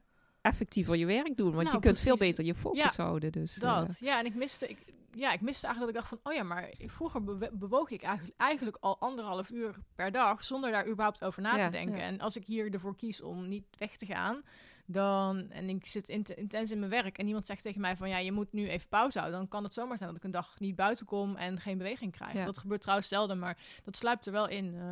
effectiever 0.40 0.96
je 0.96 1.06
werk 1.06 1.36
doen. 1.36 1.50
Want 1.52 1.62
Nou, 1.64 1.76
je 1.76 1.82
kunt 1.82 1.98
veel 2.00 2.16
beter 2.16 2.44
je 2.44 2.54
focus 2.54 2.96
houden. 2.96 3.32
Dus, 3.32 3.54
eh, 3.58 3.60
Dat, 3.60 3.98
ja. 3.98 4.18
En 4.18 4.26
ik 4.26 4.34
miste, 4.34 4.68
ik, 4.68 4.78
ja, 5.12 5.32
ik 5.32 5.40
miste 5.40 5.66
eigenlijk 5.66 5.96
dat 5.96 6.04
ik 6.04 6.10
dacht 6.10 6.22
van, 6.22 6.32
oh 6.32 6.38
ja, 6.38 6.42
maar 6.42 6.70
vroeger 6.86 7.22
bewoog 7.58 7.90
ik 7.90 8.02
eigenlijk, 8.02 8.40
eigenlijk 8.40 8.76
al 8.80 8.98
anderhalf 8.98 9.50
uur 9.50 9.74
per 9.94 10.12
dag 10.12 10.44
zonder 10.44 10.70
daar 10.70 10.86
überhaupt 10.86 11.24
over 11.24 11.42
na 11.42 11.56
Ja, 11.56 11.64
te 11.64 11.70
denken. 11.70 11.96
ja. 11.98 12.02
En 12.02 12.20
als 12.20 12.36
ik 12.36 12.46
hier 12.46 12.72
ervoor 12.72 12.96
kies 12.96 13.22
om 13.22 13.48
niet 13.48 13.64
weg 13.78 13.96
te 13.96 14.06
gaan, 14.06 14.42
dan, 14.86 15.50
en 15.50 15.68
ik 15.68 15.86
zit 15.86 16.08
int- 16.08 16.30
intens 16.30 16.70
in 16.70 16.78
mijn 16.78 16.90
werk 16.90 17.18
en 17.18 17.26
iemand 17.26 17.46
zegt 17.46 17.62
tegen 17.62 17.80
mij 17.80 17.96
van, 17.96 18.08
ja, 18.08 18.18
je 18.18 18.32
moet 18.32 18.52
nu 18.52 18.68
even 18.68 18.88
pauze 18.88 19.18
houden, 19.18 19.38
dan 19.40 19.48
kan 19.48 19.64
het 19.64 19.74
zomaar 19.74 19.96
zijn 19.96 20.08
dat 20.08 20.18
ik 20.18 20.24
een 20.24 20.30
dag 20.30 20.58
niet 20.58 20.76
buiten 20.76 21.06
kom 21.06 21.36
en 21.36 21.60
geen 21.60 21.78
beweging 21.78 22.12
krijg. 22.12 22.44
Dat 22.44 22.58
gebeurt 22.58 22.80
trouwens 22.80 23.08
zelden, 23.08 23.38
maar 23.38 23.58
dat 23.84 23.96
sluipt 23.96 24.26
er 24.26 24.32
wel 24.32 24.48
in. 24.48 24.74
eh, 24.74 24.82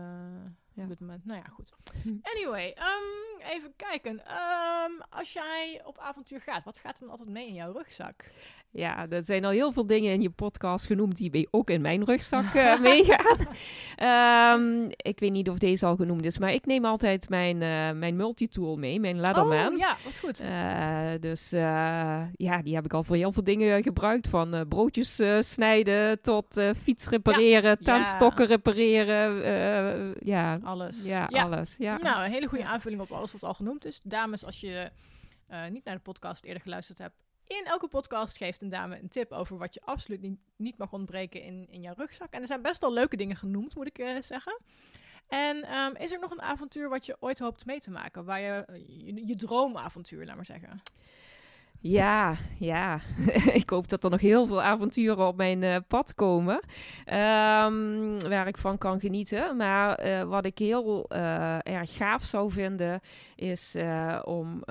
Ja. 0.79 0.85
Op 0.85 0.89
dit 0.91 1.01
moment. 1.01 1.25
Nou 1.25 1.39
ja, 1.39 1.49
goed. 1.49 1.73
Hm. 2.03 2.17
Anyway, 2.23 2.73
ehm, 2.73 3.51
even 3.53 3.77
kijken. 3.77 4.27
Ehm, 4.27 4.93
als 5.11 5.33
jij 5.33 5.83
op 5.85 5.99
avontuur 5.99 6.41
gaat, 6.41 6.65
wat 6.65 6.79
gaat 6.79 6.95
er 6.95 7.01
dan 7.01 7.11
altijd 7.11 7.29
mee 7.29 7.47
in 7.47 7.55
jouw 7.55 7.73
rugzak? 7.73 8.25
Ja, 8.71 9.09
er 9.09 9.23
zijn 9.23 9.45
al 9.45 9.51
heel 9.51 9.73
veel 9.73 9.87
dingen 9.87 10.13
in 10.13 10.21
je 10.21 10.31
podcast 10.31 10.87
genoemd 10.87 11.17
die 11.17 11.31
bij- 11.31 11.47
ook 11.51 11.71
in 11.71 11.81
mijn 11.81 12.05
rugzak 12.05 12.55
eh, 12.55 12.81
meegaan. 12.91 13.37
Ehm, 13.97 14.85
ik 14.97 15.21
weet 15.21 15.31
niet 15.33 15.51
of 15.51 15.59
deze 15.59 15.87
al 15.87 15.97
genoemd 15.97 16.25
is, 16.25 16.39
maar 16.39 16.53
ik 16.53 16.67
neem 16.67 16.85
altijd 16.85 17.29
mijn, 17.29 17.63
eh, 17.63 17.91
mijn 17.93 18.17
multitool 18.17 18.77
mee, 18.77 19.01
mijn 19.01 19.21
Leatherman. 19.21 19.73
Oh 19.73 19.79
ja, 19.79 19.97
wat 20.05 20.19
goed. 20.19 20.41
Eh, 20.41 21.11
dus 21.21 21.51
ja, 21.51 22.63
die 22.63 22.75
heb 22.75 22.85
ik 22.85 22.93
al 22.93 23.05
voor 23.05 23.17
heel 23.17 23.33
veel 23.33 23.45
dingen 23.45 23.83
gebruikt. 23.83 24.29
Van 24.29 24.65
broodjes 24.69 25.21
snijden 25.41 26.21
tot 26.21 26.61
fiets 26.83 27.09
repareren, 27.09 27.77
Ja. 27.81 27.85
tandstokken 27.85 28.47
repareren. 28.47 30.15
ja, 30.21 30.59
alles. 30.63 31.05
ja, 31.05 31.25
alles. 31.25 31.75
Ja. 31.79 31.97
Nou, 31.97 32.25
een 32.25 32.33
hele 32.33 32.47
goede 32.47 32.65
aanvulling 32.65 33.01
op 33.01 33.11
alles 33.11 33.33
wat 33.33 33.43
al 33.45 33.55
genoemd 33.55 33.85
is. 33.85 34.01
Dames, 34.05 34.45
als 34.45 34.61
je 34.61 34.91
niet 35.71 35.85
naar 35.85 35.95
de 35.95 36.01
podcast 36.01 36.45
eerder 36.45 36.63
geluisterd 36.63 36.99
hebt. 36.99 37.15
In 37.49 37.65
elke 37.65 37.89
podcast 37.89 38.37
geeft 38.37 38.63
een 38.63 38.69
dame 38.69 38.99
een 38.99 39.09
tip 39.09 39.33
over 39.33 39.59
wat 39.59 39.75
je 39.75 39.81
absoluut 39.85 40.37
niet, 40.57 40.79
mag 40.79 40.93
ontbreken 40.93 41.43
in, 41.43 41.67
in 41.71 41.81
jouw 41.81 41.95
rugzak. 41.97 42.33
En 42.33 42.41
er 42.41 42.47
zijn 42.47 42.63
best 42.63 42.81
wel 42.81 42.93
leuke 42.93 43.17
dingen 43.17 43.37
genoemd, 43.37 43.75
moet 43.75 43.87
ik 43.87 43.99
eh, 43.99 44.21
zeggen. 44.21 44.61
En 45.29 45.63
ehm, 45.63 45.95
is 45.95 46.13
er 46.13 46.19
nog 46.19 46.31
een 46.31 46.43
avontuur 46.43 46.89
wat 46.89 47.07
je 47.07 47.17
ooit 47.21 47.39
hoopt 47.39 47.67
mee 47.67 47.81
te 47.81 47.91
maken? 47.91 48.25
Waar 48.25 48.41
je, 48.41 48.65
je 49.27 49.37
droomavontuur, 49.37 50.27
laat 50.27 50.37
maar 50.37 50.47
zeggen. 50.47 50.83
Ja, 51.81 52.37
ja. 52.59 53.01
ik 53.63 53.71
hoop 53.71 53.89
dat 53.89 54.05
er 54.05 54.11
nog 54.11 54.21
heel 54.21 54.47
veel 54.47 54.63
avonturen 54.63 55.27
op 55.27 55.37
mijn 55.37 55.63
eh, 55.63 55.77
pad 55.89 56.15
komen. 56.15 56.61
ehm, 57.05 58.19
waar 58.29 58.47
ik 58.47 58.57
van 58.57 58.79
kan 58.79 59.01
genieten. 59.01 59.57
Maar 59.57 59.95
eh, 59.95 60.23
wat 60.23 60.45
ik 60.45 60.59
heel 60.59 61.05
eh, 61.09 61.59
erg 61.63 61.97
gaaf 61.97 62.25
zou 62.25 62.51
vinden, 62.51 63.01
is 63.35 63.77
om 64.25 64.63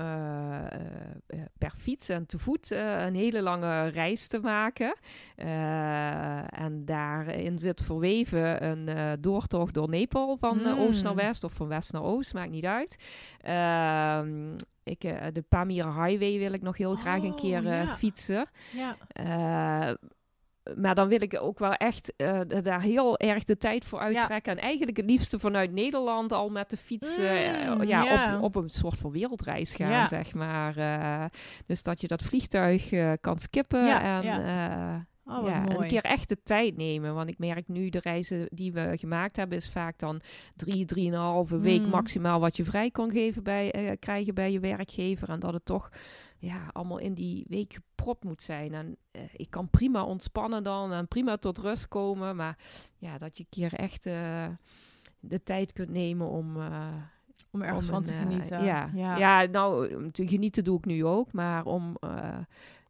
per 1.57 1.71
fiets 1.77 2.09
en 2.09 2.25
te 2.25 2.39
voet 2.39 2.71
een 2.71 3.15
hele 3.15 3.41
lange 3.41 3.87
reis 3.87 4.27
te 4.27 4.39
maken. 4.39 4.95
En 6.49 6.81
daarin 6.85 7.59
zit 7.59 7.81
verweven 7.81 8.63
een 8.65 9.17
doortocht 9.21 9.73
door 9.73 9.89
Nepal 9.89 10.37
van 10.37 10.79
oost 10.79 11.03
naar 11.03 11.11
Mm. 11.11 11.17
west 11.17 11.43
of 11.43 11.53
van 11.53 11.67
west 11.67 11.93
naar 11.93 12.03
oost, 12.03 12.33
maakt 12.33 12.51
niet 12.51 12.65
uit. 12.65 12.95
Ik, 14.87 15.03
eh, 15.03 15.25
de 15.33 15.41
Pamir 15.41 15.85
Highway 15.85 16.37
wil 16.37 16.53
ik 16.53 16.61
nog 16.61 16.77
heel 16.77 16.95
graag 16.95 17.21
een 17.21 17.31
Oh, 17.31 17.37
keer 17.37 17.67
eh, 17.67 17.83
ja. 17.83 17.95
fietsen. 17.95 18.45
Ja. 18.71 18.95
Eh, 19.07 19.93
maar 20.75 20.95
dan 20.95 21.07
wil 21.07 21.21
ik 21.21 21.37
ook 21.41 21.59
wel 21.59 21.73
echt 21.73 22.13
daar 22.63 22.81
heel 22.81 23.17
erg 23.17 23.43
de 23.43 23.57
tijd 23.57 23.85
voor 23.85 23.99
uittrekken. 23.99 24.57
En 24.57 24.63
eigenlijk 24.63 24.97
het 24.97 25.05
liefste 25.05 25.39
vanuit 25.39 25.71
Nederland 25.71 26.31
al 26.31 26.49
met 26.49 26.69
de 26.69 26.77
fiets 26.77 27.17
Mm, 27.17 27.83
ja. 27.83 28.35
Op, 28.37 28.43
op 28.43 28.55
een 28.55 28.69
soort 28.69 28.97
van 28.97 29.11
wereldreis 29.11 29.75
gaan, 29.75 30.07
zeg 30.07 30.33
maar. 30.33 30.73
Dus 31.65 31.83
dat 31.83 32.01
je 32.01 32.07
dat 32.07 32.23
vliegtuig 32.23 32.89
kan 33.21 33.39
skippen. 33.39 33.85
Ja, 33.85 34.21
en, 34.21 35.07
Oh, 35.29 35.47
ja, 35.47 35.59
mooi. 35.61 35.77
een 35.77 35.87
keer 35.87 36.03
echt 36.03 36.29
de 36.29 36.37
tijd 36.43 36.77
nemen. 36.77 37.13
Want 37.13 37.29
ik 37.29 37.37
merk 37.37 37.67
nu, 37.67 37.89
de 37.89 37.99
reizen 37.99 38.47
die 38.51 38.71
we 38.73 38.93
gemaakt 38.97 39.35
hebben, 39.35 39.57
is 39.57 39.69
vaak 39.69 39.99
dan 39.99 40.21
drie, 40.55 40.85
drieënhalve 40.85 41.59
week 41.59 41.81
Mm. 41.81 41.89
maximaal 41.89 42.39
wat 42.39 42.57
je 42.57 42.63
vrij 42.65 42.91
kan 42.91 43.11
geven 43.11 43.43
bij, 43.43 43.71
eh, 43.71 43.91
krijgen 43.99 44.33
bij 44.33 44.51
je 44.51 44.59
werkgever. 44.59 45.29
En 45.29 45.39
dat 45.39 45.53
het 45.53 45.65
toch 45.65 45.89
ja, 46.37 46.69
allemaal 46.71 46.97
in 46.99 47.13
die 47.13 47.45
week 47.49 47.73
gepropt 47.73 48.23
moet 48.23 48.41
zijn. 48.41 48.73
En 48.73 48.97
eh, 49.11 49.21
ik 49.33 49.49
kan 49.49 49.69
prima 49.69 50.03
ontspannen 50.03 50.63
dan 50.63 50.91
en 50.91 51.07
prima 51.07 51.37
tot 51.37 51.57
rust 51.57 51.87
komen. 51.87 52.35
Maar 52.35 52.57
ja, 52.97 53.17
dat 53.17 53.37
je 53.37 53.43
een 53.43 53.49
keer 53.69 53.73
echt 53.73 54.05
eh, 54.05 54.45
de 55.19 55.43
tijd 55.43 55.73
kunt 55.73 55.89
nemen 55.89 56.27
om... 56.27 56.57
eh, 56.61 56.87
Om 57.51 57.61
ergens 57.61 57.85
om 57.85 57.91
van 57.91 57.97
een, 58.01 58.03
te 58.07 58.13
eh, 58.13 58.19
genieten. 58.19 58.63
ja, 58.63 58.89
ja. 58.93 59.17
ja. 59.17 59.45
nou, 59.51 59.95
om 59.95 60.11
te 60.11 60.27
genieten 60.27 60.63
doe 60.63 60.77
ik 60.77 60.85
nu 60.85 61.05
ook. 61.05 61.33
Maar 61.33 61.65
om... 61.65 61.97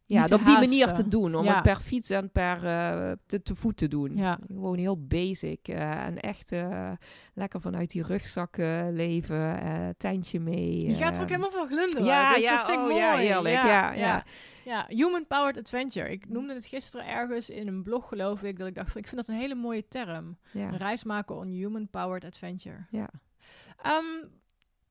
ja, 0.08 0.22
op 0.24 0.44
die 0.44 0.54
manier 0.54 0.92
te 0.92 1.08
doen. 1.08 1.34
Om 1.34 1.44
Ja. 1.44 1.54
het 1.54 1.62
per 1.62 1.76
fiets 1.80 2.10
en 2.10 2.30
per 2.30 2.64
eh, 2.66 3.12
te, 3.26 3.42
te 3.42 3.54
voet 3.54 3.76
te 3.76 3.88
doen. 3.88 4.16
Ja. 4.16 4.38
Gewoon 4.46 4.78
heel 4.78 5.06
basic. 5.06 5.68
eh, 5.68 6.04
en 6.06 6.20
echt 6.20 6.52
eh, 6.52 6.90
lekker 7.34 7.60
vanuit 7.60 7.90
die 7.90 8.02
rugzak 8.02 8.56
eh, 8.56 8.86
leven. 8.90 9.94
tentje 9.98 10.40
mee. 10.40 10.86
Je 10.86 10.94
gaat 10.94 11.16
er 11.16 11.22
ook 11.22 11.28
helemaal 11.28 11.50
veel 11.50 11.66
glunderen. 11.66 12.04
Ja, 12.06 12.34
dus 12.34 12.44
ja, 12.44 12.50
dat 12.56 12.60
vind 12.64 12.72
ik 12.72 12.78
oh, 12.78 12.82
mooi. 12.90 12.96
ja, 13.02 13.16
heerlijk. 13.16 13.54
Ja, 13.54 13.92
ja. 13.92 14.24
Ja, 14.64 14.84
Human 14.88 15.26
Powered 15.26 15.58
Adventure. 15.58 16.10
Ik 16.10 16.28
noemde 16.28 16.54
het 16.54 16.66
gisteren 16.66 17.06
ergens 17.06 17.50
in 17.50 17.66
een 17.68 17.82
blog, 17.82 18.08
geloof 18.08 18.42
ik, 18.42 18.58
dat 18.58 18.66
ik 18.68 18.74
dacht, 18.74 18.92
van, 18.92 19.00
ik 19.00 19.06
vind 19.08 19.20
dat 19.26 19.28
een 19.34 19.40
hele 19.40 19.54
mooie 19.54 19.88
term. 19.88 20.38
ja. 20.52 20.68
Een 20.68 20.76
reis 20.76 21.04
maken 21.04 21.36
on 21.36 21.48
Human 21.48 21.88
Powered 21.90 22.24
Adventure. 22.24 22.86
Ja. 22.90 23.08
Ehm, 23.82 24.26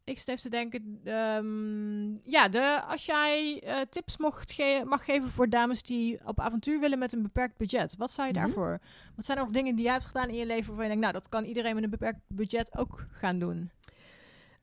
ik 0.10 0.18
even 0.26 0.42
te 0.42 0.50
denken, 0.50 1.00
ehm, 1.04 2.30
ja, 2.32 2.48
de, 2.50 2.82
als 2.88 3.06
jij 3.06 3.62
eh, 3.64 3.76
tips 3.90 4.18
mocht 4.18 4.52
ge- 4.52 4.84
mag 4.86 5.06
geven 5.06 5.30
voor 5.30 5.50
dames 5.50 5.84
die 5.84 6.20
op 6.26 6.40
avontuur 6.40 6.80
willen 6.80 7.00
met 7.00 7.14
een 7.14 7.22
beperkt 7.22 7.58
budget, 7.58 7.96
wat 7.98 8.12
zou 8.12 8.28
je 8.28 8.34
Mhm. 8.34 8.44
daarvoor? 8.44 8.80
Wat 9.16 9.26
zijn 9.26 9.38
er 9.38 9.44
nog 9.44 9.54
dingen 9.54 9.76
die 9.76 9.84
jij 9.84 9.94
hebt 9.94 10.06
gedaan 10.06 10.30
in 10.30 10.36
je 10.36 10.46
leven 10.46 10.66
waarvan 10.68 10.84
je 10.84 10.90
denkt, 10.92 11.02
nou, 11.02 11.14
dat 11.14 11.30
kan 11.30 11.44
iedereen 11.44 11.76
met 11.76 11.84
een 11.84 11.90
beperkt 11.90 12.20
budget 12.28 12.78
ook 12.78 13.06
gaan 13.12 13.40
doen? 13.40 13.70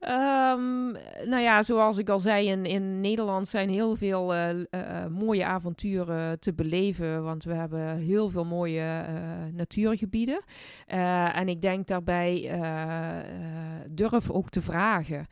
Ehm, 0.04 0.92
nou 1.28 1.42
ja, 1.42 1.62
zoals 1.62 1.98
ik 1.98 2.08
al 2.08 2.18
zei, 2.18 2.48
in, 2.48 2.66
in 2.66 3.00
Nederland 3.00 3.48
zijn 3.48 3.68
heel 3.68 3.96
veel 3.96 4.34
eh, 4.34 4.50
eh, 4.50 4.64
eh, 4.70 5.10
mooie 5.10 5.44
avonturen 5.44 6.40
te 6.40 6.52
beleven. 6.54 7.22
Want 7.22 7.44
we 7.44 7.54
hebben 7.54 7.96
heel 7.96 8.28
veel 8.28 8.44
mooie 8.44 9.04
natuurgebieden. 9.52 10.40
En 11.34 11.48
ik 11.48 11.62
denk 11.62 11.86
daarbij, 11.86 12.50
durf 13.90 14.30
ook 14.30 14.50
te 14.50 14.62
vragen. 14.62 15.26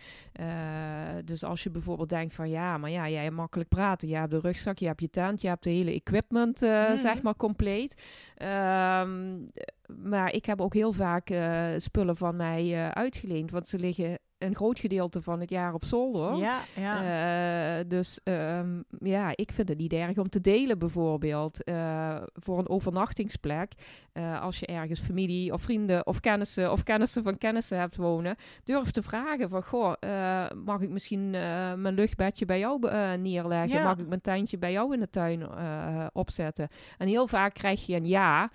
Dus 1.25 1.45
als 1.45 1.63
je 1.63 1.71
bijvoorbeeld 1.71 2.09
denkt 2.09 2.35
van 2.35 2.49
ja, 2.51 2.79
maar 2.79 2.91
ja, 2.91 3.09
jij 3.09 3.23
hebt 3.23 3.35
makkelijk 3.37 3.69
praten. 3.69 4.09
Je 4.09 4.17
hebt 4.17 4.31
de 4.31 4.41
rugzak, 4.41 4.79
je 4.79 4.87
hebt 4.87 5.01
je 5.01 5.11
tent, 5.11 5.41
je 5.41 5.49
hebt 5.49 5.65
de 5.65 5.71
hele 5.71 5.93
equipment, 5.93 6.61
Mhm. 6.61 6.97
zeg 6.97 7.23
maar, 7.23 7.37
compleet. 7.37 8.03
Ehm, 8.37 9.39
maar 10.03 10.33
ik 10.33 10.47
heb 10.47 10.61
ook 10.61 10.75
heel 10.75 10.93
vaak 10.93 11.31
spullen 11.77 12.17
van 12.17 12.37
mij 12.37 12.91
uitgeleend. 12.93 13.51
Want 13.51 13.69
ze 13.69 13.79
liggen 13.79 14.19
een 14.43 14.55
groot 14.55 14.79
gedeelte 14.79 15.23
van 15.23 15.41
het 15.41 15.51
jaar 15.51 15.75
op 15.75 15.85
zolder. 15.85 16.37
Ja, 16.37 16.61
ja. 16.77 17.79
Eh, 17.79 17.85
dus 17.89 18.21
ehm, 18.25 18.83
ja, 18.99 19.33
ik 19.35 19.53
vind 19.53 19.69
het 19.69 19.79
niet 19.79 19.93
erg 19.93 20.19
om 20.19 20.29
te 20.29 20.41
delen 20.41 20.79
bijvoorbeeld. 20.79 21.65
eh, 21.65 22.17
voor 22.33 22.59
een 22.59 22.69
overnachtingsplek. 22.69 23.73
Eh, 24.13 24.43
als 24.43 24.59
je 24.59 24.67
ergens 24.67 25.01
familie 25.01 25.53
of 25.53 25.63
vrienden 25.63 26.07
of 26.07 26.21
kennissen 26.21 26.73
of 26.73 26.83
kennissen 26.83 27.23
van 27.23 27.39
kennissen 27.39 27.79
hebt 27.79 27.97
wonen. 27.97 28.37
Durf 28.65 28.91
te 28.91 29.03
vragen 29.03 29.49
van, 29.49 29.63
goh, 29.63 29.93
mag 30.65 30.81
ik 30.81 30.89
misschien 30.89 31.31
mijn 31.31 31.95
luchtbedje 31.95 32.45
bij 32.45 32.59
jou 32.59 32.81
neerleggen? 33.19 33.79
Ja. 33.79 33.85
Mag 33.85 33.99
ik 33.99 34.09
mijn 34.09 34.21
tentje 34.21 34.59
bij 34.59 34.73
jou 34.73 34.95
in 34.95 35.01
de 35.01 35.11
tuin 35.11 35.47
opzetten? 36.13 36.69
En 36.99 37.09
heel 37.09 37.27
vaak 37.27 37.55
krijg 37.55 37.87
je 37.87 37.97
een 37.97 38.07
ja. 38.07 38.51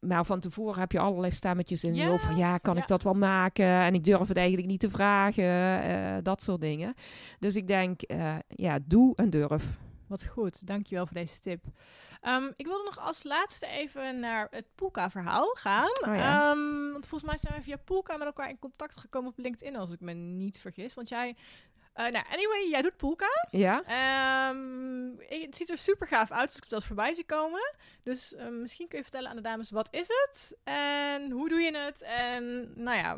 Maar 0.00 0.24
van 0.24 0.40
tevoren 0.40 0.80
heb 0.80 0.92
je 0.92 0.98
allerlei 0.98 1.32
stemmetjes 1.32 1.84
in 1.84 1.94
je 1.94 2.02
Ja, 2.02 2.08
hoofd 2.08 2.24
van 2.24 2.36
ja, 2.36 2.58
kan 2.58 2.74
ja. 2.74 2.80
ik 2.80 2.86
dat 2.86 3.02
wel 3.02 3.14
maken? 3.14 3.64
En 3.66 3.94
ik 3.94 4.04
durf 4.04 4.28
het 4.28 4.36
eigenlijk 4.36 4.68
niet 4.68 4.80
te 4.80 4.90
vragen. 4.90 5.44
eh, 5.82 6.16
dat 6.22 6.42
soort 6.42 6.60
dingen. 6.60 6.94
Dus 7.38 7.56
ik 7.56 7.66
denk, 7.66 8.02
eh, 8.02 8.36
ja, 8.48 8.78
doe 8.84 9.16
en 9.16 9.30
durf. 9.30 9.78
Wat 10.06 10.26
goed, 10.26 10.66
dankjewel 10.66 11.06
voor 11.06 11.16
deze 11.16 11.40
tip. 11.40 11.64
Ehm, 12.20 12.50
ik 12.56 12.66
wilde 12.66 12.84
nog 12.84 12.98
als 13.06 13.22
laatste 13.22 13.66
even 13.66 14.20
naar 14.20 14.46
het 14.50 14.64
Poolka-verhaal 14.74 15.54
gaan. 15.54 15.90
Oh 16.08 16.14
ja. 16.16 16.50
Ehm, 16.50 16.92
want 16.92 17.08
volgens 17.08 17.30
mij 17.30 17.38
zijn 17.38 17.54
we 17.54 17.62
via 17.62 17.76
Poolka 17.84 18.16
met 18.16 18.26
elkaar 18.26 18.48
in 18.48 18.58
contact 18.58 18.96
gekomen 18.96 19.30
op 19.30 19.38
LinkedIn, 19.38 19.76
als 19.76 19.92
ik 19.92 20.00
me 20.00 20.12
niet 20.12 20.58
vergis. 20.58 20.94
Want 20.94 21.08
jij, 21.08 21.36
eh, 22.06 22.12
nou, 22.12 22.24
anyway, 22.32 22.68
jij 22.70 22.82
doet 22.82 22.96
Poolka. 22.96 23.46
Ja? 23.50 23.78
Ik- 25.28 25.42
het 25.42 25.56
ziet 25.56 25.70
er 25.70 25.78
super 25.78 26.06
gaaf 26.06 26.30
uit 26.30 26.48
als 26.48 26.56
ik 26.56 26.68
dat 26.68 26.84
voorbij 26.84 27.12
zie 27.12 27.24
komen. 27.26 27.74
Dus 28.02 28.34
ehm, 28.34 28.60
misschien 28.60 28.88
kun 28.88 28.96
je 28.98 29.04
vertellen 29.04 29.30
aan 29.30 29.36
de 29.36 29.42
dames, 29.42 29.70
wat 29.70 29.88
is 29.90 30.08
het? 30.08 30.56
En 30.64 31.30
hoe 31.30 31.48
doe 31.48 31.60
je 31.60 31.76
het? 31.76 32.02
En 32.02 32.72
nou 32.82 32.96
ja, 32.98 33.16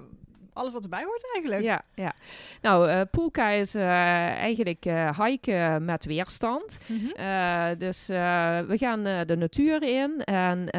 alles 0.53 0.72
wat 0.72 0.82
erbij 0.82 1.05
hoort 1.05 1.30
eigenlijk. 1.32 1.62
Ja, 1.62 1.82
ja. 1.94 2.14
Nou, 2.62 3.05
Poolka 3.05 3.48
is 3.48 3.74
eh, 3.74 3.82
eigenlijk 4.28 4.84
eh 4.86 5.20
hiken 5.20 5.84
met 5.84 6.05
weerstand. 6.05 6.78
Mhm. 6.86 7.78
Dus 7.78 8.07
we 8.07 8.74
gaan 8.76 9.03
de 9.03 9.36
natuur 9.36 9.82
in 9.82 10.24
en 10.24 10.70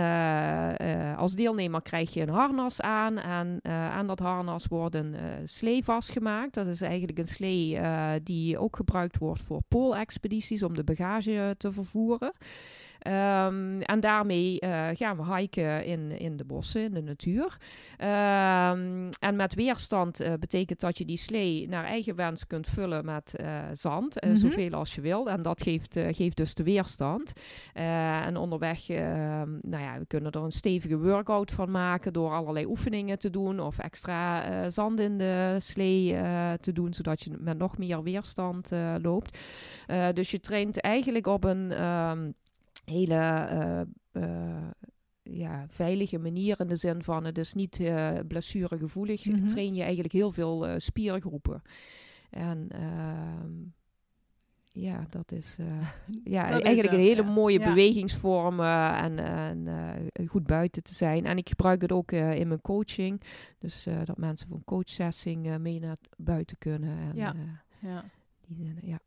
als 1.17 1.33
deelnemer 1.33 1.81
krijg 1.81 2.13
je 2.13 2.21
een 2.21 2.29
harnas 2.29 2.81
aan. 2.81 3.17
En 3.17 3.59
aan 3.63 4.07
dat 4.07 4.19
harnas 4.19 4.65
wordt 4.65 4.95
een 4.95 5.15
slee 5.43 5.83
vastgemaakt. 5.83 6.53
Dat 6.53 6.67
is 6.67 6.81
eigenlijk 6.81 7.17
een 7.19 7.27
slee 7.27 7.79
die 8.23 8.57
ook 8.57 8.75
gebruikt 8.75 9.17
wordt 9.17 9.41
voor 9.41 9.61
poolexpedities 9.67 10.63
om 10.63 10.75
de 10.75 10.83
bagage 10.83 11.55
te 11.57 11.71
vervoeren. 11.71 12.33
Ehm, 13.01 13.81
en 13.81 13.99
daarmee 13.99 14.59
eh, 14.59 14.87
gaan 14.93 15.17
we 15.17 15.35
hiken 15.35 15.85
in, 15.85 16.19
in 16.19 16.37
de 16.37 16.43
bossen, 16.43 16.81
in 16.81 16.93
de 16.93 17.01
natuur. 17.01 17.57
Ehm, 17.97 19.09
en 19.19 19.35
met 19.35 19.53
weerstand 19.53 20.19
eh, 20.19 20.33
betekent 20.39 20.79
dat 20.79 20.97
je 20.97 21.05
die 21.05 21.17
slee 21.17 21.67
naar 21.67 21.83
eigen 21.85 22.15
wens 22.15 22.47
kunt 22.47 22.67
vullen 22.67 23.05
met 23.05 23.35
eh, 23.35 23.59
zand, 23.71 24.21
Mhm. 24.21 24.35
zoveel 24.35 24.71
als 24.71 24.95
je 24.95 25.01
wilt. 25.01 25.27
En 25.27 25.41
dat 25.41 25.61
geeft, 25.61 25.99
geeft 26.11 26.37
dus 26.37 26.53
de 26.55 26.63
weerstand. 26.63 27.33
En 27.73 28.37
onderweg, 28.37 28.89
ehm, 28.89 29.49
nou 29.61 29.83
ja, 29.83 29.99
we 29.99 30.05
kunnen 30.07 30.31
er 30.31 30.43
een 30.43 30.51
stevige 30.51 30.97
workout 30.97 31.51
van 31.51 31.71
maken 31.71 32.13
door 32.13 32.31
allerlei 32.31 32.65
oefeningen 32.65 33.19
te 33.19 33.29
doen 33.29 33.59
of 33.59 33.79
extra 33.79 34.69
zand 34.69 34.99
in 34.99 35.17
de 35.17 35.55
slee 35.59 36.15
te 36.59 36.71
doen, 36.71 36.93
zodat 36.93 37.21
je 37.21 37.31
met 37.39 37.57
nog 37.57 37.77
meer 37.77 38.03
weerstand 38.03 38.69
loopt. 39.01 39.37
Dus 40.13 40.31
je 40.31 40.39
traint 40.39 40.81
eigenlijk 40.81 41.27
op 41.27 41.43
een 41.43 41.73
hele 42.85 43.15
eh, 43.15 43.81
eh, 44.11 44.67
ja, 45.23 45.65
veilige 45.69 46.17
manier 46.17 46.59
in 46.59 46.67
de 46.67 46.75
zin 46.75 47.03
van 47.03 47.23
het 47.25 47.37
is 47.37 47.53
niet 47.53 47.79
eh 47.79 48.09
blessuregevoelig. 48.27 49.25
Mhm. 49.25 49.47
Train 49.47 49.73
je 49.73 49.81
eigenlijk 49.83 50.13
heel 50.13 50.31
veel 50.31 50.79
spiergroepen. 50.79 51.61
En 52.29 52.67
ehm, 52.69 53.51
ja, 54.67 55.05
dat 55.09 55.31
is 55.31 55.57
ja, 56.23 56.49
Dat 56.51 56.61
eigenlijk 56.61 56.93
een 56.95 57.03
hele 57.03 57.23
ja. 57.23 57.29
mooie 57.31 57.59
Ja. 57.59 57.67
bewegingsvorm 57.67 58.59
en, 58.59 59.19
en 59.19 59.67
goed 60.27 60.43
buiten 60.47 60.83
te 60.83 60.93
zijn. 60.93 61.25
En 61.25 61.37
ik 61.37 61.49
gebruik 61.49 61.81
het 61.81 61.91
ook 61.91 62.11
in 62.11 62.47
mijn 62.47 62.61
coaching. 62.61 63.21
Dus 63.59 63.87
dat 64.05 64.17
mensen 64.17 64.47
een 64.51 64.63
coachsessing 64.63 65.57
mee 65.57 65.79
naar 65.79 65.97
buiten 66.17 66.57
kunnen. 66.57 66.97
En, 66.97 67.11
Ja. 67.15 67.35
Ja. 67.81 68.03
die, 68.47 68.55
zijn- 68.65 68.79
ja. 68.81 68.99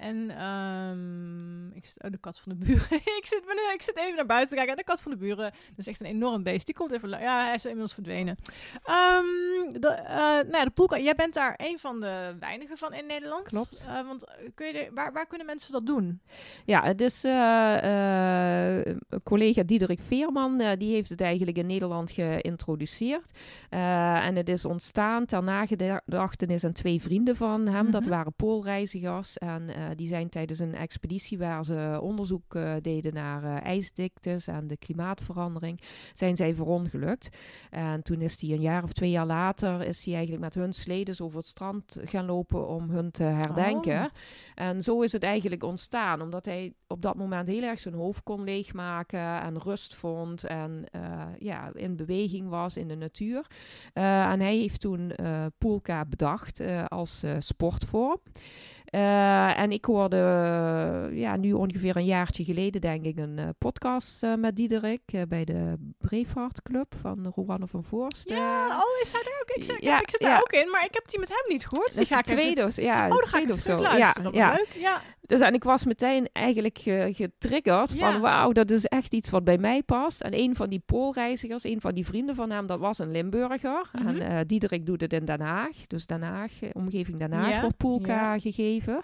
En 0.00 0.30
ehm, 0.30 1.66
ik 1.76 1.86
zit, 1.86 2.02
oh, 2.04 2.10
de 2.10 2.18
kat 2.18 2.38
van 2.38 2.52
de 2.52 2.64
buren. 2.64 2.82
ik, 3.20 3.22
zit, 3.22 3.42
ik 3.74 3.82
zit 3.82 3.96
even 3.96 4.16
naar 4.16 4.26
buiten 4.26 4.48
te 4.48 4.54
kijken. 4.54 4.72
En 4.72 4.78
de 4.78 4.84
kat 4.84 5.02
van 5.02 5.12
de 5.12 5.18
buren, 5.18 5.36
dat 5.36 5.52
is 5.76 5.86
echt 5.86 6.00
een 6.00 6.06
enorm 6.06 6.42
beest. 6.42 6.66
Die 6.66 6.74
komt 6.74 6.90
even... 6.92 7.08
Ja, 7.08 7.44
hij 7.44 7.54
is 7.54 7.62
inmiddels 7.64 7.94
verdwenen. 7.94 8.36
Ehm, 8.84 9.80
de, 9.80 9.88
eh, 9.88 10.16
nou 10.26 10.50
ja, 10.56 10.64
de. 10.74 11.02
Jij 11.02 11.14
bent 11.14 11.34
daar 11.34 11.54
een 11.56 11.78
van 11.78 12.00
de 12.00 12.36
weinigen 12.40 12.76
van 12.76 12.92
in 12.94 13.06
Nederland. 13.06 13.42
Klopt. 13.48 13.84
Eh, 13.88 14.06
want 14.06 14.24
eh, 14.24 14.34
kun 14.54 14.66
je 14.66 14.72
de- 14.72 14.90
waar, 14.94 15.12
waar 15.12 15.26
kunnen 15.26 15.46
mensen 15.46 15.72
dat 15.72 15.86
doen? 15.86 16.20
Ja, 16.64 16.82
het 16.82 17.00
is 17.00 17.22
een 17.22 19.00
collega 19.24 19.62
Diederik 19.62 20.00
Veerman, 20.06 20.58
die 20.78 20.92
heeft 20.94 21.10
het 21.10 21.20
eigenlijk 21.20 21.58
in 21.58 21.66
Nederland 21.66 22.10
geïntroduceerd. 22.10 23.30
En 23.68 24.36
het 24.36 24.48
is 24.48 24.64
ontstaan 24.64 25.26
ter 25.26 25.42
nagedachtenis 25.42 26.64
aan 26.64 26.72
twee 26.72 27.00
vrienden 27.00 27.36
van 27.36 27.66
hem. 27.66 27.90
Dat 27.90 28.00
Mhm. 28.00 28.10
waren 28.10 28.32
poolreizigers 28.32 29.38
en 29.38 29.70
die 29.96 30.08
zijn 30.08 30.28
tijdens 30.28 30.58
een 30.58 30.74
expeditie 30.74 31.38
waar 31.38 31.64
ze 31.64 31.98
onderzoek 32.02 32.54
eh, 32.54 32.74
deden 32.82 33.14
naar 33.14 33.44
eh, 33.44 33.66
ijsdiktes 33.66 34.46
en 34.46 34.66
de 34.66 34.76
klimaatverandering, 34.76 35.80
zijn 36.14 36.36
zij 36.36 36.54
verongelukt. 36.54 37.28
En 37.70 38.02
toen 38.02 38.20
is 38.20 38.40
hij 38.40 38.50
een 38.50 38.60
jaar 38.60 38.82
of 38.82 38.92
twee 38.92 39.10
jaar 39.10 39.26
later, 39.26 39.82
is 39.82 40.04
hij 40.04 40.14
eigenlijk 40.14 40.42
met 40.42 40.54
hun 40.54 40.72
sledes 40.72 41.20
over 41.20 41.38
het 41.38 41.46
strand 41.46 41.96
gaan 42.04 42.26
lopen 42.26 42.68
om 42.68 42.90
hun 42.90 43.10
te 43.10 43.22
herdenken. 43.22 44.00
Oh. 44.00 44.10
En 44.54 44.82
zo 44.82 45.02
is 45.02 45.12
het 45.12 45.22
eigenlijk 45.22 45.62
ontstaan, 45.62 46.22
omdat 46.22 46.44
hij 46.44 46.74
op 46.90 47.02
dat 47.02 47.14
moment 47.14 47.48
heel 47.48 47.62
erg 47.62 47.78
zijn 47.78 47.94
hoofd 47.94 48.22
kon 48.22 48.44
leegmaken 48.44 49.40
en 49.40 49.58
rust 49.58 49.94
vond 49.94 50.44
en 50.44 50.84
eh, 50.92 51.26
ja, 51.38 51.70
in 51.74 51.96
beweging 51.96 52.48
was 52.48 52.76
in 52.76 52.88
de 52.88 52.94
natuur. 52.94 53.46
Eh, 53.92 54.30
en 54.30 54.40
hij 54.40 54.56
heeft 54.56 54.80
toen 54.80 55.10
eh 55.10 55.46
Poolka 55.58 56.04
bedacht 56.04 56.62
als 56.88 57.24
sportvorm. 57.38 58.18
En 58.84 59.72
ik 59.72 59.84
hoorde 59.84 60.16
ja, 61.12 61.36
nu 61.36 61.52
ongeveer 61.52 61.96
een 61.96 62.04
jaartje 62.04 62.44
geleden, 62.44 62.80
denk 62.80 63.04
ik, 63.04 63.18
een 63.18 63.54
podcast 63.58 64.26
met 64.38 64.56
Diederik 64.56 65.02
bij 65.28 65.44
de 65.44 65.74
Braveheart 65.98 66.62
Club 66.62 66.94
van 67.00 67.32
Roanne 67.34 67.66
van 67.66 67.84
Voorst. 67.84 68.28
Ja, 68.28 68.66
oh, 68.66 69.00
is 69.02 69.12
hij 69.12 69.22
daar 69.22 69.40
ook? 69.42 69.56
Ik, 69.56 69.64
zit, 69.64 69.76
ja, 69.82 70.00
ik 70.00 70.10
zit 70.10 70.22
ja. 70.22 70.28
daar 70.28 70.40
ook 70.40 70.52
in, 70.52 70.70
maar 70.70 70.84
ik 70.84 70.94
heb 70.94 71.08
die 71.08 71.18
met 71.18 71.28
hem 71.28 71.44
niet 71.48 71.66
gehoord. 71.66 71.86
Dus 71.86 71.94
die 71.94 72.02
is 72.02 72.08
ga 72.08 72.18
ik 72.18 72.24
tweede, 72.24 72.68
ja, 72.74 73.08
Oh, 73.08 73.16
dan 73.16 73.26
ga 73.26 73.38
ik 73.38 73.52
terug 73.52 73.80
luisteren. 73.80 74.32
Ja, 74.32 74.46
ja. 74.46 74.56
leuk. 74.56 74.68
Ja. 74.74 75.02
Dus 75.30 75.40
en 75.40 75.54
ik 75.54 75.64
was 75.64 75.84
meteen 75.84 76.28
eigenlijk 76.32 76.78
ge- 76.78 77.10
getriggerd 77.14 77.92
Ja. 77.92 78.12
van 78.12 78.20
wauw, 78.20 78.52
dat 78.52 78.70
is 78.70 78.84
echt 78.84 79.14
iets 79.14 79.30
wat 79.30 79.44
bij 79.44 79.58
mij 79.58 79.82
past. 79.82 80.20
En 80.20 80.38
een 80.38 80.56
van 80.56 80.68
die 80.70 80.82
poolreizigers, 80.86 81.64
een 81.64 81.80
van 81.80 81.94
die 81.94 82.06
vrienden 82.06 82.34
van 82.34 82.50
hem, 82.50 82.66
dat 82.66 82.78
was 82.78 82.98
een 82.98 83.10
Limburger. 83.10 83.90
Mhm. 83.92 84.08
En 84.08 84.20
eh 84.20 84.38
Diederik 84.46 84.86
doet 84.86 85.00
het 85.00 85.12
in 85.12 85.24
Den 85.24 85.40
Haag. 85.40 85.86
Dus 85.86 86.06
Den 86.06 86.22
Haag, 86.22 86.62
eh, 86.62 86.70
omgeving 86.72 87.18
Den 87.18 87.32
Haag, 87.32 87.50
Ja, 87.50 87.60
wordt 87.60 87.76
poolka 87.76 88.32
ja. 88.32 88.38
gegeven. 88.38 89.02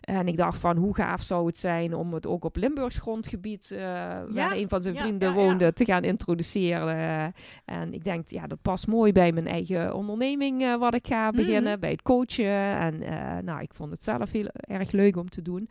En 0.00 0.28
ik 0.28 0.36
dacht 0.36 0.58
van 0.58 0.76
hoe 0.76 0.94
gaaf 0.94 1.22
zou 1.22 1.46
het 1.46 1.58
zijn 1.58 1.94
om 1.94 2.14
het 2.14 2.26
ook 2.26 2.44
op 2.44 2.56
Limburgs 2.56 2.98
grondgebied, 2.98 3.70
eh, 3.70 3.80
waar 4.28 4.52
een 4.52 4.68
van 4.68 4.82
zijn 4.82 4.94
ja, 4.94 5.00
vrienden 5.00 5.28
ja, 5.28 5.34
woonde, 5.34 5.72
te 5.72 5.84
gaan 5.84 6.04
introduceren. 6.04 7.32
En 7.64 7.92
ik 7.92 8.04
denk, 8.04 8.28
ja, 8.28 8.46
dat 8.46 8.62
past 8.62 8.86
mooi 8.86 9.12
bij 9.12 9.32
mijn 9.32 9.46
eigen 9.46 9.94
onderneming 9.94 10.62
eh, 10.62 10.76
wat 10.76 10.94
ik 10.94 11.06
ga 11.06 11.30
beginnen, 11.30 11.70
Mhm. 11.70 11.80
bij 11.80 11.90
het 11.90 12.02
coachen. 12.02 12.78
En 12.78 13.02
eh, 13.02 13.38
nou, 13.42 13.60
ik 13.60 13.74
vond 13.74 13.90
het 13.90 14.02
zelf 14.02 14.30
heel 14.32 14.48
erg 14.60 14.90
leuk 14.90 15.16
om 15.16 15.28
te 15.28 15.42
doen. 15.42 15.68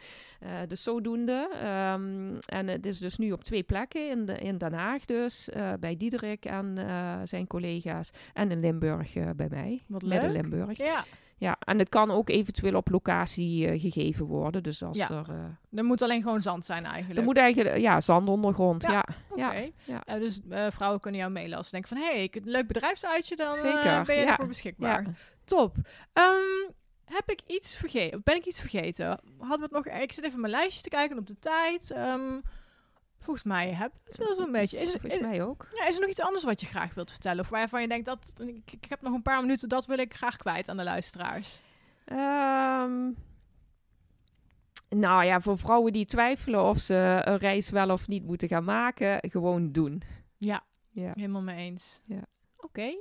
Dus 0.68 0.84
zodoende. 0.84 1.50
Ehm, 1.64 2.36
en 2.46 2.68
het 2.68 2.86
is 2.86 3.00
dus 3.00 3.18
nu 3.18 3.32
op 3.32 3.44
twee 3.44 3.64
plekken, 3.64 4.10
in, 4.10 4.26
de, 4.26 4.34
in 4.34 4.58
Den 4.58 4.74
Haag 4.74 5.06
dus, 5.06 5.50
bij 5.80 5.98
Diederik 5.98 6.46
en 6.46 6.78
zijn 7.24 7.48
collega's. 7.48 8.12
En 8.34 8.52
in 8.52 8.60
Limburg 8.60 9.14
bij 9.36 9.48
mij, 9.50 9.80
Wat 9.88 10.02
midden 10.02 10.32
leuk. 10.32 10.42
Limburg. 10.42 10.78
Ja, 10.78 11.06
Ja, 11.40 11.58
en 11.60 11.80
het 11.80 11.90
kan 11.90 12.12
ook 12.12 12.30
eventueel 12.30 12.76
op 12.76 12.90
locatie 12.90 13.68
eh, 13.68 13.82
gegeven 13.82 14.26
worden. 14.26 14.64
Dus 14.64 14.84
als 14.84 14.98
Ja. 14.98 15.10
er... 15.10 15.26
eh, 15.30 15.78
er 15.80 15.84
moet 15.84 16.02
alleen 16.02 16.22
gewoon 16.22 16.42
zand 16.42 16.66
zijn 16.66 16.86
eigenlijk. 16.86 17.20
er 17.20 17.24
moet 17.26 17.38
eigenlijk, 17.38 17.78
ja, 17.78 18.02
zandondergrond, 18.02 18.84
Ja, 18.84 18.92
ja. 18.92 19.06
Oké. 19.30 19.42
ja, 19.58 19.70
ja. 19.84 20.04
Eh, 20.06 20.20
dus 20.20 20.40
eh, 20.50 20.68
vrouwen 20.72 21.00
kunnen 21.00 21.20
jou 21.20 21.32
mailen 21.32 21.58
als 21.58 21.66
ze 21.66 21.72
denken 21.72 21.98
van... 21.98 22.06
hé, 22.08 22.14
hey, 22.14 22.24
ik 22.24 22.40
leuk 22.44 22.68
bedrijfsuitje, 22.68 23.36
dan 23.36 23.56
eh, 23.56 24.04
ben 24.04 24.16
je 24.16 24.26
ervoor 24.26 24.48
beschikbaar. 24.48 25.02
Ja. 25.04 25.12
Top. 25.46 25.76
Ehm, 26.14 26.72
heb 27.06 27.30
ik 27.30 27.42
iets 27.48 27.76
vergeten? 27.76 28.22
Ben 28.24 28.36
ik 28.36 28.46
iets 28.46 28.60
vergeten? 28.60 29.08
Hadden 29.38 29.70
we 29.70 29.76
het 29.76 29.86
nog... 29.86 30.02
Ik 30.02 30.12
zit 30.12 30.24
even 30.26 30.40
mijn 30.40 30.52
lijstje 30.54 30.82
te 30.82 30.90
kijken 30.90 31.18
op 31.18 31.28
de 31.28 31.40
tijd. 31.40 31.92
Ehm, 31.92 32.40
volgens 33.20 33.46
mij 33.46 33.74
heb 33.74 33.92
ik 33.94 34.00
het 34.08 34.18
wel 34.18 34.36
zo'n 34.36 34.52
beetje. 34.52 34.80
Is, 34.80 34.90
Volgens 34.92 35.14
is, 35.14 35.22
mij 35.22 35.44
ook. 35.44 35.68
ja, 35.74 35.88
is 35.88 35.96
er 35.96 36.02
nog 36.02 36.10
iets 36.10 36.22
anders 36.22 36.44
wat 36.44 36.62
je 36.62 36.68
graag 36.68 36.94
wilt 36.94 37.12
vertellen? 37.12 37.44
Of 37.44 37.50
waarvan 37.50 37.82
je 37.82 37.88
denkt, 37.88 38.06
dat, 38.06 38.34
ik, 38.46 38.72
ik 38.72 38.86
heb 38.90 39.02
nog 39.02 39.14
een 39.14 39.22
paar 39.22 39.42
minuten, 39.42 39.70
dat 39.70 39.86
wil 39.86 39.98
ik 39.98 40.14
graag 40.14 40.36
kwijt 40.36 40.70
aan 40.70 40.78
de 40.78 40.84
luisteraars. 40.84 41.62
Ehm, 42.06 43.10
nou 44.90 45.24
ja, 45.26 45.42
voor 45.42 45.58
vrouwen 45.58 45.94
die 45.94 46.06
twijfelen 46.06 46.64
of 46.64 46.78
ze 46.80 47.22
een 47.24 47.38
reis 47.38 47.70
wel 47.70 47.90
of 47.90 48.08
niet 48.08 48.24
moeten 48.26 48.48
gaan 48.48 48.64
maken, 48.64 49.18
gewoon 49.32 49.72
doen. 49.72 50.02
Ja, 50.38 50.64
Ja. 50.92 51.12
helemaal 51.14 51.42
mee 51.42 51.58
eens. 51.58 52.00
Ja. 52.06 52.22
Oké. 52.58 52.92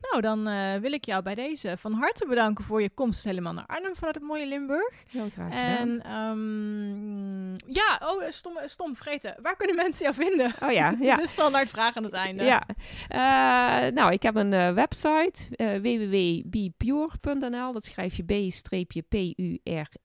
Nou, 0.00 0.22
dan 0.22 0.46
eh, 0.46 0.74
wil 0.80 0.92
ik 0.92 1.04
jou 1.04 1.22
bij 1.22 1.34
deze 1.34 1.74
van 1.78 1.92
harte 1.92 2.26
bedanken 2.28 2.64
voor 2.64 2.82
je 2.82 2.90
komst 2.90 3.24
helemaal 3.24 3.52
naar 3.52 3.66
Arnhem 3.66 3.94
vanuit 3.94 4.14
het 4.14 4.24
mooie 4.24 4.46
Limburg. 4.46 4.92
Heel 5.08 5.28
graag 5.30 5.48
gedaan. 5.52 5.76
En 5.78 6.02
ehm, 6.02 7.48
ja, 7.72 8.00
oh, 8.02 8.22
stom, 8.28 8.52
stom 8.64 8.94
vergeten. 8.96 9.34
Waar 9.42 9.56
kunnen 9.56 9.76
mensen 9.76 10.04
jou 10.04 10.14
vinden? 10.28 10.52
Oh 10.62 10.72
ja, 10.72 10.94
ja. 11.00 11.16
De 11.22 11.26
standaard 11.26 11.70
vraag 11.70 11.96
aan 11.96 12.04
het 12.04 12.12
einde. 12.12 12.44
Ja, 12.44 12.62
Eh, 13.08 13.92
nou, 13.92 14.12
ik 14.12 14.22
heb 14.22 14.34
een 14.34 14.52
eh, 14.52 14.72
website, 14.72 15.56
eh 15.56 15.72
www.bepure.nl. 15.72 17.72
Dat 17.72 17.84
schrijf 17.84 18.16
je 18.16 18.24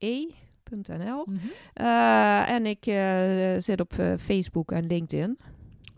b-p-u-r-e.nl. 0.03 1.23
Mhm. 1.25 1.37
Eh, 1.73 2.49
en 2.49 2.65
ik 2.65 2.85
eh, 2.85 3.53
zit 3.57 3.79
op 3.79 3.93
eh, 3.99 4.13
Facebook 4.19 4.71
en 4.71 4.87
LinkedIn. 4.87 5.37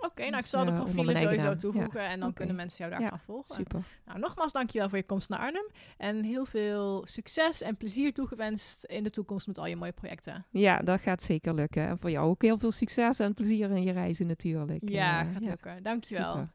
Oké, 0.05 0.21
nou 0.21 0.35
ik 0.35 0.41
Dus, 0.41 0.49
zal 0.49 0.65
de 0.65 0.71
eh, 0.71 0.77
profielen 0.77 1.17
sowieso 1.17 1.55
toevoegen 1.55 2.01
en 2.01 2.19
dan 2.19 2.33
kunnen 2.33 2.55
mensen 2.55 2.77
jou 2.77 2.91
daar 2.91 3.01
Ja, 3.01 3.09
gaan 3.09 3.19
volgen. 3.19 3.55
Super. 3.55 3.83
Nou, 4.05 4.19
nogmaals 4.19 4.51
dankjewel 4.51 4.89
voor 4.89 4.97
je 4.97 5.03
komst 5.03 5.29
naar 5.29 5.39
Arnhem 5.39 5.67
en 5.97 6.23
heel 6.23 6.45
veel 6.45 7.05
succes 7.07 7.61
en 7.61 7.77
plezier 7.77 8.13
toegewenst 8.13 8.83
in 8.83 9.03
de 9.03 9.09
toekomst 9.09 9.47
met 9.47 9.57
al 9.57 9.65
je 9.65 9.75
mooie 9.75 9.91
projecten. 9.91 10.45
Ja, 10.49 10.77
dat 10.79 10.99
gaat 11.01 11.23
zeker 11.23 11.53
lukken. 11.53 11.87
En 11.87 11.99
voor 11.99 12.11
jou 12.11 12.29
ook 12.29 12.41
heel 12.41 12.57
veel 12.57 12.71
succes 12.71 13.19
en 13.19 13.33
plezier 13.33 13.69
in 13.69 13.83
je 13.83 13.91
reizen 13.91 14.27
natuurlijk. 14.27 14.89
Ja, 14.89 15.21
Eh, 15.21 15.31
gaat 15.31 15.41
lukken. 15.41 15.83
Dankjewel. 15.83 16.31
super. 16.33 16.51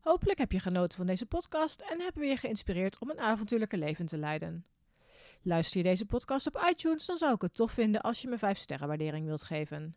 Hopelijk 0.00 0.38
heb 0.38 0.52
je 0.52 0.60
genoten 0.60 0.96
van 0.96 1.06
deze 1.06 1.26
podcast 1.26 1.80
en 1.80 2.00
hebben 2.00 2.22
we 2.22 2.28
je 2.28 2.36
geïnspireerd 2.36 2.98
om 2.98 3.10
een 3.10 3.20
avontuurlijke 3.20 3.76
leven 3.76 4.06
te 4.06 4.18
leiden. 4.18 4.64
Luister 5.42 5.76
je 5.76 5.82
deze 5.82 6.06
podcast 6.06 6.46
op 6.46 6.66
iTunes, 6.70 7.06
dan 7.06 7.16
zou 7.16 7.34
ik 7.34 7.42
het 7.42 7.52
tof 7.52 7.72
vinden 7.72 8.00
als 8.00 8.22
je 8.22 8.28
me 8.28 8.38
5 8.38 8.58
sterren 8.58 8.88
waardering 8.88 9.26
wilt 9.26 9.42
geven. 9.42 9.96